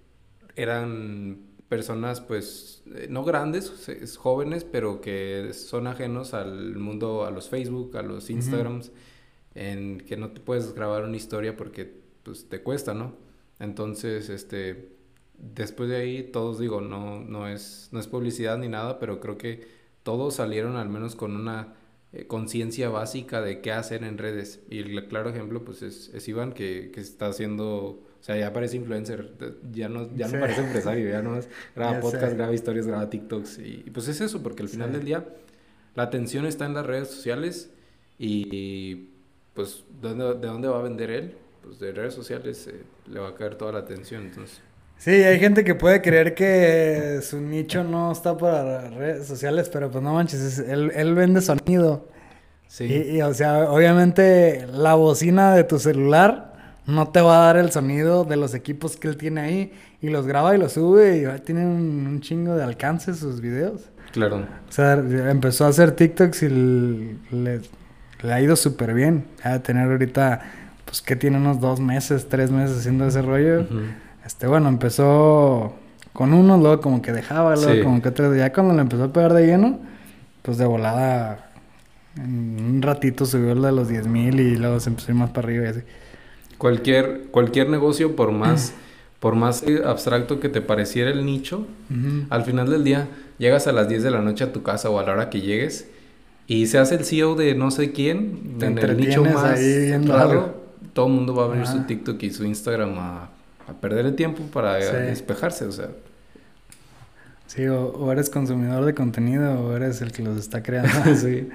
eran 0.56 1.52
personas 1.69 2.19
pues 2.19 2.84
eh, 2.93 3.08
no 3.10 3.24
grandes, 3.24 3.71
jóvenes, 4.17 4.65
pero 4.65 5.00
que 5.00 5.52
son 5.54 5.88
ajenos 5.88 6.34
al 6.34 6.76
mundo, 6.76 7.26
a 7.26 7.32
los 7.32 7.47
Facebook, 7.47 7.95
a 7.95 8.02
los 8.02 8.30
Instagrams, 8.30 8.91
en 9.56 10.02
que 10.02 10.17
no 10.17 10.32
te 10.32 10.41
puedes 10.41 10.74
grabar 10.74 11.06
una 11.06 11.15
historia 11.15 11.56
porque 11.56 12.02
pues 12.24 12.50
te 12.50 12.62
cuesta, 12.62 12.93
¿no? 12.93 13.15
Entonces, 13.60 14.30
este, 14.30 14.90
después 15.41 15.89
de 15.89 15.97
ahí 15.97 16.23
todos 16.23 16.60
digo, 16.60 16.82
no, 16.82 17.19
no, 17.19 17.47
es, 17.47 17.89
no 17.91 17.99
es 17.99 18.08
publicidad 18.08 18.58
ni 18.58 18.67
nada, 18.67 18.99
pero 18.99 19.19
creo 19.19 19.38
que 19.38 19.67
todos 20.04 20.36
salieron 20.36 20.77
al 20.77 20.89
menos 20.89 21.15
con 21.15 21.36
una 21.36 21.73
eh, 22.13 22.27
conciencia 22.27 22.89
básica 22.89 23.41
de 23.41 23.62
qué 23.62 23.71
hacer 23.71 24.04
en 24.04 24.17
redes. 24.17 24.62
Y 24.69 24.80
el 24.80 25.08
claro 25.08 25.30
ejemplo 25.30 25.63
pues 25.65 25.82
es, 25.82 26.10
es 26.13 26.27
Iván 26.27 26.54
que, 26.54 26.91
que 26.93 27.01
está 27.01 27.27
haciendo 27.27 28.04
o 28.21 28.23
sea, 28.23 28.38
ya 28.38 28.54
parece 28.54 28.77
influencer, 28.77 29.34
ya 29.71 29.89
no, 29.89 30.15
ya 30.15 30.27
no 30.27 30.39
parece 30.39 30.62
empresario, 30.62 31.10
ya 31.10 31.23
no 31.23 31.38
es, 31.38 31.49
graba 31.75 31.99
podcast, 32.01 32.36
graba 32.36 32.54
historias, 32.54 32.86
graba 32.86 33.10
TikToks. 33.10 33.58
Y, 33.58 33.89
pues 33.91 34.08
es 34.10 34.21
eso, 34.21 34.43
porque 34.43 34.62
al 34.62 34.69
final 34.69 34.93
del 34.93 35.04
día 35.04 35.25
la 35.95 36.04
atención 36.04 36.45
está 36.45 36.67
en 36.67 36.75
las 36.75 36.86
redes 36.86 37.08
sociales 37.08 37.71
y 38.19 39.10
pues 39.56 39.84
¿de 40.04 40.13
dónde 40.13 40.67
va 40.67 40.80
a 40.80 40.84
vender 40.84 41.10
él? 41.10 41.36
Pues 41.63 41.80
de 41.80 41.93
redes 41.93 42.13
sociales 42.13 42.67
eh, 42.67 42.84
le 43.08 43.19
va 43.19 43.30
a 43.30 43.36
caer 43.36 43.56
toda 43.56 43.71
la 43.71 43.80
atención, 43.80 44.23
entonces... 44.27 44.62
Sí, 45.01 45.09
hay 45.09 45.39
gente 45.39 45.63
que 45.63 45.73
puede 45.73 45.99
creer 45.99 46.35
que 46.35 47.21
su 47.23 47.41
nicho 47.41 47.83
no 47.83 48.11
está 48.11 48.37
para 48.37 48.87
redes 48.91 49.25
sociales, 49.25 49.67
pero 49.67 49.89
pues 49.89 50.03
no 50.03 50.13
manches, 50.13 50.59
él, 50.59 50.91
él 50.93 51.15
vende 51.15 51.41
sonido. 51.41 52.07
Sí. 52.67 52.85
y, 52.85 53.19
o 53.23 53.33
sea, 53.33 53.71
obviamente 53.71 54.67
la 54.71 54.93
bocina 54.93 55.55
de 55.55 55.63
tu 55.63 55.79
celular 55.79 56.53
no 56.85 57.09
te 57.09 57.19
va 57.19 57.41
a 57.41 57.45
dar 57.47 57.57
el 57.57 57.71
sonido 57.71 58.25
de 58.25 58.37
los 58.37 58.53
equipos 58.53 58.95
que 58.95 59.07
él 59.07 59.17
tiene 59.17 59.41
ahí 59.41 59.73
y 60.03 60.09
los 60.09 60.27
graba 60.27 60.53
y 60.55 60.59
los 60.59 60.73
sube 60.73 61.17
y 61.17 61.39
tienen 61.41 61.65
un, 61.65 62.21
chingo 62.21 62.55
de 62.55 62.63
alcance 62.63 63.15
sus 63.15 63.41
videos. 63.41 63.89
Claro. 64.11 64.45
O 64.69 64.71
sea, 64.71 64.93
empezó 64.93 65.65
a 65.65 65.69
hacer 65.69 65.93
TikToks 65.93 66.43
y 66.43 67.17
le, 67.31 67.61
ha 68.21 68.39
ido 68.39 68.55
súper 68.55 68.93
bien. 68.93 69.25
A 69.43 69.57
tener 69.63 69.89
ahorita, 69.89 70.41
pues 70.85 71.01
que 71.01 71.15
tiene 71.15 71.37
unos 71.37 71.59
dos 71.59 71.79
meses, 71.79 72.29
tres 72.29 72.51
meses 72.51 72.77
haciendo 72.77 73.07
ese 73.07 73.23
rollo. 73.23 73.65
Este, 74.25 74.47
bueno, 74.47 74.69
empezó 74.69 75.73
con 76.13 76.34
uno, 76.34 76.57
luego 76.57 76.81
como 76.81 77.01
que 77.01 77.12
dejaba, 77.12 77.55
luego 77.55 77.84
como 77.84 78.01
que 78.01 78.10
otro. 78.10 78.36
Ya 78.36 78.51
cuando 78.53 78.73
le 78.73 78.81
empezó 78.81 79.05
a 79.05 79.13
pegar 79.13 79.34
de 79.34 79.45
lleno, 79.45 79.79
pues 80.41 80.57
de 80.57 80.65
volada, 80.65 81.51
en 82.17 82.57
un 82.60 82.81
ratito 82.81 83.25
subió 83.25 83.53
el 83.53 83.62
de 83.62 83.71
los 83.71 83.88
10 83.88 84.07
mil 84.07 84.39
y 84.39 84.57
luego 84.57 84.79
se 84.79 84.89
empezó 84.89 85.07
a 85.07 85.12
ir 85.12 85.19
más 85.19 85.29
para 85.31 85.47
arriba 85.47 85.65
y 85.65 85.67
así. 85.69 85.79
Cualquier, 86.57 87.27
cualquier 87.31 87.69
negocio, 87.69 88.15
por 88.15 88.31
más, 88.34 88.73
por 89.19 89.36
más 89.36 89.63
abstracto 89.86 90.39
que 90.39 90.49
te 90.49 90.62
pareciera 90.62 91.12
el 91.12 91.25
nicho, 91.25 91.65
al 92.29 92.43
final 92.43 92.69
del 92.69 92.84
día 92.84 93.07
llegas 93.38 93.67
a 93.67 93.71
las 93.71 93.88
10 93.89 94.03
de 94.03 94.12
la 94.12 94.21
noche 94.21 94.43
a 94.43 94.53
tu 94.53 94.62
casa 94.62 94.89
o 94.89 94.99
a 94.99 95.03
la 95.03 95.13
hora 95.13 95.29
que 95.29 95.41
llegues 95.41 95.88
y 96.47 96.67
se 96.67 96.77
hace 96.79 96.95
el 96.95 97.05
CEO 97.05 97.36
de 97.36 97.55
no 97.55 97.71
sé 97.71 97.91
quién, 97.91 98.57
en 98.62 98.77
el 98.77 98.97
nicho 98.97 99.23
más 99.23 99.60
raro, 100.05 100.62
todo 100.93 101.07
el 101.07 101.13
mundo 101.13 101.34
va 101.34 101.43
a 101.43 101.45
abrir 101.47 101.65
su 101.65 101.84
TikTok 101.84 102.21
y 102.23 102.31
su 102.31 102.45
Instagram 102.45 102.97
a, 102.97 103.29
perder 103.80 104.06
el 104.06 104.15
tiempo 104.15 104.43
para 104.52 104.76
despejarse, 104.76 105.65
o 105.65 105.71
sea. 105.71 105.89
Sí, 107.47 107.67
o, 107.67 108.12
eres 108.12 108.30
consumidor 108.30 108.86
de 108.86 108.93
contenido 108.93 109.60
o 109.60 109.76
eres 109.76 110.02
el 110.02 110.12
que 110.12 110.24
los 110.24 110.38
está 110.38 110.63
creando. 110.63 111.15
sí. 111.15 111.50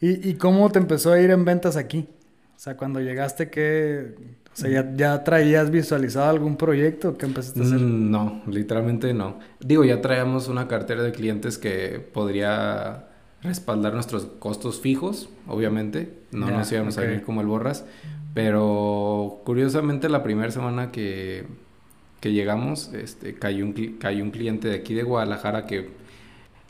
¿Y, 0.00 0.30
¿Y 0.30 0.34
cómo 0.34 0.70
te 0.70 0.78
empezó 0.78 1.12
a 1.12 1.20
ir 1.20 1.30
en 1.30 1.44
ventas 1.44 1.76
aquí? 1.76 2.08
O 2.56 2.58
sea, 2.58 2.76
cuando 2.76 3.00
llegaste, 3.00 3.50
¿qué...? 3.50 4.14
O 4.52 4.56
sea, 4.56 4.68
¿ya, 4.68 4.92
¿ya, 4.96 5.24
traías 5.24 5.70
visualizado 5.70 6.28
algún 6.28 6.56
proyecto? 6.56 7.16
¿Qué 7.16 7.24
empezaste 7.24 7.60
a 7.60 7.62
hacer? 7.62 7.78
Mm, 7.78 8.10
no, 8.10 8.42
literalmente 8.46 9.14
no. 9.14 9.38
Digo, 9.60 9.84
ya 9.84 10.00
traíamos 10.00 10.48
una 10.48 10.66
cartera 10.66 11.02
de 11.02 11.12
clientes 11.12 11.56
que 11.56 12.04
podría 12.12 13.06
respaldar 13.42 13.94
nuestros 13.94 14.26
costos 14.38 14.80
fijos, 14.80 15.28
obviamente. 15.46 16.12
No 16.32 16.50
nos 16.50 16.70
íbamos 16.72 16.98
a 16.98 17.04
ir 17.04 17.22
como 17.22 17.40
el 17.40 17.46
borras. 17.46 17.84
Pero 18.34 19.40
curiosamente 19.44 20.08
la 20.08 20.22
primera 20.22 20.50
semana 20.50 20.92
que, 20.92 21.44
que 22.20 22.32
llegamos, 22.32 22.92
este, 22.94 23.34
cayó, 23.34 23.64
un, 23.64 23.72
cayó 23.98 24.22
un 24.22 24.30
cliente 24.30 24.68
de 24.68 24.76
aquí 24.76 24.94
de 24.94 25.02
Guadalajara 25.02 25.66
que 25.66 25.88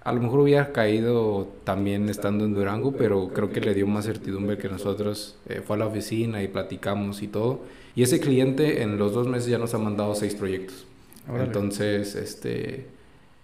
a 0.03 0.13
lo 0.13 0.21
mejor 0.23 0.41
hubiera 0.41 0.73
caído 0.73 1.49
también 1.65 2.09
estando 2.09 2.45
en 2.45 2.55
Durango, 2.55 2.93
pero 2.93 3.29
creo 3.29 3.51
que 3.51 3.61
le 3.61 3.75
dio 3.75 3.87
más 3.87 4.07
certidumbre 4.07 4.57
que 4.57 4.69
nosotros. 4.69 5.37
Eh, 5.49 5.61
fue 5.65 5.77
a 5.77 5.81
la 5.81 5.87
oficina 5.87 6.43
y 6.43 6.49
platicamos 6.49 7.23
y 7.23 7.29
todo. 7.29 7.61
Y 7.95 8.03
ese 8.03 8.19
cliente 8.19 8.83
en 8.83 8.99
los 8.99 9.13
dos 9.13 9.27
meses 9.27 9.51
ya 9.51 9.59
nos 9.59 9.75
ha 9.75 9.79
mandado 9.79 10.15
seis 10.15 10.35
proyectos. 10.35 10.87
Entonces, 11.29 12.15
este, 12.17 12.87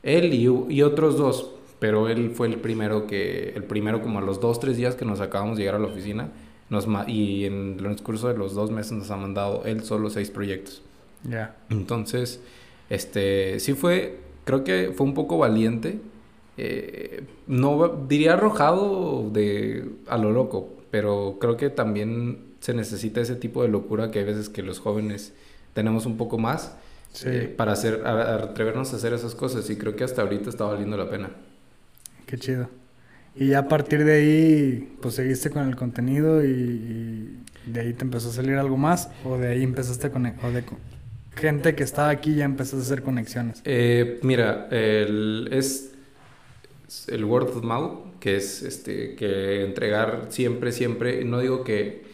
él 0.02 0.32
y, 0.32 0.44
y, 0.74 0.82
otros 0.82 1.18
dos, 1.18 1.52
pero 1.78 2.08
él 2.08 2.30
fue 2.30 2.48
el 2.48 2.56
primero 2.56 3.06
que, 3.06 3.50
el 3.54 3.64
primero 3.64 4.00
como 4.00 4.18
a 4.18 4.22
los 4.22 4.40
dos, 4.40 4.58
tres 4.58 4.76
días 4.76 4.96
que 4.96 5.04
nos 5.04 5.20
acabamos 5.20 5.56
de 5.56 5.64
llegar 5.64 5.76
a 5.76 5.78
la 5.78 5.88
oficina, 5.88 6.30
nos, 6.70 6.86
y 7.06 7.44
en 7.44 7.72
el 7.72 7.76
transcurso 7.78 8.28
de 8.28 8.36
los 8.36 8.54
dos 8.54 8.70
meses 8.70 8.92
nos 8.92 9.10
ha 9.10 9.16
mandado 9.16 9.64
él 9.64 9.82
solo 9.84 10.10
seis 10.10 10.30
proyectos. 10.30 10.82
Ya. 11.28 11.56
Entonces, 11.70 12.40
este, 12.90 13.60
sí 13.60 13.74
fue, 13.74 14.20
creo 14.44 14.64
que 14.64 14.92
fue 14.94 15.06
un 15.06 15.14
poco 15.14 15.38
valiente 15.38 16.00
eh, 16.58 17.22
no 17.46 18.06
diría 18.08 18.34
arrojado 18.34 19.28
de 19.30 19.90
a 20.08 20.16
lo 20.16 20.32
loco, 20.32 20.74
pero 20.90 21.36
creo 21.38 21.56
que 21.56 21.68
también 21.68 22.54
se 22.60 22.72
necesita 22.72 23.20
ese 23.20 23.36
tipo 23.36 23.62
de 23.62 23.68
locura 23.68 24.10
que 24.10 24.20
hay 24.20 24.24
veces 24.24 24.48
que 24.48 24.62
los 24.62 24.78
jóvenes 24.78 25.34
tenemos 25.74 26.06
un 26.06 26.16
poco 26.16 26.38
más 26.38 26.74
eh, 27.24 27.52
para 27.54 27.72
hacer, 27.72 28.06
atrevernos 28.06 28.92
a 28.92 28.96
hacer 28.96 29.12
esas 29.12 29.34
cosas 29.34 29.68
y 29.68 29.76
creo 29.76 29.96
que 29.96 30.04
hasta 30.04 30.22
ahorita 30.22 30.48
está 30.48 30.64
valiendo 30.64 30.96
la 30.96 31.10
pena. 31.10 31.30
Qué 32.24 32.38
chido. 32.38 32.68
Y 33.38 33.52
a 33.52 33.68
partir 33.68 34.04
de 34.04 34.14
ahí, 34.14 34.96
pues 35.00 35.14
seguiste 35.14 35.50
con 35.50 35.68
el 35.68 35.76
contenido 35.76 36.44
y, 36.44 37.38
de 37.66 37.80
ahí 37.80 37.92
te 37.92 38.04
empezó 38.04 38.30
a 38.30 38.32
salir 38.32 38.54
algo 38.56 38.76
más 38.76 39.10
o 39.24 39.36
de 39.36 39.48
ahí 39.48 39.64
empezaste 39.64 40.10
con, 40.10 40.24
o 40.26 40.50
de 40.52 40.62
gente 41.34 41.74
que 41.74 41.82
estaba 41.82 42.10
aquí 42.10 42.36
ya 42.36 42.44
empezaste 42.44 42.78
a 42.78 42.80
hacer 42.80 43.02
conexiones. 43.02 43.60
Eh, 43.64 44.20
mira, 44.22 44.68
el, 44.70 45.48
es 45.50 45.92
el 47.08 47.24
word 47.24 47.48
of 47.48 47.62
mouth, 47.62 48.18
que 48.20 48.36
es 48.36 48.62
este, 48.62 49.14
que 49.16 49.64
entregar 49.64 50.26
siempre, 50.30 50.72
siempre, 50.72 51.24
no 51.24 51.40
digo 51.40 51.64
que 51.64 52.06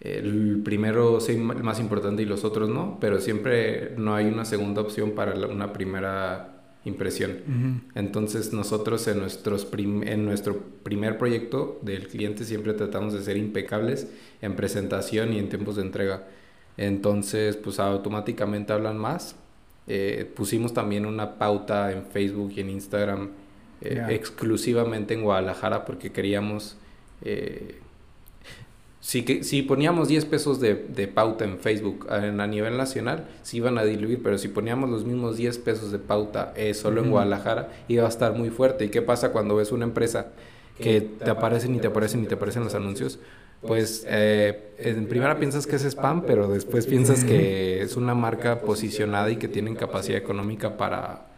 el 0.00 0.62
primero 0.64 1.20
sea 1.20 1.34
el 1.34 1.42
más 1.42 1.78
importante 1.78 2.22
y 2.22 2.24
los 2.24 2.44
otros 2.44 2.70
no, 2.70 2.98
pero 3.00 3.20
siempre 3.20 3.92
no 3.98 4.14
hay 4.14 4.26
una 4.26 4.44
segunda 4.44 4.80
opción 4.80 5.12
para 5.12 5.34
una 5.46 5.72
primera 5.72 6.49
impresión. 6.84 7.82
Entonces 7.94 8.52
nosotros 8.52 9.06
en, 9.08 9.18
nuestros 9.18 9.66
en 9.74 10.24
nuestro 10.24 10.58
primer 10.82 11.18
proyecto 11.18 11.78
del 11.82 12.08
cliente 12.08 12.44
siempre 12.44 12.72
tratamos 12.72 13.12
de 13.12 13.22
ser 13.22 13.36
impecables 13.36 14.08
en 14.40 14.56
presentación 14.56 15.32
y 15.32 15.38
en 15.38 15.48
tiempos 15.48 15.76
de 15.76 15.82
entrega. 15.82 16.26
Entonces 16.76 17.56
pues 17.56 17.78
automáticamente 17.80 18.72
hablan 18.72 18.96
más. 18.98 19.36
Eh, 19.86 20.30
pusimos 20.34 20.72
también 20.72 21.04
una 21.04 21.36
pauta 21.36 21.92
en 21.92 22.04
Facebook 22.06 22.52
y 22.56 22.60
en 22.60 22.70
Instagram 22.70 23.30
eh, 23.80 24.04
exclusivamente 24.10 25.14
en 25.14 25.22
Guadalajara 25.22 25.84
porque 25.84 26.12
queríamos... 26.12 26.76
Eh, 27.22 27.78
si, 29.00 29.22
que, 29.24 29.44
si 29.44 29.62
poníamos 29.62 30.08
10 30.08 30.26
pesos 30.26 30.60
de, 30.60 30.74
de 30.74 31.08
pauta 31.08 31.44
en 31.44 31.58
Facebook 31.58 32.06
a, 32.10 32.16
a, 32.16 32.46
nivel 32.46 32.76
nacional, 32.76 33.26
se 33.42 33.56
iban 33.56 33.78
a 33.78 33.84
diluir, 33.84 34.22
pero 34.22 34.36
si 34.36 34.48
poníamos 34.48 34.90
los 34.90 35.04
mismos 35.04 35.38
10 35.38 35.58
pesos 35.58 35.90
de 35.90 35.98
pauta 35.98 36.52
eh, 36.54 36.74
solo 36.74 37.02
en 37.02 37.10
Guadalajara, 37.10 37.70
iba 37.88 38.04
a 38.04 38.08
estar 38.08 38.34
muy 38.34 38.50
fuerte. 38.50 38.84
¿Y 38.84 38.88
qué 38.90 39.00
pasa 39.00 39.32
cuando 39.32 39.56
ves 39.56 39.72
una 39.72 39.84
empresa 39.84 40.28
que 40.78 41.00
te 41.00 41.30
aparecen 41.30 41.74
y 41.74 41.78
te 41.78 41.86
aparecen 41.86 42.22
y 42.24 42.26
te 42.26 42.34
aparecen 42.34 42.62
los 42.62 42.74
anuncios? 42.74 43.18
Pues 43.62 44.04
eh, 44.06 44.74
en 44.78 45.06
primera 45.06 45.38
piensas 45.38 45.66
que 45.66 45.76
es 45.76 45.84
spam, 45.84 46.22
pero 46.26 46.48
después 46.48 46.86
piensas 46.86 47.24
que 47.24 47.80
es 47.82 47.96
una 47.96 48.14
marca 48.14 48.60
posicionada 48.60 49.30
y 49.30 49.36
que 49.36 49.48
tienen 49.48 49.76
capacidad 49.76 50.18
económica 50.18 50.76
para 50.76 51.29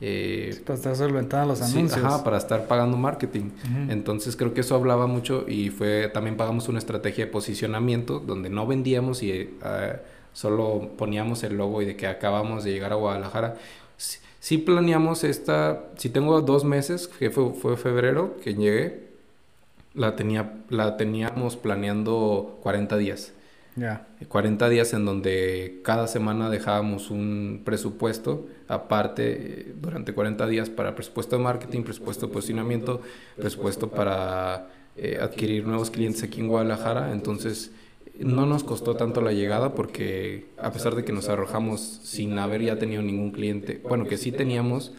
eh, 0.00 0.60
para 0.64 0.76
estar 0.76 0.96
solventando 0.96 1.48
los 1.48 1.60
anuncios. 1.62 2.02
ajá, 2.02 2.24
para 2.24 2.38
estar 2.38 2.66
pagando 2.66 2.96
marketing. 2.96 3.50
Entonces 3.88 4.36
creo 4.36 4.54
que 4.54 4.62
eso 4.62 4.74
hablaba 4.74 5.06
mucho 5.06 5.44
y 5.46 5.70
fue 5.70 6.10
también 6.12 6.36
pagamos 6.36 6.68
una 6.68 6.78
estrategia 6.78 7.26
de 7.26 7.30
posicionamiento 7.30 8.18
donde 8.18 8.48
no 8.48 8.66
vendíamos 8.66 9.22
y 9.22 9.30
eh, 9.30 9.96
solo 10.32 10.90
poníamos 10.96 11.42
el 11.42 11.56
logo 11.56 11.82
y 11.82 11.84
de 11.84 11.96
que 11.96 12.06
acabamos 12.06 12.64
de 12.64 12.72
llegar 12.72 12.92
a 12.92 12.96
Guadalajara. 12.96 13.56
Sí, 14.40 14.56
planeamos 14.56 15.22
esta, 15.22 15.84
si 15.98 16.08
tengo 16.08 16.40
dos 16.40 16.64
meses, 16.64 17.08
que 17.08 17.30
fue, 17.30 17.52
fue 17.52 17.76
febrero 17.76 18.36
que 18.42 18.54
llegué, 18.54 19.10
la, 19.92 20.16
tenía, 20.16 20.54
la 20.70 20.96
teníamos 20.96 21.56
planeando 21.56 22.58
40 22.62 22.96
días. 22.96 23.32
Ya. 23.76 24.06
40 24.28 24.68
días 24.68 24.92
en 24.94 25.04
donde 25.04 25.80
cada 25.84 26.06
semana 26.06 26.50
dejábamos 26.50 27.10
un 27.10 27.62
presupuesto 27.64 28.48
aparte 28.68 29.22
eh, 29.30 29.74
durante 29.80 30.12
40 30.12 30.46
días 30.48 30.70
para 30.70 30.94
presupuesto 30.94 31.36
de 31.36 31.42
marketing, 31.42 31.82
presupuesto 31.82 32.26
de 32.26 32.32
posicionamiento, 32.32 33.00
presupuesto 33.36 33.88
para 33.90 34.68
eh, 34.96 35.18
adquirir 35.20 35.66
nuevos 35.66 35.90
clientes 35.90 36.22
aquí 36.22 36.40
en 36.40 36.48
Guadalajara. 36.48 37.12
Entonces 37.12 37.72
no 38.18 38.44
nos 38.44 38.64
costó 38.64 38.96
tanto 38.96 39.20
la 39.20 39.32
llegada 39.32 39.74
porque 39.74 40.48
a 40.58 40.72
pesar 40.72 40.94
de 40.94 41.04
que 41.04 41.12
nos 41.12 41.28
arrojamos 41.28 41.80
sin 41.80 42.38
haber 42.38 42.62
ya 42.62 42.78
tenido 42.78 43.02
ningún 43.02 43.30
cliente, 43.30 43.80
bueno, 43.88 44.06
que 44.06 44.18
sí 44.18 44.32
teníamos 44.32 44.92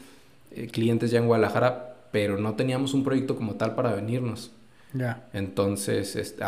eh, 0.51 0.67
clientes 0.67 1.11
ya 1.11 1.19
en 1.19 1.27
Guadalajara, 1.27 2.07
pero 2.11 2.37
no 2.37 2.55
teníamos 2.55 2.93
un 2.93 3.03
proyecto 3.03 3.35
como 3.35 3.55
tal 3.55 3.75
para 3.75 3.93
venirnos. 3.93 4.51
Ya. 4.93 5.27
Entonces, 5.33 6.15
este, 6.15 6.43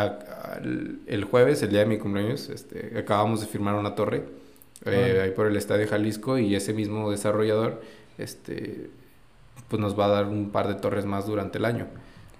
el 1.07 1.23
jueves, 1.23 1.61
el 1.61 1.69
día 1.69 1.79
de 1.79 1.85
mi 1.85 1.97
cumpleaños, 1.97 2.49
este, 2.49 2.97
acabamos 2.97 3.41
de 3.41 3.47
firmar 3.47 3.75
una 3.75 3.95
torre 3.95 4.23
eh, 4.85 5.21
ahí 5.23 5.31
por 5.31 5.47
el 5.47 5.55
Estadio 5.55 5.87
Jalisco 5.87 6.37
y 6.37 6.55
ese 6.55 6.73
mismo 6.73 7.09
desarrollador 7.09 7.81
este, 8.17 8.89
pues 9.69 9.81
nos 9.81 9.97
va 9.97 10.05
a 10.05 10.09
dar 10.09 10.25
un 10.27 10.49
par 10.49 10.67
de 10.67 10.75
torres 10.75 11.05
más 11.05 11.25
durante 11.25 11.57
el 11.57 11.65
año. 11.65 11.87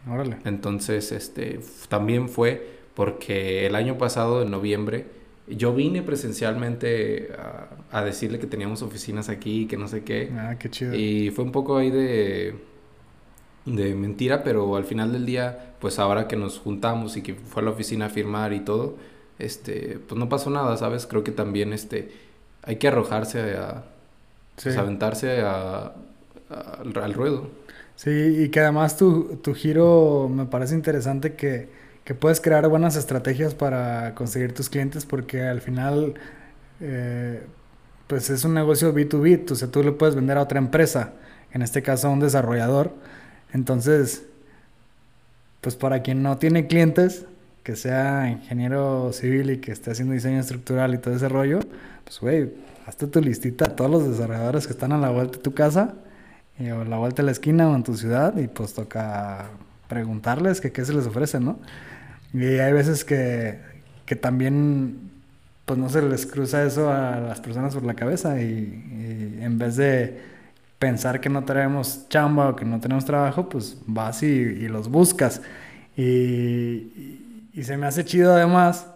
Órale. 0.09 0.37
Entonces, 0.43 1.11
este, 1.11 1.61
también 1.87 2.27
fue 2.27 2.67
porque 2.95 3.65
el 3.65 3.75
año 3.75 3.97
pasado, 3.97 4.41
en 4.43 4.51
noviembre, 4.51 5.05
yo 5.47 5.73
vine 5.73 6.01
presencialmente 6.03 7.29
a, 7.37 7.69
a 7.91 8.03
decirle 8.03 8.39
que 8.39 8.47
teníamos 8.47 8.81
oficinas 8.81 9.29
aquí 9.29 9.61
y 9.61 9.67
que 9.67 9.77
no 9.77 9.87
sé 9.87 10.03
qué. 10.03 10.31
Ah, 10.37 10.55
qué 10.59 10.69
chido. 10.69 10.93
Y 10.93 11.31
fue 11.31 11.45
un 11.45 11.51
poco 11.51 11.77
ahí 11.77 11.89
de 11.89 12.55
de 13.65 13.95
mentira, 13.95 14.43
pero 14.43 14.75
al 14.75 14.85
final 14.85 15.11
del 15.11 15.25
día, 15.25 15.73
pues 15.79 15.99
ahora 15.99 16.27
que 16.27 16.35
nos 16.35 16.59
juntamos 16.59 17.17
y 17.17 17.21
que 17.21 17.35
fue 17.35 17.61
a 17.61 17.65
la 17.65 17.71
oficina 17.71 18.07
a 18.07 18.09
firmar 18.09 18.53
y 18.53 18.59
todo, 18.59 18.95
este, 19.39 19.99
pues 20.07 20.19
no 20.19 20.29
pasó 20.29 20.49
nada, 20.49 20.75
¿sabes? 20.77 21.05
Creo 21.07 21.23
que 21.23 21.31
también 21.31 21.73
este, 21.73 22.11
hay 22.63 22.77
que 22.77 22.87
arrojarse 22.87 23.55
a, 23.55 23.83
pues, 24.61 24.77
aventarse 24.77 25.41
a, 25.41 25.93
al 26.49 27.13
ruedo. 27.13 27.49
Sí, 27.95 28.09
y 28.09 28.49
que 28.49 28.59
además 28.59 28.97
tu, 28.97 29.39
tu 29.43 29.53
giro 29.53 30.29
me 30.29 30.45
parece 30.45 30.73
interesante 30.73 31.35
que, 31.35 31.69
que, 32.03 32.15
puedes 32.15 32.41
crear 32.41 32.67
buenas 32.67 32.95
estrategias 32.95 33.53
para 33.53 34.15
conseguir 34.15 34.53
tus 34.53 34.69
clientes 34.69 35.05
porque 35.05 35.43
al 35.43 35.61
final, 35.61 36.15
eh, 36.79 37.43
pues 38.07 38.29
es 38.29 38.43
un 38.45 38.55
negocio 38.55 38.93
B2B, 38.93 39.51
o 39.51 39.55
sea, 39.55 39.69
tú 39.69 39.83
le 39.83 39.91
puedes 39.91 40.15
vender 40.15 40.37
a 40.37 40.41
otra 40.41 40.57
empresa, 40.57 41.13
en 41.51 41.61
este 41.61 41.83
caso 41.83 42.07
a 42.07 42.11
un 42.11 42.19
desarrollador, 42.19 42.91
entonces, 43.53 44.23
pues 45.61 45.75
para 45.75 46.01
quien 46.01 46.23
no 46.23 46.37
tiene 46.37 46.67
clientes, 46.67 47.25
que 47.63 47.75
sea 47.75 48.29
ingeniero 48.29 49.13
civil 49.13 49.51
y 49.51 49.57
que 49.59 49.71
esté 49.71 49.91
haciendo 49.91 50.13
diseño 50.13 50.39
estructural 50.39 50.93
y 50.93 50.97
todo 50.97 51.15
ese 51.15 51.29
rollo, 51.29 51.59
pues 52.03 52.19
güey, 52.19 52.51
hazte 52.85 53.07
tu 53.07 53.21
listita 53.21 53.65
a 53.65 53.75
todos 53.75 53.89
los 53.89 54.09
desarrolladores 54.09 54.67
que 54.67 54.73
están 54.73 54.91
a 54.91 54.97
la 54.97 55.09
vuelta 55.11 55.37
de 55.37 55.43
tu 55.43 55.53
casa, 55.53 55.93
o 56.59 56.81
a 56.81 56.85
la 56.85 56.97
vuelta 56.97 57.21
de 57.21 57.27
la 57.27 57.31
esquina 57.31 57.69
o 57.69 57.75
en 57.75 57.83
tu 57.83 57.95
ciudad, 57.95 58.37
y 58.37 58.47
pues 58.47 58.73
toca 58.73 59.49
preguntarles 59.87 60.59
que 60.59 60.71
qué 60.71 60.83
se 60.83 60.93
les 60.93 61.05
ofrece, 61.05 61.39
¿no? 61.39 61.59
Y 62.33 62.43
hay 62.43 62.73
veces 62.73 63.05
que, 63.05 63.59
que 64.05 64.15
también 64.15 65.11
pues 65.65 65.79
no 65.79 65.89
se 65.89 66.01
les 66.01 66.25
cruza 66.25 66.63
eso 66.63 66.91
a 66.91 67.19
las 67.19 67.39
personas 67.39 67.73
por 67.73 67.83
la 67.83 67.93
cabeza 67.93 68.41
y 68.41 69.37
en 69.39 69.57
vez 69.57 69.77
de 69.77 70.32
pensar 70.83 71.21
que 71.21 71.29
no 71.29 71.45
tenemos 71.45 72.09
chamba 72.09 72.49
o 72.49 72.55
que 72.57 72.65
no 72.65 72.77
tenemos 72.77 73.05
trabajo, 73.05 73.47
pues 73.47 73.77
vas 73.87 74.21
y, 74.21 74.67
los 74.67 74.89
buscas. 74.89 75.41
Y, 75.95 77.21
y, 77.53 77.63
se 77.63 77.77
me 77.77 77.85
hace 77.85 78.03
chido 78.03 78.33
además 78.33 78.87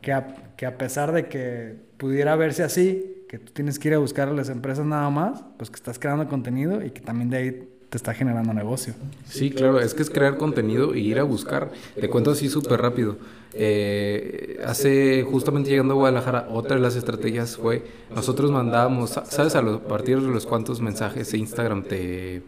que 0.00 0.12
a, 0.12 0.36
que 0.56 0.66
a 0.66 0.78
pesar 0.78 1.10
de 1.10 1.26
que 1.26 1.74
pudiera 1.96 2.36
verse 2.36 2.62
así, 2.62 3.24
que 3.28 3.40
tú 3.40 3.52
tienes 3.52 3.80
que 3.80 3.88
ir 3.88 3.94
a 3.94 3.98
buscar 3.98 4.28
a 4.28 4.32
las 4.32 4.50
empresas 4.50 4.86
nada 4.86 5.10
más, 5.10 5.42
pues 5.56 5.68
que 5.68 5.74
estás 5.74 5.98
creando 5.98 6.28
contenido 6.28 6.84
y 6.84 6.90
que 6.90 7.00
también 7.00 7.28
de 7.28 7.36
ahí 7.36 7.68
te 7.88 7.96
está 7.96 8.14
generando 8.14 8.54
negocio. 8.54 8.94
Sí, 9.28 9.50
claro, 9.50 9.80
es 9.80 9.94
que 9.94 10.02
es 10.02 10.10
crear 10.10 10.36
contenido 10.36 10.94
y 10.94 11.00
ir 11.00 11.18
a 11.18 11.24
buscar. 11.24 11.72
Te 12.00 12.08
cuento 12.08 12.30
así 12.30 12.48
súper 12.48 12.80
rápido. 12.80 13.16
Eh, 13.58 14.60
hace, 14.66 15.22
justamente 15.22 15.70
llegando 15.70 15.94
a 15.94 15.96
Guadalajara, 15.96 16.48
otra 16.50 16.76
de 16.76 16.82
las 16.82 16.94
estrategias 16.94 17.56
fue, 17.56 17.84
nosotros 18.14 18.50
mandábamos, 18.50 19.10
¿sabes? 19.10 19.54
A, 19.54 19.78
partir 19.80 20.20
de 20.20 20.28
los 20.28 20.46
cuantos 20.46 20.80
mensajes 20.80 21.32
Instagram 21.32 21.84
te, 21.84 22.42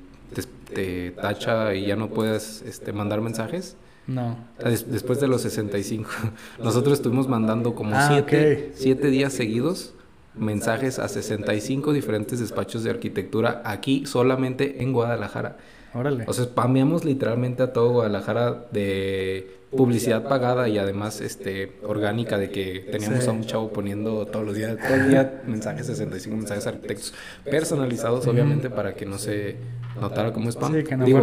te, 0.74 1.12
tacha 1.12 1.74
y 1.74 1.86
ya 1.86 1.96
no 1.96 2.09
puedes 2.09 2.62
este, 2.62 2.92
mandar 2.92 3.20
mensajes. 3.20 3.76
No. 4.06 4.38
después 4.86 5.20
de 5.20 5.28
los 5.28 5.42
65. 5.42 6.09
Nosotros 6.62 6.94
estuvimos 6.94 7.28
mandando 7.28 7.74
como 7.74 7.94
7 8.09 8.72
ah, 8.74 9.06
días 9.06 9.32
seguidos 9.34 9.92
mensajes 10.34 10.98
a 10.98 11.09
65 11.09 11.92
diferentes 11.92 12.40
despachos 12.40 12.84
de 12.84 12.90
arquitectura 12.90 13.61
aquí 13.64 14.06
solamente 14.06 14.82
en 14.82 14.92
Guadalajara. 14.92 15.59
Órale. 15.94 16.24
O 16.26 16.32
sea, 16.32 16.44
spameamos 16.44 17.04
literalmente 17.04 17.62
a 17.62 17.72
todo 17.72 17.90
Guadalajara 17.90 18.66
de 18.72 19.57
publicidad 19.70 20.26
pagada 20.28 20.68
y 20.68 20.78
además 20.78 21.20
este 21.20 21.78
orgánica 21.82 22.38
de 22.38 22.50
que 22.50 22.86
teníamos 22.90 23.28
a 23.28 23.32
un 23.32 23.44
chavo 23.44 23.70
poniendo 23.70 24.26
todos 24.26 24.46
los 24.46 24.54
días, 24.54 24.76
todo 24.78 24.94
el 24.94 25.10
día 25.10 25.42
mensajes, 25.46 25.86
65 25.86 26.36
mensajes 26.36 26.66
arquitectos 26.66 27.14
personalizados 27.44 28.26
obviamente 28.26 28.70
para 28.70 28.94
que 28.94 29.04
no 29.04 29.18
se 29.18 29.56
notara 30.00 30.32
como 30.32 30.48
spam. 30.50 30.74
Sí, 30.74 30.84
que 30.84 30.96
no 30.96 31.04
Digo, 31.04 31.20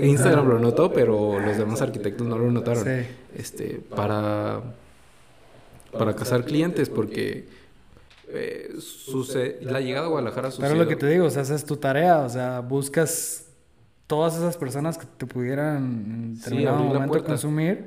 Instagram 0.00 0.48
lo 0.48 0.58
notó, 0.58 0.92
pero 0.92 1.40
los 1.40 1.56
demás 1.56 1.80
arquitectos 1.80 2.26
no 2.26 2.38
lo 2.38 2.50
notaron. 2.50 2.86
Este, 3.34 3.80
para 3.94 4.62
para 5.96 6.14
cazar 6.14 6.44
clientes 6.44 6.88
porque 6.88 7.46
eh, 8.28 8.74
la 9.62 9.80
llegada 9.80 10.06
a 10.06 10.08
Guadalajara 10.08 10.50
sucedió. 10.50 10.70
Pero 10.70 10.82
lo 10.82 10.88
que 10.88 10.96
te 10.96 11.08
digo, 11.08 11.26
o 11.26 11.30
sea, 11.30 11.42
esa 11.42 11.54
es 11.54 11.64
tu 11.64 11.76
tarea, 11.76 12.20
o 12.20 12.28
sea, 12.28 12.60
buscas 12.60 13.43
todas 14.06 14.36
esas 14.36 14.56
personas 14.56 14.98
que 14.98 15.06
te 15.06 15.26
pudieran 15.26 15.76
en 15.76 16.34
determinado 16.36 16.84
momento 16.84 17.24
consumir 17.24 17.86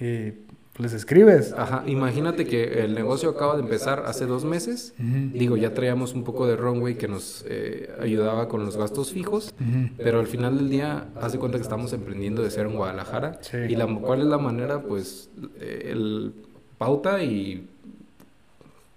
y 0.00 0.34
les 0.78 0.92
escribes. 0.92 1.52
Ajá, 1.52 1.84
imagínate 1.86 2.46
que 2.46 2.84
el 2.84 2.94
negocio 2.94 3.30
acaba 3.30 3.56
de 3.56 3.62
empezar 3.62 4.04
hace 4.06 4.26
dos 4.26 4.44
meses. 4.44 4.94
Digo, 4.98 5.56
ya 5.56 5.74
traíamos 5.74 6.14
un 6.14 6.24
poco 6.24 6.46
de 6.46 6.56
runway 6.56 6.96
que 6.96 7.08
nos 7.08 7.44
eh, 7.48 7.90
ayudaba 8.00 8.48
con 8.48 8.64
los 8.64 8.76
gastos 8.76 9.12
fijos, 9.12 9.54
pero 9.98 10.20
al 10.20 10.26
final 10.26 10.56
del 10.56 10.70
día, 10.70 11.08
haz 11.20 11.32
de 11.32 11.38
cuenta 11.38 11.58
que 11.58 11.62
estamos 11.62 11.92
emprendiendo 11.92 12.42
de 12.42 12.50
ser 12.50 12.66
en 12.66 12.76
Guadalajara. 12.76 13.40
Y 13.68 13.76
la, 13.76 13.86
cuál 13.86 14.20
es 14.20 14.26
la 14.26 14.38
manera, 14.38 14.82
pues, 14.82 15.30
eh, 15.60 15.90
el 15.92 16.32
pauta 16.78 17.22
y 17.22 17.68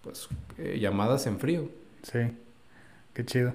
pues 0.03 0.27
eh, 0.57 0.77
llamadas 0.79 1.27
en 1.27 1.39
frío. 1.39 1.69
Sí, 2.03 2.19
qué 3.13 3.25
chido. 3.25 3.53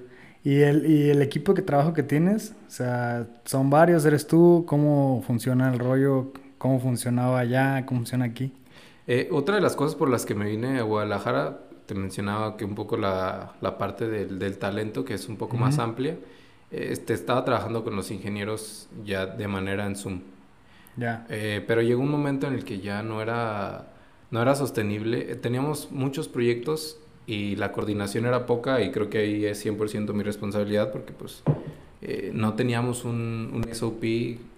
¿Y 0.49 0.63
el, 0.63 0.85
¿Y 0.89 1.09
el 1.11 1.21
equipo 1.21 1.53
de 1.53 1.61
trabajo 1.61 1.93
que 1.93 2.01
tienes? 2.01 2.55
O 2.67 2.71
sea, 2.71 3.27
¿son 3.45 3.69
varios? 3.69 4.03
¿Eres 4.03 4.25
tú? 4.25 4.65
¿Cómo 4.67 5.23
funciona 5.27 5.71
el 5.71 5.77
rollo? 5.77 6.33
¿Cómo 6.57 6.79
funcionaba 6.79 7.37
allá? 7.39 7.85
¿Cómo 7.85 7.99
funciona 7.99 8.25
aquí? 8.25 8.51
Eh, 9.05 9.29
otra 9.31 9.57
de 9.57 9.61
las 9.61 9.75
cosas 9.75 9.95
por 9.95 10.09
las 10.09 10.25
que 10.25 10.33
me 10.33 10.49
vine 10.49 10.79
a 10.79 10.81
Guadalajara, 10.81 11.59
te 11.85 11.93
mencionaba 11.93 12.57
que 12.57 12.65
un 12.65 12.73
poco 12.73 12.97
la, 12.97 13.53
la 13.61 13.77
parte 13.77 14.07
del, 14.07 14.39
del, 14.39 14.57
talento, 14.57 15.05
que 15.05 15.13
es 15.13 15.29
un 15.29 15.37
poco 15.37 15.55
más 15.55 15.77
amplia. 15.77 16.17
Este, 16.71 17.13
estaba 17.13 17.45
trabajando 17.45 17.83
con 17.83 17.95
los 17.95 18.09
ingenieros 18.09 18.89
ya 19.05 19.27
de 19.27 19.47
manera 19.47 19.85
en 19.85 19.95
Zoom. 19.95 20.21
Ya. 20.97 21.27
Eh, 21.29 21.63
pero 21.67 21.83
llegó 21.83 22.01
un 22.01 22.09
momento 22.09 22.47
en 22.47 22.55
el 22.55 22.65
que 22.65 22.79
ya 22.79 23.03
no 23.03 23.21
era 23.21 23.85
no 24.31 24.41
era 24.41 24.55
sostenible. 24.55 25.35
Teníamos 25.35 25.91
muchos 25.91 26.27
proyectos 26.27 26.97
y 27.29 27.55
la 27.55 27.71
coordinación 27.71 28.25
era 28.25 28.47
poca 28.47 28.81
y 28.81 28.89
creo 28.89 29.07
que 29.11 29.19
ahí 29.19 29.45
es 29.45 29.63
100% 29.63 30.13
mi 30.13 30.23
responsabilidad 30.23 30.91
porque 30.91 31.13
pues 31.13 31.43
eh, 32.01 32.31
no 32.33 32.55
teníamos 32.55 33.05
un, 33.05 33.63
SOP 33.71 34.03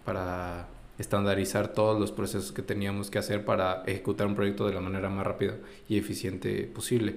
para 0.05 0.69
estandarizar 0.97 1.73
todos 1.73 1.99
los 1.99 2.13
procesos 2.13 2.53
que 2.53 2.61
teníamos 2.61 3.11
que 3.11 3.19
hacer 3.19 3.43
para 3.43 3.83
ejecutar 3.87 4.25
un 4.25 4.35
proyecto 4.35 4.65
de 4.65 4.73
la 4.73 4.79
manera 4.79 5.09
más 5.09 5.27
rápida 5.27 5.57
y 5.89 5.97
eficiente 5.97 6.63
posible. 6.63 7.15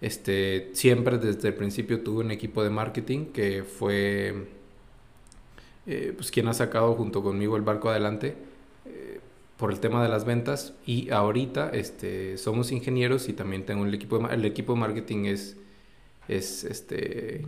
Este, 0.00 0.70
siempre 0.74 1.18
desde 1.18 1.48
el 1.48 1.54
principio 1.54 2.00
tuve 2.02 2.24
un 2.24 2.30
equipo 2.30 2.62
de 2.62 2.70
marketing 2.70 3.26
que 3.32 3.64
fue 3.64 4.46
eh, 5.86 6.12
pues, 6.16 6.30
quien 6.30 6.46
ha 6.46 6.54
sacado 6.54 6.94
junto 6.94 7.20
conmigo 7.20 7.56
el 7.56 7.62
barco 7.62 7.90
adelante 7.90 8.36
por 9.56 9.70
el 9.70 9.80
tema 9.80 10.02
de 10.02 10.08
las 10.08 10.24
ventas 10.24 10.74
y 10.84 11.10
ahorita 11.10 11.70
este, 11.70 12.38
somos 12.38 12.72
ingenieros 12.72 13.28
y 13.28 13.32
también 13.32 13.64
tengo 13.64 13.84
el 13.84 13.94
equipo 13.94 14.18
de, 14.18 14.34
el 14.34 14.44
equipo 14.44 14.74
de 14.74 14.80
marketing 14.80 15.26
es, 15.26 15.56
es, 16.28 16.64
este, 16.64 17.44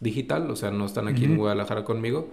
digital, 0.00 0.50
o 0.50 0.56
sea, 0.56 0.70
no 0.70 0.86
están 0.86 1.08
aquí 1.08 1.24
en 1.24 1.36
Guadalajara 1.36 1.84
conmigo, 1.84 2.28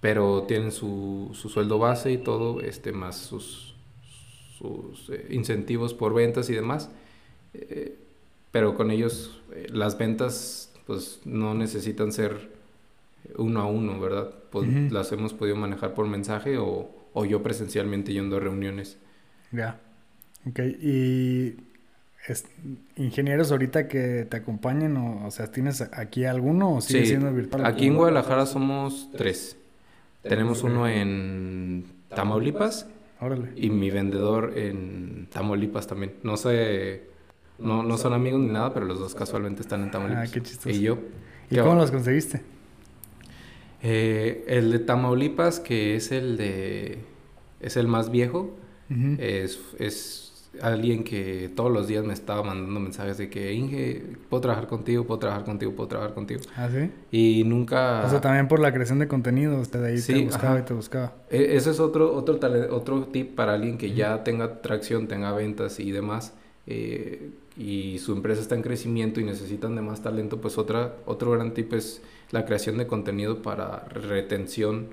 pero 0.00 0.44
tienen 0.44 0.72
su, 0.72 1.30
su, 1.34 1.48
sueldo 1.48 1.78
base 1.78 2.12
y 2.12 2.18
todo, 2.18 2.60
este, 2.60 2.92
más 2.92 3.16
sus, 3.16 3.74
sus 4.58 5.10
eh, 5.10 5.26
incentivos 5.30 5.92
por 5.92 6.14
ventas 6.14 6.48
y 6.48 6.54
demás. 6.54 6.90
Eh, 7.52 7.96
pero 8.52 8.76
con 8.76 8.90
ellos 8.90 9.40
eh, 9.52 9.66
las 9.70 9.98
ventas 9.98 10.72
pues 10.86 11.20
no 11.24 11.54
necesitan 11.54 12.12
ser 12.12 12.50
uno 13.36 13.60
a 13.60 13.66
uno, 13.66 14.00
¿verdad? 14.00 14.32
Pues 14.50 14.90
las 14.90 15.12
hemos 15.12 15.34
podido 15.34 15.56
manejar 15.56 15.94
por 15.94 16.06
mensaje 16.06 16.58
o, 16.58 16.99
o 17.12 17.24
yo 17.24 17.42
presencialmente 17.42 18.12
yendo 18.12 18.36
a 18.36 18.40
reuniones. 18.40 18.98
Ya. 19.52 19.80
Ok, 20.48 20.60
y 20.60 21.56
ingenieros 22.96 23.50
ahorita 23.50 23.88
que 23.88 24.26
te 24.28 24.36
acompañen 24.36 24.96
o, 24.96 25.26
o 25.26 25.30
sea, 25.30 25.50
¿tienes 25.50 25.80
aquí 25.80 26.24
alguno 26.24 26.76
o 26.76 26.80
sigue 26.80 27.06
siendo 27.06 27.32
virtual? 27.32 27.66
Aquí 27.66 27.86
en 27.86 27.96
Guadalajara 27.96 28.46
somos 28.46 29.10
tres. 29.16 29.56
Tenemos 30.22 30.62
uno 30.62 30.86
en 30.86 31.84
Tamaulipas. 32.08 32.86
Órale. 33.20 33.50
Y 33.56 33.70
mi 33.70 33.90
vendedor 33.90 34.56
en 34.56 35.28
Tamaulipas 35.30 35.86
también. 35.86 36.14
No 36.22 36.36
sé, 36.36 37.04
no, 37.58 37.82
no 37.82 37.98
son 37.98 38.12
amigos 38.12 38.40
ni 38.40 38.48
nada, 38.48 38.72
pero 38.72 38.86
los 38.86 38.98
dos 38.98 39.14
casualmente 39.14 39.62
están 39.62 39.82
en 39.82 39.90
Tamaulipas. 39.90 40.28
Ah, 40.28 40.32
qué 40.32 40.42
chistoso. 40.42 40.70
Y 40.70 40.80
yo. 40.80 40.98
¿Y 41.50 41.58
cómo 41.58 41.74
los 41.74 41.90
conseguiste? 41.90 42.42
Eh, 43.82 44.44
el 44.46 44.70
de 44.70 44.78
Tamaulipas, 44.78 45.60
que 45.60 45.96
es 45.96 46.12
el 46.12 46.36
de. 46.36 46.98
es 47.60 47.76
el 47.76 47.88
más 47.88 48.10
viejo, 48.10 48.56
es, 49.18 49.60
es 49.78 50.30
alguien 50.60 51.04
que 51.04 51.50
todos 51.54 51.70
los 51.70 51.86
días 51.86 52.04
me 52.04 52.12
estaba 52.12 52.42
mandando 52.42 52.80
mensajes 52.80 53.18
de 53.18 53.30
que 53.30 53.52
Inge, 53.52 54.02
puedo 54.28 54.40
trabajar 54.40 54.66
contigo, 54.66 55.04
puedo 55.04 55.20
trabajar 55.20 55.44
contigo, 55.44 55.72
puedo 55.72 55.88
trabajar 55.88 56.14
contigo. 56.14 56.40
Ah, 56.56 56.68
sí. 56.70 56.90
Y 57.10 57.44
nunca. 57.44 58.04
O 58.04 58.10
sea, 58.10 58.20
también 58.20 58.48
por 58.48 58.60
la 58.60 58.72
creación 58.72 58.98
de 58.98 59.08
contenido, 59.08 59.60
usted 59.60 59.82
ahí 59.84 60.00
te 60.00 60.24
buscaba 60.24 60.58
y 60.58 60.62
te 60.62 60.74
buscaba. 60.74 61.12
E, 61.30 61.56
ese 61.56 61.70
es 61.70 61.80
otro, 61.80 62.12
otro, 62.14 62.38
otro 62.70 63.04
tip 63.06 63.34
para 63.34 63.54
alguien 63.54 63.78
que 63.78 63.92
ya 63.92 64.24
tenga 64.24 64.60
tracción, 64.60 65.06
tenga 65.06 65.32
ventas 65.32 65.78
y 65.80 65.92
demás. 65.92 66.34
Eh, 66.66 67.30
y 67.56 67.98
su 67.98 68.12
empresa 68.12 68.40
está 68.40 68.54
en 68.54 68.62
crecimiento 68.62 69.20
y 69.20 69.24
necesitan 69.24 69.74
de 69.74 69.82
más 69.82 70.02
talento, 70.02 70.40
pues 70.40 70.56
otra, 70.56 70.94
otro 71.04 71.30
gran 71.32 71.52
tip 71.52 71.72
es 71.74 72.00
la 72.30 72.44
creación 72.44 72.78
de 72.78 72.86
contenido 72.86 73.42
para 73.42 73.80
retención 73.88 74.88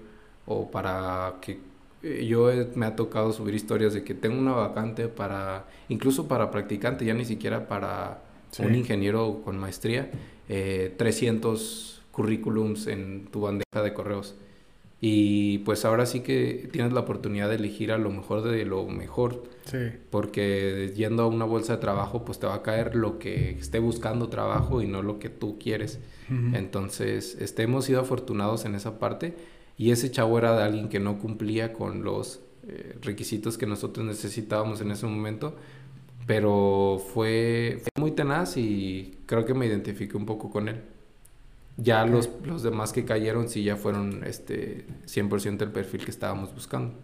o 0.45 0.71
para 0.71 1.35
que 1.41 1.59
eh, 2.03 2.25
yo 2.25 2.49
me 2.75 2.85
ha 2.85 2.95
tocado 2.95 3.31
subir 3.33 3.55
historias 3.55 3.93
de 3.93 4.03
que 4.03 4.13
tengo 4.13 4.39
una 4.39 4.53
vacante 4.53 5.07
para, 5.07 5.65
incluso 5.89 6.27
para 6.27 6.51
practicante, 6.51 7.05
ya 7.05 7.13
ni 7.13 7.25
siquiera 7.25 7.67
para 7.67 8.21
un 8.59 8.75
ingeniero 8.75 9.41
con 9.43 9.57
maestría, 9.57 10.09
300 10.47 11.99
eh, 11.99 12.03
currículums 12.11 12.87
en 12.87 13.25
tu 13.25 13.41
bandeja 13.41 13.83
de 13.83 13.93
correos. 13.93 14.35
Y 14.99 15.59
pues 15.59 15.85
ahora 15.85 16.07
sí 16.07 16.21
que 16.21 16.69
tienes 16.71 16.91
la 16.91 17.01
oportunidad 17.01 17.49
de 17.49 17.55
elegir 17.55 17.91
a 17.91 17.99
lo 17.99 18.09
mejor 18.09 18.41
de 18.41 18.65
lo 18.65 18.87
mejor. 18.87 19.43
Porque 20.09 20.91
yendo 20.95 21.23
a 21.23 21.27
una 21.27 21.45
bolsa 21.45 21.75
de 21.75 21.81
trabajo, 21.81 22.25
pues 22.25 22.39
te 22.39 22.47
va 22.47 22.55
a 22.55 22.63
caer 22.63 22.95
lo 22.95 23.19
que 23.19 23.51
esté 23.51 23.77
buscando 23.77 24.29
trabajo 24.29 24.81
y 24.81 24.87
no 24.87 25.03
lo 25.03 25.19
que 25.19 25.29
tú 25.29 25.59
quieres. 25.59 25.99
Entonces, 26.29 27.37
este, 27.39 27.63
hemos 27.63 27.85
sido 27.85 28.01
afortunados 28.01 28.65
en 28.65 28.75
esa 28.75 28.99
parte 28.99 29.35
y 29.77 29.91
ese 29.91 30.11
chavo 30.11 30.37
era 30.37 30.57
de 30.57 30.63
alguien 30.63 30.89
que 30.89 30.99
no 30.99 31.19
cumplía 31.19 31.71
con 31.71 32.03
los 32.03 32.41
eh, 32.67 32.97
requisitos 33.01 33.57
que 33.57 33.65
nosotros 33.65 34.05
necesitábamos 34.05 34.81
en 34.81 34.91
ese 34.91 35.05
momento, 35.05 35.55
pero 36.25 37.01
fue, 37.13 37.83
muy 37.97 38.11
tenaz 38.11 38.57
y 38.57 39.19
creo 39.25 39.45
que 39.45 39.53
me 39.53 39.65
identifiqué 39.67 40.17
un 40.17 40.25
poco 40.25 40.49
con 40.49 40.67
él. 40.67 40.81
Ya 41.77 42.05
los, 42.05 42.29
los 42.43 42.63
demás 42.63 42.91
que 42.91 43.05
cayeron 43.05 43.47
sí 43.49 43.63
ya 43.63 43.75
fueron 43.75 44.23
este 44.23 44.85
100% 45.05 45.61
el 45.61 45.71
perfil 45.71 46.03
que 46.03 46.11
estábamos 46.11 46.53
buscando. 46.53 46.95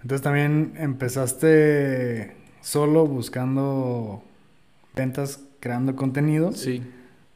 Entonces 0.00 0.22
también 0.22 0.72
empezaste 0.78 2.34
solo 2.62 3.06
buscando 3.06 4.24
ventas, 4.96 5.44
creando 5.60 5.94
contenido. 5.94 6.52
Sí 6.52 6.82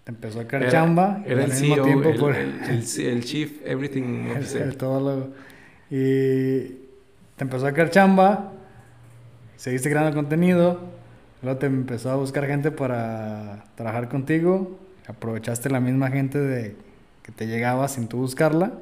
empezó 0.06 0.40
a 0.40 0.44
caer 0.46 0.70
chamba. 0.70 1.22
Era 1.26 1.44
el 1.44 1.50
mismo 1.50 1.82
tiempo 1.82 2.08
el, 2.08 2.18
por... 2.18 2.34
el, 2.34 3.24
Chief 3.24 3.60
Everything 3.64 4.28
El, 4.54 4.76
todo 4.76 5.30
Y 5.90 6.86
te 7.36 7.44
empezó 7.44 7.66
a 7.66 7.72
caer 7.72 7.90
chamba, 7.90 8.52
seguiste 9.56 9.90
creando 9.90 10.14
contenido, 10.14 10.80
luego 11.42 11.58
te 11.58 11.66
empezó 11.66 12.10
a 12.10 12.16
buscar 12.16 12.46
gente 12.46 12.70
para 12.70 13.66
trabajar 13.74 14.08
contigo, 14.08 14.78
aprovechaste 15.06 15.68
la 15.68 15.80
misma 15.80 16.10
gente 16.10 16.38
de 16.38 16.76
que 17.22 17.32
te 17.32 17.46
llegaba 17.46 17.88
sin 17.88 18.08
tú 18.08 18.18
buscarla 18.18 18.72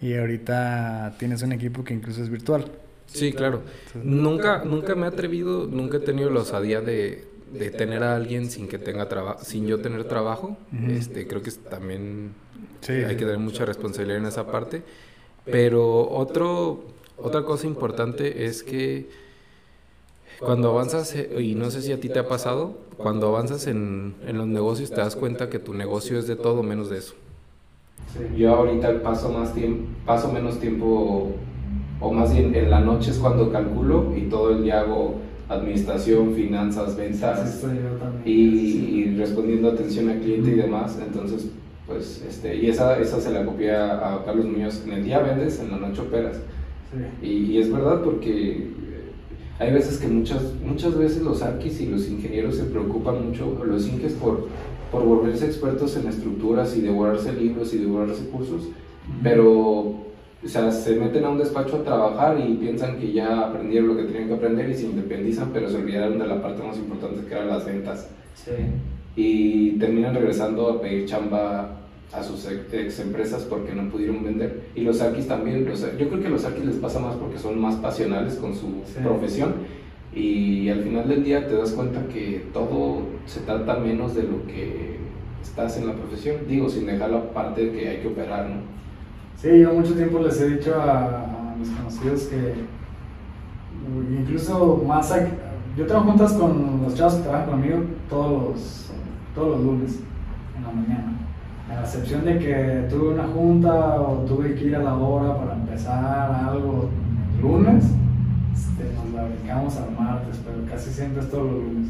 y 0.00 0.14
ahorita 0.14 1.16
tienes 1.18 1.42
un 1.42 1.52
equipo 1.52 1.84
que 1.84 1.92
incluso 1.92 2.22
es 2.22 2.30
virtual. 2.30 2.64
Sí, 3.06 3.32
claro. 3.32 3.62
nunca, 4.02 4.64
nunca 4.64 4.94
me 4.94 5.04
he 5.04 5.08
atrevido, 5.08 5.66
nunca 5.66 5.98
he 5.98 6.00
tenido 6.00 6.30
la 6.30 6.40
osadía 6.40 6.80
de, 6.80 7.24
de 7.52 7.70
tener 7.70 8.02
a 8.02 8.16
alguien 8.16 8.50
sin 8.50 8.68
que 8.68 8.78
tenga 8.78 9.08
trabajo, 9.08 9.44
sin 9.44 9.66
yo 9.66 9.80
tener 9.80 10.04
trabajo, 10.04 10.56
este, 10.88 11.26
creo 11.26 11.42
que 11.42 11.50
también 11.50 12.32
hay 12.88 13.16
que 13.16 13.24
tener 13.24 13.38
mucha 13.38 13.64
responsabilidad 13.64 14.18
en 14.18 14.26
esa 14.26 14.46
parte. 14.46 14.82
Pero 15.44 16.08
otro, 16.10 16.84
otra 17.16 17.44
cosa 17.44 17.66
importante 17.66 18.46
es 18.46 18.62
que 18.62 19.08
cuando 20.38 20.70
avanzas, 20.70 21.14
eh, 21.14 21.40
y 21.40 21.54
no 21.54 21.70
sé 21.70 21.82
si 21.82 21.92
a 21.92 22.00
ti 22.00 22.08
te 22.08 22.18
ha 22.18 22.28
pasado, 22.28 22.78
cuando 22.96 23.28
avanzas 23.28 23.66
en, 23.66 24.14
en 24.26 24.38
los 24.38 24.46
negocios 24.46 24.90
te 24.90 24.96
das 24.96 25.14
cuenta 25.14 25.50
que 25.50 25.58
tu 25.58 25.74
negocio 25.74 26.18
es 26.18 26.26
de 26.26 26.36
todo 26.36 26.62
menos 26.62 26.90
de 26.90 26.98
eso. 26.98 27.14
Yo 28.36 28.54
ahorita 28.54 29.02
paso 29.02 29.30
más 29.30 29.54
tiempo, 29.54 29.86
paso 30.04 30.32
menos 30.32 30.58
tiempo, 30.58 31.32
o 32.00 32.12
más 32.12 32.32
bien 32.32 32.54
en 32.54 32.70
la 32.70 32.80
noche 32.80 33.10
es 33.10 33.18
cuando 33.18 33.52
calculo 33.52 34.12
y 34.16 34.22
todo 34.22 34.50
el 34.50 34.64
día 34.64 34.80
hago 34.80 35.21
administración, 35.54 36.34
finanzas, 36.34 36.96
ventas 36.96 37.64
y, 38.24 39.14
respondiendo 39.16 39.70
atención 39.70 40.08
al 40.08 40.20
cliente 40.20 40.50
y 40.50 40.54
demás. 40.54 40.98
Entonces, 41.04 41.48
pues, 41.86 42.24
este, 42.28 42.56
y 42.56 42.68
esa, 42.68 42.98
esa 42.98 43.20
se 43.20 43.30
la 43.30 43.44
copié 43.44 43.74
a, 43.74 44.22
Carlos 44.24 44.46
Muñoz. 44.46 44.82
En 44.84 44.92
el 44.92 45.04
día 45.04 45.20
vendes, 45.20 45.60
en 45.60 45.70
la 45.70 45.78
noche 45.78 46.00
operas. 46.00 46.40
Y, 47.22 47.58
es 47.58 47.72
verdad 47.72 48.02
porque 48.02 48.70
hay 49.58 49.72
veces 49.72 49.98
que 49.98 50.08
muchas, 50.08 50.42
muchas 50.64 50.96
veces 50.96 51.22
los 51.22 51.42
arquis 51.42 51.80
y 51.80 51.86
los 51.86 52.08
ingenieros 52.08 52.56
se 52.56 52.64
preocupan 52.64 53.28
mucho, 53.28 53.62
los 53.64 53.86
inges, 53.86 54.12
por, 54.14 54.48
por 54.90 55.04
volverse 55.04 55.46
expertos 55.46 55.96
en 55.96 56.08
estructuras 56.08 56.76
y 56.76 56.80
devorarse 56.80 57.32
libros 57.32 57.72
y 57.72 57.78
devorarse 57.78 58.28
cursos, 58.28 58.68
pero 59.22 60.11
o 60.44 60.48
sea, 60.48 60.70
se 60.72 60.96
meten 60.96 61.24
a 61.24 61.30
un 61.30 61.38
despacho 61.38 61.76
a 61.76 61.84
trabajar 61.84 62.38
y 62.40 62.54
piensan 62.54 62.98
que 62.98 63.12
ya 63.12 63.48
aprendieron 63.48 63.88
lo 63.88 63.96
que 63.96 64.04
tenían 64.04 64.28
que 64.28 64.34
aprender 64.34 64.68
y 64.68 64.74
se 64.74 64.86
independizan, 64.86 65.50
pero 65.52 65.68
se 65.68 65.76
olvidaron 65.76 66.18
de 66.18 66.26
la 66.26 66.42
parte 66.42 66.66
más 66.66 66.76
importante 66.78 67.24
que 67.26 67.34
eran 67.34 67.48
las 67.48 67.64
ventas. 67.64 68.08
Sí. 68.34 68.52
Y 69.14 69.70
terminan 69.78 70.14
regresando 70.14 70.68
a 70.68 70.80
pedir 70.80 71.06
chamba 71.06 71.78
a 72.12 72.22
sus 72.22 72.46
ex 72.46 72.98
empresas 73.00 73.44
porque 73.44 73.72
no 73.72 73.88
pudieron 73.88 74.24
vender. 74.24 74.64
Y 74.74 74.82
los 74.82 75.00
arquis 75.00 75.28
también, 75.28 75.68
o 75.70 75.76
sea, 75.76 75.96
yo 75.96 76.08
creo 76.08 76.20
que 76.20 76.26
a 76.26 76.30
los 76.30 76.44
arquis 76.44 76.64
les 76.64 76.76
pasa 76.76 76.98
más 76.98 77.14
porque 77.16 77.38
son 77.38 77.58
más 77.60 77.76
pasionales 77.76 78.34
con 78.34 78.54
su 78.54 78.82
profesión 79.02 79.54
y 80.14 80.68
al 80.68 80.82
final 80.82 81.08
del 81.08 81.24
día 81.24 81.46
te 81.46 81.54
das 81.54 81.72
cuenta 81.72 82.06
que 82.08 82.46
todo 82.52 83.02
se 83.24 83.40
trata 83.40 83.76
menos 83.76 84.14
de 84.14 84.24
lo 84.24 84.46
que 84.46 84.98
estás 85.42 85.78
en 85.78 85.86
la 85.86 85.94
profesión, 85.94 86.36
digo, 86.46 86.68
sin 86.68 86.86
dejar 86.86 87.10
la 87.10 87.32
parte 87.32 87.70
que 87.72 87.88
hay 87.88 87.98
que 87.98 88.08
operar, 88.08 88.50
¿no? 88.50 88.56
Sí, 89.36 89.60
yo 89.60 89.74
mucho 89.74 89.94
tiempo 89.94 90.20
les 90.20 90.40
he 90.40 90.50
dicho 90.50 90.74
a, 90.80 91.54
mis 91.58 91.70
conocidos 91.70 92.22
que 92.22 92.54
incluso 94.16 94.82
más 94.86 95.12
yo 95.76 95.86
trabajo 95.86 96.10
juntas 96.10 96.32
con 96.34 96.82
los 96.82 96.94
chavos 96.94 97.14
que 97.14 97.22
trabajan 97.22 97.50
conmigo 97.50 97.78
todos 98.08 98.32
los, 98.32 98.90
todos 99.34 99.56
los 99.56 99.64
lunes 99.64 100.00
en 100.56 100.62
la 100.62 100.70
mañana. 100.70 101.12
A 101.70 101.80
excepción 101.80 102.24
de 102.24 102.38
que 102.38 102.86
tuve 102.90 103.14
una 103.14 103.24
junta 103.24 104.00
o 104.00 104.24
tuve 104.26 104.54
que 104.54 104.66
ir 104.66 104.76
a 104.76 104.80
la 104.80 104.94
hora 104.94 105.38
para 105.38 105.54
empezar 105.54 106.30
algo 106.50 106.90
el 107.34 107.42
lunes, 107.42 107.84
este, 108.54 108.94
nos 108.94 109.14
la 109.14 109.28
brincamos 109.28 109.76
al 109.76 109.92
martes, 109.92 110.40
pero 110.44 110.58
casi 110.70 110.90
siempre 110.90 111.22
es 111.22 111.30
todos 111.30 111.50
los 111.50 111.62
lunes. 111.62 111.88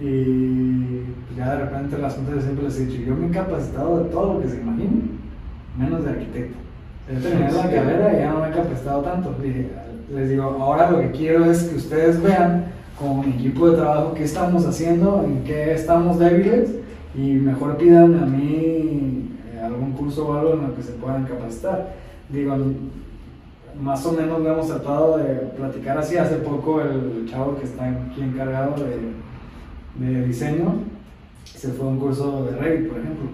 Y 0.00 1.36
ya 1.36 1.56
de 1.56 1.64
repente 1.64 1.98
las 1.98 2.14
juntas 2.14 2.36
yo 2.36 2.40
siempre 2.42 2.64
les 2.64 2.78
he 2.78 2.86
dicho, 2.86 3.02
yo 3.02 3.16
me 3.16 3.26
he 3.26 3.30
capacitado 3.30 4.04
de 4.04 4.10
todo 4.10 4.34
lo 4.34 4.40
que 4.40 4.48
se 4.48 4.60
imaginen 4.60 5.25
menos 5.76 6.04
de 6.04 6.10
arquitecto. 6.10 6.58
Yo 7.12 7.20
terminé 7.20 7.52
la 7.52 7.70
carrera 7.70 8.12
y 8.14 8.18
ya 8.18 8.30
no 8.32 8.40
me 8.40 8.48
he 8.48 8.52
capacitado 8.52 9.02
tanto. 9.02 9.34
Les 10.12 10.30
digo, 10.30 10.42
ahora 10.60 10.90
lo 10.90 11.00
que 11.00 11.10
quiero 11.10 11.44
es 11.44 11.64
que 11.64 11.76
ustedes 11.76 12.22
vean 12.22 12.66
con 12.98 13.20
mi 13.20 13.34
equipo 13.34 13.70
de 13.70 13.76
trabajo 13.76 14.14
qué 14.14 14.24
estamos 14.24 14.66
haciendo, 14.66 15.22
en 15.24 15.44
qué 15.44 15.74
estamos 15.74 16.18
débiles 16.18 16.70
y 17.14 17.32
mejor 17.32 17.76
pidan 17.76 18.14
a 18.14 18.26
mí 18.26 19.30
eh, 19.52 19.60
algún 19.62 19.92
curso 19.92 20.28
o 20.28 20.34
algo 20.34 20.54
en 20.54 20.62
lo 20.68 20.74
que 20.74 20.82
se 20.82 20.92
puedan 20.92 21.24
capacitar. 21.24 21.94
Digo, 22.28 22.56
más 23.80 24.04
o 24.06 24.12
menos 24.12 24.40
lo 24.40 24.52
hemos 24.52 24.66
tratado 24.68 25.18
de 25.18 25.34
platicar 25.56 25.98
así. 25.98 26.16
Hace 26.16 26.36
poco 26.36 26.80
el 26.80 27.26
chavo 27.28 27.56
que 27.56 27.64
está 27.64 27.84
aquí 27.84 28.22
encargado 28.22 28.74
de, 28.82 30.06
de 30.06 30.26
diseño 30.26 30.96
se 31.44 31.68
fue 31.68 31.86
a 31.86 31.90
un 31.90 31.98
curso 31.98 32.44
de 32.44 32.56
Revit, 32.56 32.88
por 32.88 32.98
ejemplo, 32.98 33.28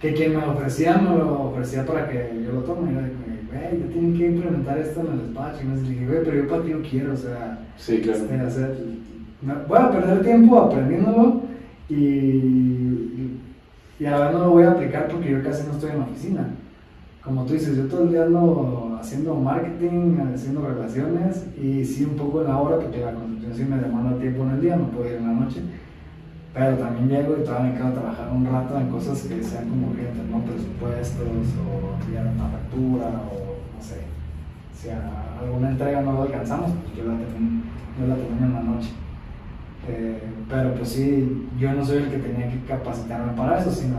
que 0.00 0.14
quien 0.14 0.36
me 0.36 0.40
lo 0.40 0.52
ofrecía, 0.52 0.98
me 0.98 1.16
lo 1.16 1.50
ofrecía 1.50 1.84
para 1.84 2.08
que 2.08 2.42
yo 2.44 2.52
lo 2.52 2.60
tome. 2.60 2.90
Y 2.90 2.94
yo 2.94 3.00
dije, 3.00 3.14
güey, 3.50 3.80
yo 3.80 3.86
tengo 3.88 4.18
que 4.18 4.26
implementar 4.26 4.78
esto 4.78 5.00
en 5.00 5.06
el 5.12 5.18
despacho. 5.18 5.58
Y 5.62 5.66
me 5.66 5.80
dije, 5.80 6.06
güey, 6.06 6.24
pero 6.24 6.36
yo 6.36 6.48
para 6.48 6.62
ti 6.62 6.70
no 6.70 6.88
quiero, 6.88 7.12
o 7.12 7.16
sea, 7.16 7.58
sí, 7.76 8.00
claro. 8.00 8.18
Este, 8.18 8.40
hacer, 8.40 8.76
voy 9.68 9.78
a 9.78 9.90
perder 9.90 10.22
tiempo 10.22 10.58
aprendiéndolo 10.58 11.42
y, 11.88 11.94
y, 11.94 13.40
y 14.00 14.06
a 14.06 14.18
ver 14.18 14.32
no 14.32 14.38
lo 14.40 14.50
voy 14.50 14.64
a 14.64 14.72
aplicar 14.72 15.08
porque 15.08 15.30
yo 15.30 15.42
casi 15.42 15.66
no 15.66 15.74
estoy 15.74 15.90
en 15.90 15.98
la 15.98 16.04
oficina 16.04 16.48
como 17.28 17.44
tú 17.44 17.52
dices, 17.52 17.76
yo 17.76 17.84
todo 17.84 18.04
el 18.04 18.10
día 18.10 18.24
ando 18.24 18.96
haciendo 18.98 19.34
marketing, 19.34 20.16
haciendo 20.34 20.66
relaciones 20.66 21.46
y 21.62 21.84
sí 21.84 22.04
un 22.04 22.16
poco 22.16 22.40
en 22.40 22.48
la 22.48 22.56
hora, 22.56 22.78
porque 22.78 23.00
la 23.00 23.12
construcción 23.12 23.54
sí 23.54 23.64
me 23.64 23.76
demanda 23.76 24.18
tiempo 24.18 24.44
en 24.44 24.50
el 24.52 24.60
día, 24.62 24.76
no 24.76 24.88
puedo 24.88 25.10
ir 25.10 25.16
en 25.16 25.26
la 25.26 25.34
noche. 25.34 25.60
Pero 26.54 26.76
también 26.76 27.08
llego 27.08 27.36
y 27.38 27.44
todavía 27.44 27.70
me 27.70 27.76
quedo 27.76 27.88
a 27.88 27.92
trabajar 27.92 28.28
un 28.32 28.46
rato 28.46 28.78
en 28.78 28.88
cosas 28.88 29.22
que 29.22 29.42
sean 29.42 29.68
como 29.68 29.88
urgentes, 29.88 30.24
¿no? 30.30 30.40
Presupuestos 30.40 31.26
o 31.26 32.02
enviar 32.02 32.26
una 32.26 32.48
factura 32.48 33.06
o 33.30 33.58
no 33.76 33.82
sé. 33.82 34.02
Si 34.74 34.88
a 34.88 35.38
alguna 35.40 35.70
entrega 35.70 36.00
no 36.00 36.12
lo 36.12 36.22
alcanzamos, 36.22 36.72
pues 36.82 36.96
yo 36.96 37.12
la 37.12 37.18
termino, 37.18 37.62
yo 38.00 38.06
la 38.06 38.16
termino 38.16 38.46
en 38.46 38.54
la 38.54 38.62
noche. 38.62 38.90
Eh, 39.88 40.20
pero 40.48 40.74
pues 40.74 40.88
sí, 40.90 41.48
yo 41.58 41.72
no 41.72 41.84
soy 41.84 41.98
el 41.98 42.10
que 42.10 42.18
tenía 42.18 42.48
que 42.48 42.62
capacitarme 42.66 43.32
para 43.34 43.58
eso, 43.58 43.70
sino 43.70 43.98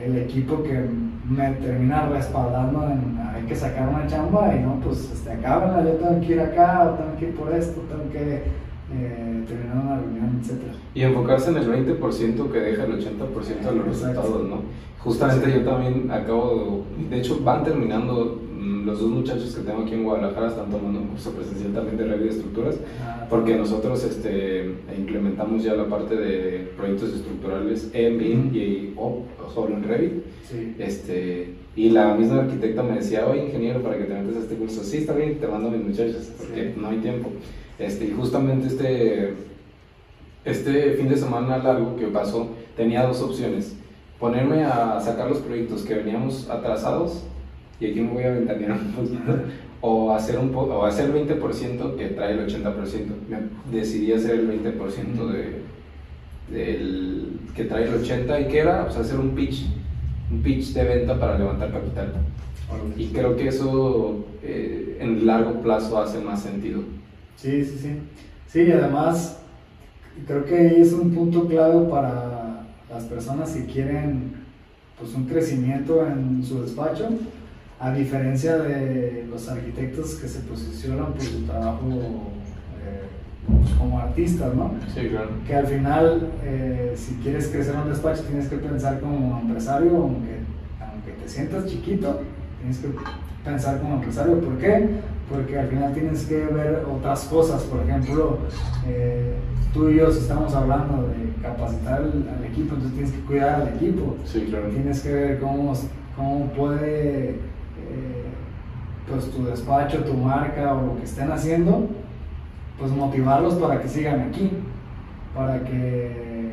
el, 0.00 0.18
equipo 0.18 0.62
que 0.62 0.88
me 1.28 1.50
termina 1.52 2.08
respaldando 2.08 2.88
en 2.88 3.16
hay 3.18 3.42
que 3.42 3.56
sacar 3.56 3.88
una 3.88 4.06
chamba 4.06 4.54
y 4.54 4.60
no, 4.60 4.80
pues 4.80 5.10
este, 5.12 5.36
yo 5.42 5.92
tengo 5.92 6.20
que 6.20 6.32
ir 6.32 6.40
acá, 6.40 6.84
o 6.84 6.94
tengo 6.94 7.16
que 7.18 7.28
ir 7.28 7.34
por 7.34 7.52
esto, 7.52 7.80
tengo 7.82 8.10
que 8.10 8.44
eh, 8.92 9.44
terminar 9.46 9.78
una 9.84 9.98
reunión, 9.98 10.40
etc. 10.40 10.60
Y 10.94 11.02
enfocarse 11.02 11.50
en 11.50 11.56
el 11.56 11.68
20% 11.68 12.50
que 12.50 12.60
deja 12.60 12.84
el 12.84 12.92
80% 12.92 13.60
de 13.64 13.76
los 13.76 13.86
resultados, 13.86 14.48
¿no? 14.48 14.60
Justamente 15.00 15.52
yo 15.52 15.62
también 15.64 16.10
acabo, 16.10 16.84
de, 17.10 17.18
hecho 17.18 17.40
van 17.42 17.64
terminando 17.64 18.40
los 18.84 19.00
dos 19.00 19.10
muchachos 19.10 19.54
que 19.54 19.62
tengo 19.62 19.82
aquí 19.82 19.94
en 19.94 20.04
Guadalajara 20.04 20.48
están 20.48 20.70
tomando 20.70 21.00
un 21.00 21.08
curso 21.08 21.32
presencial 21.32 21.72
también 21.72 21.96
de 21.96 22.04
Revit 22.06 22.24
de 22.24 22.30
estructuras, 22.30 22.76
ah, 23.02 23.26
porque 23.28 23.56
nosotros 23.56 24.02
este, 24.04 24.74
implementamos 24.96 25.62
ya 25.62 25.74
la 25.74 25.86
parte 25.86 26.16
de 26.16 26.72
proyectos 26.76 27.12
estructurales 27.12 27.90
en 27.92 28.18
BIM 28.18 28.54
y 28.54 28.94
o, 28.96 29.22
solo 29.52 29.76
en 29.76 29.84
Revit. 29.84 30.12
Este, 30.78 31.54
y 31.74 31.90
la 31.90 32.14
misma 32.14 32.42
arquitecta 32.42 32.82
me 32.82 32.94
decía, 32.94 33.26
oye 33.26 33.46
ingeniero, 33.46 33.82
para 33.82 33.98
que 33.98 34.04
te 34.04 34.14
metas 34.14 34.36
a 34.36 34.40
este 34.40 34.54
curso, 34.54 34.82
sí, 34.82 34.98
está 34.98 35.12
bien, 35.12 35.38
te 35.38 35.46
mando 35.46 35.68
a 35.68 35.72
mis 35.72 35.84
muchachos, 35.84 36.30
porque 36.38 36.74
no 36.76 36.88
hay 36.88 36.98
tiempo. 36.98 37.30
Este, 37.78 38.06
y 38.06 38.12
justamente 38.12 38.68
este, 38.68 39.34
este 40.44 40.92
fin 40.92 41.08
de 41.08 41.16
semana 41.16 41.58
largo 41.58 41.96
que 41.96 42.06
pasó, 42.06 42.48
tenía 42.76 43.04
dos 43.04 43.20
opciones. 43.20 43.76
Ponerme 44.18 44.64
a 44.64 45.00
sacar 45.00 45.28
los 45.28 45.38
proyectos 45.38 45.82
que 45.82 45.94
veníamos 45.94 46.48
atrasados 46.48 47.24
y 47.78 47.86
aquí 47.90 48.00
me 48.00 48.12
voy 48.12 48.22
a 48.24 48.30
ventanear 48.30 48.72
un 48.72 48.92
poquito, 48.92 49.32
o 49.82 50.12
hacer, 50.12 50.38
un 50.38 50.54
o 50.54 50.84
hacer 50.84 51.10
el 51.10 51.28
20% 51.28 51.96
que 51.96 52.06
trae 52.08 52.32
el 52.32 52.46
80%. 52.46 52.74
Me 53.28 53.76
decidí 53.76 54.12
hacer 54.12 54.40
el 54.40 54.62
20% 54.64 55.26
de, 55.30 55.62
del, 56.50 57.40
que 57.54 57.64
trae 57.64 57.84
el 57.84 58.02
80% 58.02 58.46
y 58.46 58.48
que 58.48 58.58
era 58.58 58.84
pues, 58.86 58.96
hacer 58.96 59.18
un 59.18 59.30
pitch, 59.30 59.66
un 60.30 60.40
pitch 60.40 60.72
de 60.72 60.84
venta 60.84 61.18
para 61.18 61.38
levantar 61.38 61.70
capital. 61.70 62.12
Y 62.96 63.08
creo 63.08 63.36
que 63.36 63.48
eso 63.48 64.24
eh, 64.42 64.98
en 65.00 65.26
largo 65.26 65.60
plazo 65.60 65.98
hace 65.98 66.18
más 66.20 66.42
sentido. 66.42 66.80
Sí, 67.36 67.64
sí, 67.64 67.78
sí. 67.78 67.98
Sí, 68.48 68.62
y 68.62 68.72
además 68.72 69.38
creo 70.26 70.44
que 70.44 70.80
es 70.80 70.92
un 70.92 71.10
punto 71.10 71.46
clave 71.46 71.86
para 71.88 72.66
las 72.90 73.04
personas 73.04 73.50
que 73.50 73.66
quieren 73.66 74.32
pues, 74.98 75.14
un 75.14 75.26
crecimiento 75.26 76.06
en 76.06 76.42
su 76.42 76.62
despacho 76.62 77.08
a 77.78 77.92
diferencia 77.92 78.56
de 78.56 79.26
los 79.28 79.48
arquitectos 79.48 80.14
que 80.14 80.28
se 80.28 80.40
posicionan 80.40 81.12
por 81.12 81.22
su 81.22 81.42
trabajo 81.42 81.86
eh, 81.90 83.02
como 83.78 83.98
artistas, 83.98 84.54
¿no? 84.54 84.74
Sí, 84.94 85.08
claro. 85.08 85.28
Que 85.46 85.54
al 85.54 85.66
final, 85.66 86.30
eh, 86.42 86.94
si 86.96 87.16
quieres 87.16 87.48
crecer 87.48 87.74
en 87.74 87.82
un 87.82 87.88
despacho, 87.90 88.22
tienes 88.22 88.48
que 88.48 88.56
pensar 88.56 88.98
como 89.00 89.38
empresario, 89.40 89.94
aunque, 89.94 90.38
aunque 90.80 91.12
te 91.22 91.28
sientas 91.28 91.66
chiquito, 91.66 92.22
tienes 92.60 92.78
que 92.78 92.88
pensar 93.44 93.78
como 93.80 93.96
empresario. 93.96 94.40
¿Por 94.40 94.56
qué? 94.56 94.88
Porque 95.30 95.58
al 95.58 95.68
final 95.68 95.92
tienes 95.92 96.24
que 96.26 96.46
ver 96.46 96.84
otras 96.90 97.24
cosas. 97.24 97.62
Por 97.64 97.82
ejemplo, 97.82 98.38
eh, 98.86 99.34
tú 99.74 99.90
y 99.90 99.96
yo 99.96 100.08
estamos 100.08 100.54
hablando 100.54 101.08
de 101.08 101.42
capacitar 101.42 102.02
al, 102.02 102.44
equipo, 102.44 102.74
entonces 102.74 102.92
tienes 102.92 103.12
que 103.12 103.20
cuidar 103.20 103.60
al 103.62 103.68
equipo. 103.68 104.16
Sí, 104.24 104.46
claro. 104.48 104.68
Tienes 104.68 105.00
que 105.00 105.12
ver 105.12 105.40
cómo, 105.40 105.72
cómo 106.16 106.46
puede 106.52 107.40
pues 109.08 109.30
tu 109.30 109.44
despacho, 109.44 110.04
tu 110.04 110.14
marca 110.14 110.74
o 110.74 110.86
lo 110.86 110.96
que 110.96 111.04
estén 111.04 111.30
haciendo, 111.30 111.88
pues 112.78 112.90
motivarlos 112.90 113.54
para 113.54 113.80
que 113.80 113.88
sigan 113.88 114.20
aquí, 114.20 114.50
para 115.34 115.62
que 115.62 116.52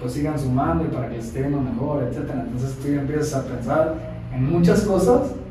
pues 0.00 0.12
sigan 0.12 0.38
sumando 0.38 0.84
y 0.84 0.88
para 0.88 1.08
que 1.08 1.16
les 1.16 1.26
esté 1.26 1.42
yendo 1.42 1.60
mejor, 1.60 2.02
etc. 2.02 2.28
Entonces 2.46 2.76
tú 2.78 2.88
ya 2.88 3.00
empiezas 3.00 3.34
a 3.34 3.44
pensar 3.46 3.94
en 4.34 4.50
muchas 4.50 4.82
cosas 4.82 5.30
eh, 5.30 5.41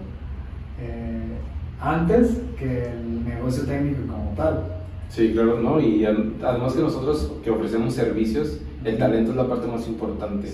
antes 1.82 2.40
que 2.58 2.84
el 2.84 3.26
negocio 3.26 3.64
técnico 3.64 4.02
como 4.08 4.34
tal. 4.38 4.66
Sí, 5.10 5.32
claro, 5.34 5.60
¿no? 5.60 5.82
Y 5.82 6.06
además 6.06 6.74
que 6.74 6.82
nosotros 6.82 7.34
que 7.44 7.50
ofrecemos 7.50 7.94
servicios, 7.94 8.60
el 8.86 8.98
talento 8.98 9.32
es 9.32 9.38
la 9.38 9.48
parte 9.48 9.68
más 9.68 9.88
importante. 9.88 10.48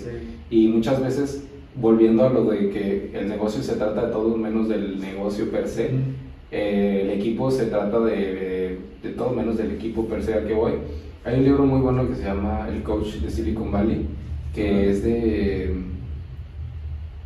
Y 0.50 0.68
muchas 0.68 1.00
veces 1.00 1.44
volviendo 1.76 2.26
a 2.26 2.30
lo 2.30 2.44
de 2.44 2.70
que 2.70 3.10
el 3.14 3.28
negocio 3.28 3.62
se 3.62 3.76
trata 3.76 4.06
de 4.06 4.12
todo 4.12 4.36
menos 4.36 4.68
del 4.68 5.00
negocio 5.00 5.50
per 5.50 5.68
se, 5.68 5.90
eh, 6.50 7.02
el 7.04 7.10
equipo 7.20 7.50
se 7.50 7.66
trata 7.66 8.00
de, 8.00 8.78
de, 9.02 9.10
todo 9.10 9.30
menos 9.30 9.58
del 9.58 9.72
equipo 9.72 10.06
per 10.06 10.22
se 10.22 10.34
a 10.34 10.46
que 10.46 10.54
voy. 10.54 10.72
Hay 11.24 11.38
un 11.38 11.44
libro 11.44 11.64
muy 11.64 11.80
bueno 11.80 12.08
que 12.08 12.16
se 12.16 12.24
llama 12.24 12.68
El 12.68 12.82
Coach 12.82 13.16
de 13.16 13.30
Silicon 13.30 13.70
Valley, 13.70 14.06
que 14.54 14.90
es 14.90 15.04
de... 15.04 15.74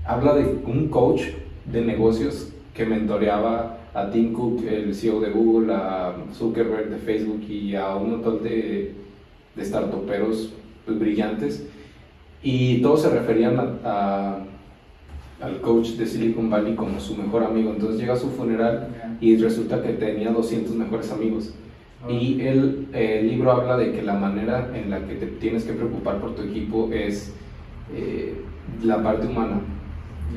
habla 0.05 0.35
de 0.35 0.57
un 0.67 0.89
coach 0.89 1.23
de 1.65 1.83
negocios 1.83 2.53
que 2.75 2.85
mentoreaba 2.85 3.79
a 3.95 4.11
Tim 4.11 4.33
Cook, 4.33 4.65
el 4.67 4.95
CEO 4.95 5.21
de 5.21 5.31
Google, 5.31 5.75
a 5.75 6.15
Zuckerberg 6.33 6.89
de 6.91 6.97
Facebook 6.97 7.43
y 7.49 7.75
a 7.75 7.95
un 7.97 8.11
montón 8.11 8.43
de, 8.43 8.95
de 9.55 9.65
startuperos 9.65 10.53
pues, 10.85 10.99
brillantes 10.99 11.67
y 12.43 12.83
todos 12.83 13.03
se 13.03 13.11
referían 13.11 13.79
a, 13.85 14.39
al 15.41 15.61
coach 15.61 15.91
de 15.91 16.07
Silicon 16.07 16.51
Valley 16.51 16.75
como 16.75 16.99
su 16.99 17.17
mejor 17.17 17.45
amigo. 17.45 17.71
Entonces 17.71 18.01
llega 18.01 18.15
a 18.15 18.17
su 18.17 18.31
funeral 18.31 18.89
y 19.21 19.37
resulta 19.37 19.83
que 19.83 19.93
tenía 19.93 20.31
200 20.31 20.75
mejores 20.75 21.11
amigos. 21.13 21.55
Y 22.09 22.41
el, 22.41 22.89
el, 22.93 23.29
libro 23.29 23.53
habla 23.53 23.77
de 23.77 23.93
que 23.93 24.03
la 24.03 24.15
manera 24.15 24.73
en 24.75 24.91
la 24.91 25.07
que 25.07 25.15
te 25.15 25.27
tienes 25.27 25.65
que 25.65 25.73
preocupar 25.73 26.21
por 26.21 26.35
tu 26.35 26.43
equipo 26.43 26.91
es 26.93 27.33
eh, 27.95 28.35
la 28.83 29.01
parte 29.03 29.29
humana. 29.29 29.61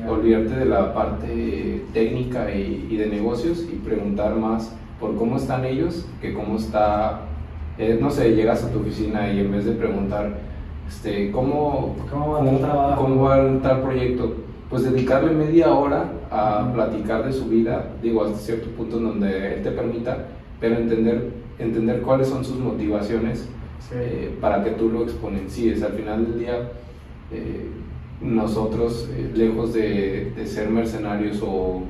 Olvidarte 0.08 0.56
de 0.56 0.64
la 0.66 0.92
parte 0.92 1.82
técnica 1.92 2.52
y, 2.54 2.86
y, 2.90 2.96
de 2.96 3.06
negocios 3.06 3.66
y 3.70 3.76
preguntar 3.76 4.36
más 4.36 4.76
por 5.00 5.16
cómo 5.16 5.36
están 5.36 5.64
ellos 5.64 6.06
que 6.20 6.34
cómo 6.34 6.56
está, 6.56 7.22
eh, 7.78 7.98
no 8.00 8.10
sé, 8.10 8.34
llegas 8.34 8.64
a 8.64 8.70
tu 8.70 8.80
oficina 8.80 9.32
y 9.32 9.40
en 9.40 9.52
vez 9.52 9.64
de 9.64 9.72
preguntar, 9.72 10.38
este, 10.88 11.30
¿cómo, 11.30 11.96
¿Cómo, 12.10 12.32
va 12.32 12.96
cómo, 12.96 13.22
va 13.24 13.40
el 13.40 13.60
tal 13.60 13.82
proyecto? 13.82 14.34
Pues 14.70 14.84
dedicarle 14.84 15.32
media 15.32 15.72
hora 15.72 16.12
a 16.30 16.70
platicar 16.72 17.24
de 17.24 17.32
su 17.32 17.46
vida, 17.46 17.92
digo, 18.02 18.24
hasta 18.24 18.38
cierto 18.38 18.68
punto 18.70 18.98
donde 18.98 19.54
él 19.54 19.62
te 19.62 19.70
permita, 19.70 20.26
pero 20.60 20.76
entender, 20.76 21.30
entender 21.58 22.02
cuáles 22.02 22.28
son 22.28 22.44
sus 22.44 22.58
motivaciones 22.58 23.48
eh, 23.92 24.36
para 24.40 24.64
que 24.64 24.70
tú 24.70 24.90
lo 24.90 25.02
exponencies. 25.04 25.82
Al 25.82 25.92
final 25.92 26.26
del 26.26 26.38
día, 26.40 26.70
eh, 27.30 27.70
nosotros, 28.20 29.08
eh, 29.12 29.30
lejos 29.34 29.74
de, 29.74 30.32
de, 30.36 30.46
ser 30.46 30.70
mercenarios 30.70 31.42
o, 31.42 31.82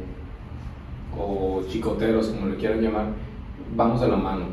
o 1.19 1.63
chicoteros, 1.69 2.29
como 2.29 2.47
le 2.47 2.57
quieran 2.57 2.81
llamar, 2.81 3.07
vamos 3.75 4.01
de 4.01 4.09
la 4.09 4.17
mano. 4.17 4.47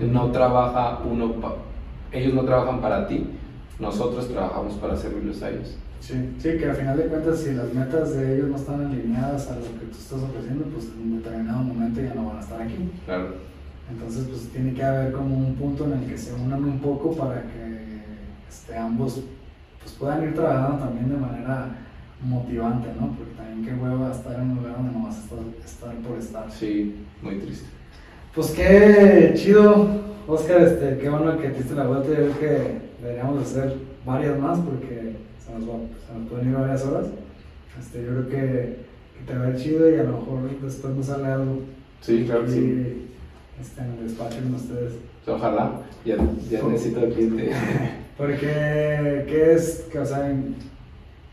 No 0.00 0.30
trabaja 0.30 1.00
uno, 1.04 1.34
ellos 2.12 2.34
no 2.34 2.44
trabajan 2.44 2.80
para 2.80 3.06
ti, 3.06 3.26
nosotros 3.78 4.28
trabajamos 4.28 4.74
para 4.74 4.96
servirles 4.96 5.42
a 5.42 5.50
ellos. 5.50 5.76
Sí, 6.00 6.14
sí, 6.38 6.56
que 6.56 6.64
al 6.64 6.76
final 6.76 6.96
de 6.96 7.06
cuentas 7.06 7.40
si 7.40 7.52
las 7.54 7.74
metas 7.74 8.14
de 8.14 8.36
ellos 8.36 8.48
no 8.48 8.56
están 8.56 8.86
alineadas 8.86 9.50
a 9.50 9.56
lo 9.56 9.62
que 9.62 9.86
tú 9.86 9.98
estás 9.98 10.22
ofreciendo, 10.22 10.64
pues 10.66 10.86
en 10.94 11.12
un 11.12 11.22
determinado 11.22 11.58
momento 11.64 12.00
ya 12.00 12.14
no 12.14 12.26
van 12.26 12.36
a 12.38 12.40
estar 12.40 12.62
aquí. 12.62 12.90
Claro. 13.04 13.48
Entonces, 13.90 14.28
pues 14.28 14.48
tiene 14.50 14.74
que 14.74 14.84
haber 14.84 15.12
como 15.12 15.36
un 15.36 15.54
punto 15.54 15.86
en 15.86 15.94
el 15.94 16.06
que 16.06 16.16
se 16.16 16.34
unan 16.34 16.62
un 16.62 16.78
poco 16.78 17.12
para 17.12 17.42
que 17.42 18.02
este, 18.48 18.76
ambos 18.76 19.22
pues, 19.82 19.92
puedan 19.94 20.22
ir 20.24 20.34
trabajando 20.34 20.84
también 20.84 21.08
de 21.08 21.16
manera 21.16 21.68
motivante, 22.22 22.88
¿no? 22.98 23.14
Porque 23.16 23.34
también 23.34 23.64
qué 23.64 23.80
hueva 23.80 24.10
estar 24.10 24.34
en 24.34 24.50
un 24.50 24.56
lugar 24.56 24.76
donde 24.76 24.92
no 24.92 25.04
vas 25.04 25.16
a 25.16 25.20
estar, 25.20 25.38
estar 25.64 25.94
por 25.96 26.18
estar. 26.18 26.50
Sí, 26.50 27.06
muy 27.22 27.38
triste. 27.38 27.66
Pues 28.34 28.50
qué 28.50 29.32
chido, 29.34 29.88
Oscar, 30.26 30.62
este, 30.62 30.98
qué 30.98 31.08
bueno 31.08 31.38
que 31.38 31.48
te 31.48 31.58
diste 31.58 31.74
la 31.74 31.86
vuelta. 31.86 32.08
Yo 32.08 32.14
creo 32.14 32.38
que 32.38 32.80
deberíamos 33.02 33.42
hacer 33.42 33.76
varias 34.04 34.38
más 34.38 34.58
porque 34.58 35.16
se 35.44 35.52
nos, 35.52 35.68
va, 35.68 35.74
se 36.06 36.18
nos 36.18 36.28
pueden 36.28 36.50
ir 36.50 36.54
varias 36.54 36.84
horas. 36.84 37.06
Este, 37.78 38.02
yo 38.02 38.08
creo 38.08 38.28
que, 38.28 38.88
te 39.26 39.36
va 39.36 39.46
a 39.46 39.50
ir 39.50 39.56
chido 39.56 39.90
y 39.90 39.98
a 39.98 40.04
lo 40.04 40.18
mejor 40.18 40.60
después 40.62 40.94
nos 40.94 41.06
sale 41.06 41.26
algo. 41.26 41.60
Sí, 42.00 42.24
claro 42.24 42.44
que 42.44 42.50
sí. 42.50 43.08
Este, 43.60 43.80
en 43.80 43.90
el 43.98 44.08
despacho 44.08 44.36
con 44.42 44.54
ustedes. 44.54 44.94
Ojalá, 45.26 45.80
ya, 46.04 46.16
ya 46.50 46.62
necesito 46.62 47.00
el 47.00 47.12
cliente. 47.12 47.50
Porque, 48.18 49.24
¿qué 49.28 49.52
es, 49.52 49.88
o 49.96 50.04
sea, 50.04 50.34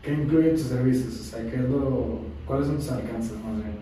qué 0.02 0.12
incluyen 0.12 0.52
tus 0.52 0.66
servicios? 0.66 1.20
O 1.20 1.24
sea, 1.24 1.50
¿qué 1.50 1.56
es 1.56 1.68
lo, 1.68 2.20
¿cuáles 2.46 2.68
son 2.68 2.76
tus 2.76 2.92
alcances 2.92 3.32
más 3.44 3.56
bien? 3.56 3.74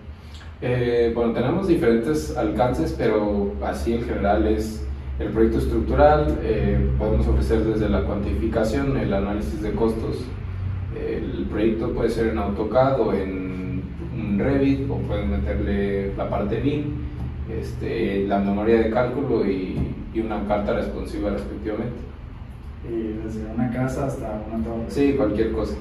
Eh, 0.62 1.12
bueno, 1.14 1.34
tenemos 1.34 1.68
diferentes 1.68 2.34
alcances, 2.34 2.94
pero 2.96 3.52
así 3.62 3.92
en 3.92 4.04
general 4.04 4.46
es 4.46 4.86
el 5.18 5.28
proyecto 5.28 5.58
estructural, 5.58 6.38
eh, 6.42 6.78
podemos 6.98 7.26
ofrecer 7.26 7.62
desde 7.64 7.90
la 7.90 8.04
cuantificación, 8.04 8.96
el 8.96 9.12
análisis 9.12 9.60
de 9.60 9.72
costos. 9.72 10.24
El 10.96 11.44
proyecto 11.50 11.92
puede 11.92 12.08
ser 12.08 12.28
en 12.28 12.38
AutoCAD 12.38 13.00
o 13.00 13.12
en 13.12 13.82
un 14.16 14.38
Revit, 14.38 14.88
o 14.88 14.96
pueden 14.96 15.30
meterle 15.30 16.14
la 16.16 16.30
parte 16.30 16.58
BIM, 16.58 16.84
este, 17.50 18.26
la 18.26 18.38
memoria 18.38 18.78
de 18.78 18.90
cálculo 18.90 19.46
y, 19.46 19.94
y 20.14 20.20
una 20.20 20.46
carta 20.48 20.72
responsiva 20.72 21.28
respectivamente 21.28 22.14
y 22.88 23.22
desde 23.24 23.46
una 23.52 23.70
casa 23.70 24.06
hasta 24.06 24.42
una 24.46 24.62
torre. 24.64 24.84
Sí, 24.88 25.14
cualquier 25.16 25.52
cosa. 25.52 25.74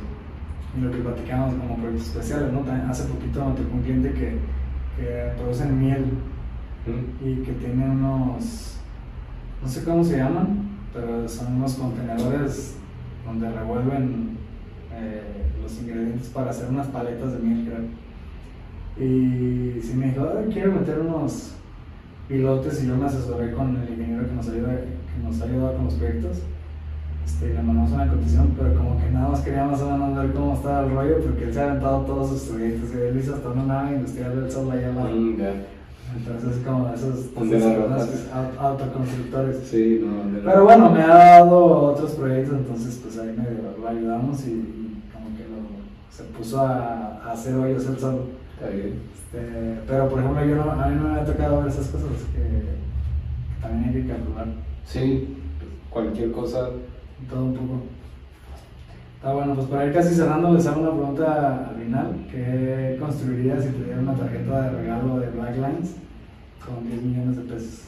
Y 0.78 0.82
lo 0.82 0.92
que 0.92 0.98
platicamos 0.98 1.56
como 1.56 1.78
proyectos 1.78 2.08
especiales, 2.08 2.52
¿no? 2.52 2.64
hace 2.90 3.04
poquito 3.04 3.40
tocó 3.40 3.76
un 3.76 3.82
cliente 3.82 4.12
que, 4.12 4.38
que 4.98 5.32
producen 5.38 5.80
miel 5.80 6.06
y 7.24 7.36
que 7.44 7.52
tiene 7.54 7.90
unos, 7.90 8.78
no 9.62 9.68
sé 9.68 9.84
cómo 9.84 10.04
se 10.04 10.18
llaman, 10.18 10.70
pero 10.94 11.28
son 11.28 11.58
unos 11.58 11.76
contenedores 11.76 12.78
donde 13.26 13.50
revuelven 13.52 14.38
eh, 14.92 15.22
los 15.62 15.80
ingredientes 15.82 16.28
para 16.30 16.50
hacer 16.50 16.70
unas 16.70 16.88
paletas 16.88 17.34
de 17.34 17.40
miel, 17.40 17.66
creo. 17.66 18.04
Y 19.08 19.82
si 19.82 19.96
me 19.96 20.08
dijo, 20.08 20.28
quiero 20.52 20.74
meter 20.74 21.00
unos 21.00 21.56
pilotes 22.28 22.84
y 22.84 22.88
yo 22.88 22.96
me 22.96 23.06
asesoré 23.06 23.52
con 23.54 23.76
el 23.76 23.90
ingeniero 23.90 24.28
que 24.28 24.36
nos 24.36 24.50
ayuda, 24.50 24.76
que 24.76 25.24
nos 25.24 25.42
ha 25.42 25.46
ayudado 25.46 25.76
con 25.76 25.86
los 25.86 25.94
proyectos 25.96 26.42
este, 27.26 27.54
le 27.54 27.62
mandamos 27.62 27.92
una 27.92 28.08
cotización, 28.08 28.56
pero 28.58 28.76
como 28.76 28.98
que 28.98 29.10
nada 29.10 29.30
más 29.30 29.42
queríamos 29.42 29.80
ver 30.16 30.34
cómo 30.34 30.54
estaba 30.54 30.86
el 30.86 30.92
rollo, 30.94 31.22
porque 31.22 31.44
él 31.46 31.54
se 31.54 31.62
ha 31.62 31.72
aventado 31.72 32.02
todos 32.02 32.30
sus 32.30 32.50
proyectos, 32.50 32.90
y 32.94 32.98
él 32.98 33.20
hizo 33.20 33.36
hasta 33.36 33.50
una 33.50 33.64
nave 33.64 33.96
industrial 33.96 34.42
del 34.42 34.52
sol 34.52 34.72
allá 34.72 34.90
al 34.90 34.96
lado. 34.96 35.10
Entonces, 36.16 36.58
es 36.58 36.64
como 36.64 36.94
esos, 36.94 37.26
esos 37.36 38.28
autoconstructores. 38.60 39.58
Sí, 39.66 40.06
no, 40.06 40.42
Pero 40.44 40.64
bueno, 40.64 40.92
me 40.92 41.02
ha 41.02 41.08
dado 41.08 41.66
otros 41.92 42.12
proyectos, 42.12 42.56
entonces 42.56 43.00
pues 43.02 43.18
ahí 43.18 43.36
me 43.36 43.82
lo 43.82 43.88
ayudamos 43.88 44.40
y, 44.46 45.02
como 45.12 45.36
que 45.36 45.44
lo, 45.44 46.16
se 46.16 46.24
puso 46.38 46.60
a, 46.60 47.20
a 47.26 47.32
hacer 47.32 47.56
hoyos 47.56 47.88
él 47.88 47.98
solo. 47.98 48.26
Está 48.54 48.70
bien. 48.70 49.14
Este, 49.34 49.80
pero 49.88 50.08
por 50.10 50.20
ejemplo, 50.20 50.46
yo 50.46 50.56
no, 50.56 50.72
a 50.72 50.88
mí 50.88 50.96
no 50.96 51.10
me 51.10 51.20
ha 51.20 51.26
tocado 51.26 51.62
ver 51.62 51.70
esas 51.70 51.88
cosas 51.88 52.08
que, 52.36 53.62
también 53.62 53.90
hay 53.90 54.02
que 54.02 54.08
calcular. 54.08 54.48
Sí, 54.86 55.38
cualquier 55.90 56.32
cosa 56.32 56.70
todo 57.30 57.46
un 57.46 57.54
poco. 57.54 57.84
Está 59.16 59.34
bueno, 59.34 59.56
pues 59.56 59.68
para 59.68 59.86
ir 59.86 59.94
casi 59.94 60.14
cerrando, 60.14 60.54
les 60.54 60.68
hago 60.68 60.82
una 60.82 60.92
pregunta 60.92 61.70
al 61.70 61.76
final. 61.76 62.28
¿Qué 62.30 62.98
construirías 63.00 63.64
si 63.64 63.70
te 63.70 63.86
dieran 63.86 64.08
una 64.08 64.16
tarjeta 64.16 64.62
de 64.64 64.82
regalo 64.82 65.20
de 65.20 65.30
Black 65.30 65.56
Lines 65.56 65.96
con 66.66 66.88
10 66.88 67.02
millones 67.04 67.38
de 67.38 67.44
pesos? 67.44 67.82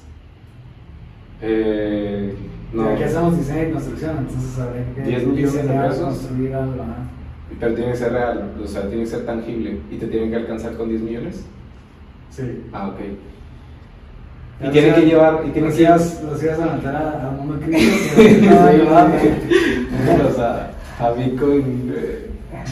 Eh, 1.41 2.33
no. 2.73 2.89
Aquí 2.89 3.03
hacemos 3.03 3.38
diseño 3.38 3.69
y 3.69 3.71
construcción, 3.73 4.17
entonces 4.19 4.59
habría 4.59 4.93
que 4.93 5.01
10 5.01 5.27
millones 5.27 5.53
de 5.53 5.61
pesos. 5.73 5.99
construir 5.99 6.55
algo. 6.55 6.86
Pero 7.59 7.75
tiene 7.75 7.91
que 7.91 7.97
ser 7.97 8.11
real, 8.13 8.51
o 8.63 8.67
sea, 8.67 8.88
tiene 8.88 9.03
que 9.03 9.09
ser 9.09 9.25
tangible. 9.25 9.79
¿Y 9.91 9.97
te 9.97 10.07
tienen 10.07 10.29
que 10.29 10.36
alcanzar 10.38 10.75
con 10.75 10.89
10 10.89 11.01
millones? 11.01 11.45
Sí. 12.29 12.63
Ah, 12.73 12.88
ok. 12.88 12.99
Y 14.62 14.70
tiene 14.70 14.93
que 14.93 15.01
llevar. 15.01 15.43
Y 15.45 15.49
tiene 15.51 15.68
los, 15.68 15.76
que... 15.76 15.84
Ibas, 15.84 16.22
a 16.24 16.76
meter 16.76 16.95
al 16.95 17.32
mundo 17.38 17.60
ayudando. 18.68 19.18
o 20.30 20.34
sea, 20.34 20.72
a 20.99 21.12
Bitcoin, 21.12 21.93
eh, 21.95 22.30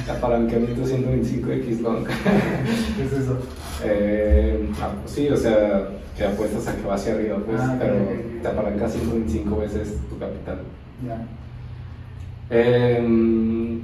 apalancamiento 0.09 0.83
125x 0.83 1.81
long. 1.81 2.05
¿Qué 2.05 3.03
es 3.03 3.13
eso? 3.23 3.37
Eh, 3.83 4.69
ah, 4.81 4.91
pues 5.01 5.11
sí, 5.13 5.27
o 5.29 5.35
sea, 5.35 5.89
te 6.17 6.25
apuestas 6.25 6.67
a 6.67 6.75
que 6.75 6.87
va 6.87 6.95
hacia 6.95 7.13
arriba, 7.13 7.37
pues, 7.45 7.59
ah, 7.59 7.75
pero 7.77 7.95
te 8.41 8.47
apalancas 8.47 8.93
125 8.93 9.57
veces 9.57 9.97
tu 10.09 10.17
capital. 10.17 10.59
Ya. 11.05 11.25
Eh, 12.49 13.79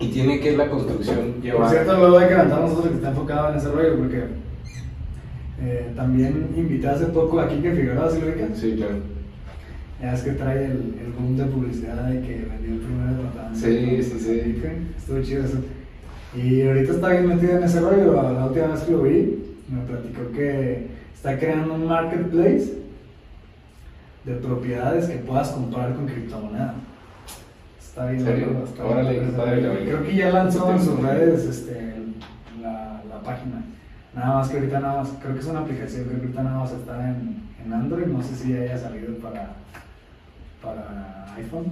y 0.00 0.08
tiene 0.08 0.38
que 0.38 0.56
la 0.56 0.68
construcción 0.68 1.40
llevar. 1.42 1.62
Por 1.62 1.70
cierto, 1.70 1.98
luego 1.98 2.18
hay 2.18 2.28
que 2.28 2.34
levantar 2.34 2.60
nosotros 2.60 2.88
que 2.88 2.94
está 2.94 3.08
enfocado 3.08 3.50
en 3.50 3.58
ese 3.58 3.68
rollo, 3.68 3.96
porque 3.98 4.24
eh, 5.60 5.92
también 5.96 6.48
invité 6.56 6.88
hace 6.88 7.06
poco 7.06 7.40
a 7.40 7.48
Kike 7.48 7.72
Figueroa, 7.74 8.10
¿sí 8.10 8.20
lo 8.20 8.26
ubicas? 8.28 8.58
Sí, 8.58 8.74
claro. 8.76 8.96
Ya 10.00 10.14
es 10.14 10.22
que 10.22 10.30
trae 10.32 10.66
el, 10.66 10.94
el 11.04 11.12
boom 11.18 11.36
de 11.36 11.44
publicidad 11.46 12.04
de 12.04 12.20
que 12.20 12.46
vendió 12.48 12.74
el 12.74 12.80
primer 12.80 13.16
departamento. 13.16 13.58
Sí, 13.58 14.02
sí, 14.02 14.18
sí. 14.20 14.62
Estuvo 14.96 15.22
chido 15.22 15.44
eso. 15.44 15.58
Y 16.36 16.62
ahorita 16.62 16.92
está 16.92 17.08
bien 17.08 17.26
metido 17.26 17.56
en 17.56 17.62
ese 17.64 17.80
rollo. 17.80 18.12
La 18.12 18.46
última 18.46 18.68
vez 18.68 18.80
que 18.82 18.92
lo 18.92 19.02
vi, 19.02 19.56
me 19.68 19.80
platicó 19.86 20.30
que 20.32 20.86
está 21.14 21.36
creando 21.38 21.74
un 21.74 21.86
marketplace 21.86 22.74
de 24.24 24.34
propiedades 24.34 25.06
que 25.06 25.16
puedas 25.16 25.48
comprar 25.48 25.94
con 25.94 26.06
criptomoneda. 26.06 26.74
Está 27.80 28.10
bien. 28.10 28.28
Está 28.64 28.84
Órale, 28.84 29.22
Creo 29.84 30.04
que 30.04 30.14
ya 30.14 30.30
lanzó 30.30 30.70
en 30.70 30.80
sus 30.80 31.00
redes 31.00 31.44
este, 31.44 31.94
la, 32.62 33.02
la 33.08 33.22
página. 33.22 33.64
Nada 34.14 34.34
más 34.36 34.48
que 34.48 34.56
ahorita 34.56 34.80
nada 34.80 35.02
más, 35.02 35.10
creo 35.20 35.34
que 35.34 35.40
es 35.40 35.46
una 35.46 35.60
aplicación 35.60 36.08
que 36.08 36.14
ahorita 36.16 36.42
nada 36.42 36.58
más 36.58 36.72
está 36.72 37.08
en, 37.08 37.42
en 37.64 37.72
Android, 37.72 38.06
no 38.06 38.22
sé 38.22 38.34
si 38.34 38.56
haya 38.56 38.76
salido 38.76 39.14
para, 39.18 39.56
para 40.62 41.34
iPhone, 41.36 41.66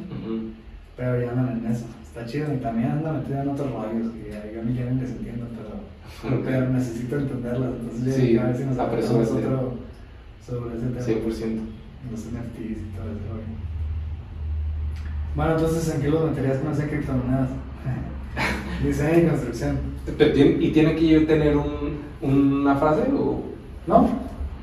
pero 0.97 1.20
ya 1.20 1.30
andan 1.30 1.59
en 1.59 1.72
eso. 1.72 1.87
Está 2.03 2.24
chido 2.24 2.55
y 2.55 2.59
también 2.59 2.91
andan 2.91 3.18
metido 3.18 3.43
en 3.43 3.49
otros 3.49 3.70
rollos 3.70 4.12
que 4.12 4.53
yo 4.55 4.62
ni 4.62 4.74
quieren 4.74 5.01
que 5.01 5.07
se 5.07 5.12
entiendan, 5.12 5.49
pero, 5.57 6.43
pero 6.45 6.68
necesito 6.70 7.18
entenderlas. 7.18 7.70
Entonces, 7.80 8.14
sí, 8.14 8.39
a 8.39 8.45
ver 8.45 8.57
si 8.57 8.64
nos 8.64 8.78
aprendemos 8.78 9.30
otro 9.30 9.74
sobre 10.47 10.76
ese 10.76 10.87
tema. 10.87 11.20
100%. 11.20 11.61
Los 12.11 12.20
NFTs 12.20 12.59
y 12.59 12.97
todo 12.97 13.11
eso. 13.11 13.66
Bueno, 15.34 15.53
entonces, 15.53 15.95
¿en 15.95 16.01
qué 16.01 16.09
los 16.09 16.30
meterías 16.30 16.59
con 16.59 16.72
esas 16.72 16.89
criptomonedas? 16.89 17.51
Diseño 18.84 19.18
y 19.18 19.28
construcción. 19.28 19.78
¿Y 20.61 20.70
tiene 20.70 20.97
que 20.97 21.20
tener 21.20 21.57
un, 21.57 22.01
una 22.20 22.76
frase 22.76 23.03
o...? 23.12 23.43
No. 23.87 24.09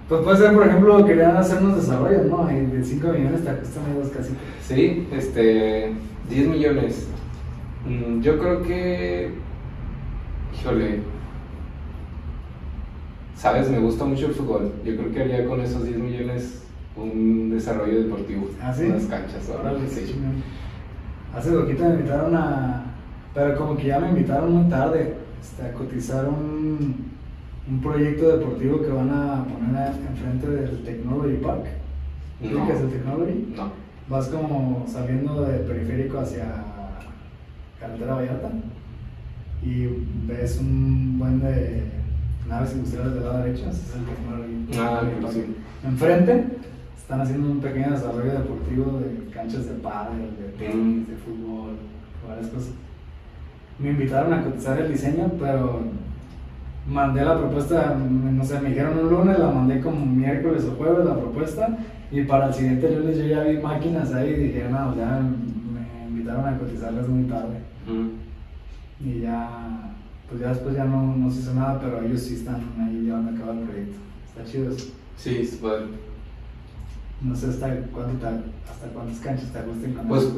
Pues 0.09 0.21
puede 0.21 0.37
ser, 0.37 0.53
por 0.53 0.67
ejemplo, 0.67 1.05
querían 1.05 1.37
hacernos 1.37 1.77
desarrollo, 1.77 2.23
¿no? 2.25 2.45
De 2.45 2.83
5 2.83 3.07
millones 3.07 3.43
te 3.43 3.51
cuestan 3.51 3.95
dos 3.95 4.09
casi. 4.09 4.33
Sí, 4.61 5.07
este... 5.11 5.93
10 6.29 6.47
millones. 6.47 7.07
Mm, 7.87 8.21
yo 8.21 8.37
creo 8.39 8.63
que... 8.63 9.31
Híjole. 10.53 10.99
Sabes, 13.35 13.69
me 13.69 13.79
gusta 13.79 14.05
mucho 14.05 14.27
el 14.27 14.33
fútbol. 14.33 14.73
Yo 14.85 14.95
creo 14.95 15.11
que 15.11 15.21
haría 15.21 15.45
con 15.45 15.61
esos 15.61 15.83
10 15.85 15.97
millones 15.97 16.63
un 16.95 17.49
desarrollo 17.49 18.03
deportivo. 18.03 18.49
¿Ah, 18.61 18.73
sí? 18.73 18.85
Unas 18.85 19.05
canchas. 19.05 19.49
Ahora 19.49 19.73
sí. 19.89 20.15
Hace 21.35 21.51
poquito 21.51 21.83
me 21.83 21.95
invitaron 21.95 22.35
a... 22.35 22.92
Pero 23.33 23.57
como 23.57 23.75
que 23.75 23.87
ya 23.87 23.99
me 23.99 24.09
invitaron 24.09 24.53
muy 24.53 24.69
tarde 24.69 25.15
este, 25.41 25.63
a 25.63 25.73
cotizar 25.73 26.25
un, 26.27 27.11
un 27.67 27.81
proyecto 27.81 28.37
deportivo 28.37 28.81
que 28.81 28.89
van 28.89 29.09
a 29.09 29.45
poner 29.45 29.93
enfrente 30.07 30.47
del 30.47 30.83
Technology 30.83 31.37
Park. 31.37 31.65
No. 32.41 32.67
¿Qué 32.67 32.73
es 32.73 32.81
el 32.81 32.89
Technology? 32.89 33.53
No. 33.55 33.71
Vas 34.09 34.27
como 34.27 34.85
saliendo 34.87 35.43
del 35.43 35.61
periférico 35.61 36.19
hacia 36.19 36.45
Carretera 37.79 38.15
Vallarta 38.15 38.49
y 39.63 39.87
ves 40.27 40.59
un 40.59 41.17
buen 41.17 41.39
de 41.39 41.83
naves 42.47 42.73
industriales 42.73 43.13
del 43.13 43.23
lado 43.23 43.43
derecho, 43.43 43.69
ese 43.69 43.81
es 43.81 43.95
el 43.95 44.05
Technology. 44.05 44.79
Ah, 44.79 45.31
sí. 45.31 45.55
Enfrente 45.85 46.43
están 46.97 47.21
haciendo 47.21 47.51
un 47.51 47.59
pequeño 47.59 47.91
desarrollo 47.91 48.31
deportivo 48.31 48.99
de 48.99 49.29
canchas 49.31 49.65
de 49.67 49.73
pádel, 49.75 50.35
de 50.37 50.49
tenis, 50.57 51.07
de 51.07 51.15
fútbol, 51.15 51.77
varias 52.27 52.47
cosas. 52.47 52.71
Me 53.79 53.89
invitaron 53.89 54.33
a 54.33 54.43
cotizar 54.43 54.79
el 54.79 54.91
diseño, 54.91 55.31
pero 55.39 55.81
mandé 56.87 57.23
la 57.23 57.37
propuesta, 57.37 57.95
no 57.97 58.43
sé, 58.43 58.59
me 58.59 58.69
dijeron 58.69 58.97
un 58.99 59.09
lunes, 59.09 59.39
la 59.39 59.51
mandé 59.51 59.79
como 59.79 60.05
miércoles 60.05 60.65
o 60.65 60.75
jueves 60.75 61.05
la 61.05 61.17
propuesta 61.17 61.77
y 62.11 62.23
para 62.23 62.47
el 62.47 62.53
siguiente 62.53 62.95
lunes 62.95 63.17
yo 63.17 63.25
ya 63.25 63.43
vi 63.43 63.57
máquinas 63.57 64.13
ahí 64.13 64.29
y 64.31 64.43
dije, 64.47 64.67
no, 64.69 64.95
ya 64.95 65.19
me 65.21 66.07
invitaron 66.09 66.45
a 66.45 66.57
cotizarlas 66.57 67.07
muy 67.07 67.23
tarde. 67.23 67.59
Y 68.99 69.19
ya, 69.21 69.95
pues 70.29 70.41
ya 70.41 70.49
después 70.49 70.75
ya 70.75 70.85
no, 70.85 71.15
no 71.15 71.29
se 71.31 71.39
hizo 71.39 71.53
nada, 71.53 71.79
pero 71.79 72.01
ellos 72.01 72.21
sí 72.21 72.35
están 72.35 72.61
ahí 72.79 73.01
llevando 73.01 73.31
a 73.31 73.39
cabo 73.39 73.59
el 73.59 73.67
proyecto. 73.67 73.97
Está 74.27 74.49
chido 74.49 74.71
eso. 74.71 74.91
Sí, 75.17 75.37
es 75.41 75.55
padre. 75.55 75.85
No 77.21 77.35
sé 77.35 77.47
hasta, 77.47 77.67
cuánto 77.93 78.27
hasta 78.27 78.87
cuántas 78.93 79.19
canchas 79.19 79.51
te 79.51 79.61
gusten 79.61 79.93
con 79.93 80.07
Pues, 80.07 80.29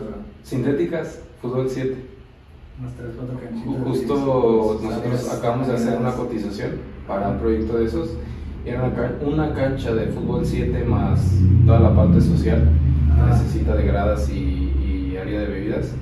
sintéticas, 0.44 1.22
fútbol 1.42 1.68
7. 1.70 2.15
Unas 2.80 2.94
3, 2.96 3.10
4 3.18 3.40
canchitas. 3.40 3.84
Justo 3.84 4.80
nosotros 4.84 5.34
acabamos 5.34 5.68
de 5.68 5.74
hacer 5.74 5.98
una 5.98 6.12
cotización 6.12 6.72
para 7.08 7.30
un 7.30 7.40
proyecto 7.40 7.78
de 7.78 7.86
esos. 7.86 8.18
Era 8.66 8.92
una, 9.22 9.54
cancha 9.54 9.94
de 9.94 10.08
fútbol 10.08 10.46
7 10.46 10.84
más 10.86 11.22
toda 11.66 11.80
la 11.80 11.96
parte 11.96 12.20
social. 12.20 12.68
Necesita 13.30 13.76
de 13.76 13.86
gradas 13.86 14.30
y, 14.30 15.16
área 15.20 15.42
de 15.42 15.48
bebidas. 15.48 15.94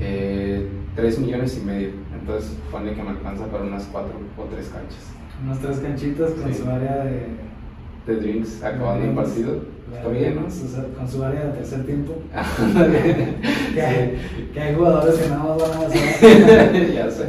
Eh, 0.00 0.68
3 0.96 1.18
millones 1.18 1.60
y 1.60 1.66
medio. 1.66 1.90
Entonces, 2.18 2.56
pone 2.70 2.94
que 2.94 3.02
me 3.02 3.10
alcanza 3.10 3.46
para 3.46 3.64
unas 3.64 3.84
4 3.92 4.10
o 4.38 4.44
3 4.44 4.68
canchas. 4.68 5.12
Unas 5.44 5.58
3 5.58 5.78
canchitas 5.78 6.30
con 6.32 6.54
su 6.54 6.70
área 6.70 7.04
de, 7.04 7.47
de 8.08 8.16
drinks 8.16 8.62
acabando 8.62 9.04
el 9.04 9.14
partido 9.14 9.78
Está 9.94 10.08
bien, 10.10 10.36
¿no? 10.36 10.42
con 10.96 11.08
su 11.08 11.24
área 11.24 11.44
de 11.44 11.52
tercer 11.52 11.86
tiempo. 11.86 12.14
que, 13.74 14.60
hay, 14.60 14.74
jugadores 14.74 15.14
que 15.14 15.28
nada 15.30 15.44
más 15.44 15.58
van 15.58 15.82
a 15.82 15.86
hacer. 15.86 16.92
ya 16.94 17.10
sé. 17.10 17.24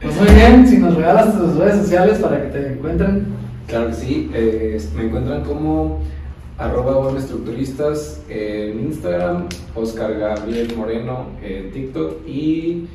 Pues 0.00 0.16
muy 0.16 0.28
bien, 0.34 0.66
si 0.66 0.78
nos 0.78 0.94
regalas 0.94 1.36
tus 1.36 1.56
redes 1.56 1.78
sociales 1.78 2.18
para 2.18 2.40
que 2.42 2.48
te 2.48 2.72
encuentren. 2.72 3.26
Claro 3.66 3.88
que 3.88 3.94
sí, 3.94 4.30
eh, 4.32 4.80
me 4.94 5.06
encuentran 5.06 5.42
como 5.42 6.02
arroba 6.56 7.18
estructuristas 7.18 8.22
en 8.28 8.80
Instagram, 8.80 9.48
Oscar 9.74 10.16
Gabriel 10.16 10.72
Moreno 10.76 11.26
en 11.42 11.72
TikTok 11.72 12.26
y 12.26 12.86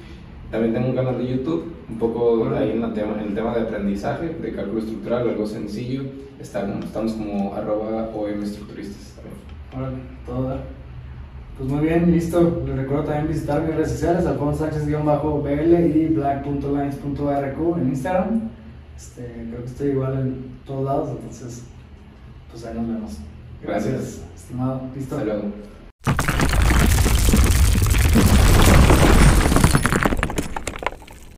también 0.50 0.74
tengo 0.74 0.88
un 0.88 0.96
canal 0.96 1.18
de 1.18 1.28
YouTube, 1.28 1.71
un 1.92 1.98
poco 1.98 2.50
ahí 2.56 2.72
en, 2.72 2.84
el 2.84 2.94
tema, 2.94 3.14
en 3.14 3.30
el 3.30 3.36
tema 3.36 3.54
de 3.54 3.62
aprendizaje, 3.62 4.30
de 4.30 4.54
cálculo 4.54 4.80
estructural, 4.80 5.30
algo 5.30 5.46
sencillo. 5.46 6.04
Estamos, 6.40 6.86
estamos 6.86 7.14
como 7.14 7.54
arroba 7.54 8.10
OM 8.16 8.42
estructuristas 8.42 9.14
también. 9.16 9.36
Órale, 9.76 9.98
todo 10.26 10.58
Pues 11.58 11.70
muy 11.70 11.86
bien, 11.86 12.12
listo. 12.12 12.64
Les 12.66 12.76
recuerdo 12.76 13.04
también 13.04 13.28
visitar 13.28 13.62
mis 13.62 13.76
redes 13.76 13.92
sociales, 13.92 14.26
Alfonso 14.26 14.66
Sánchez-BL 14.66 15.98
y 15.98 16.08
black.lines.rq 16.08 17.78
en 17.78 17.88
Instagram. 17.90 18.42
Este, 18.96 19.48
creo 19.50 19.60
que 19.60 19.70
estoy 19.70 19.90
igual 19.90 20.14
en 20.14 20.52
todos 20.66 20.86
lados, 20.86 21.10
entonces, 21.12 21.64
pues 22.50 22.66
ahí 22.66 22.76
nos 22.76 22.88
vemos. 22.88 23.18
Gracias. 23.62 24.24
estimado. 24.36 24.82
Listo. 24.96 25.16
Hasta 25.16 25.26
luego. 25.26 25.52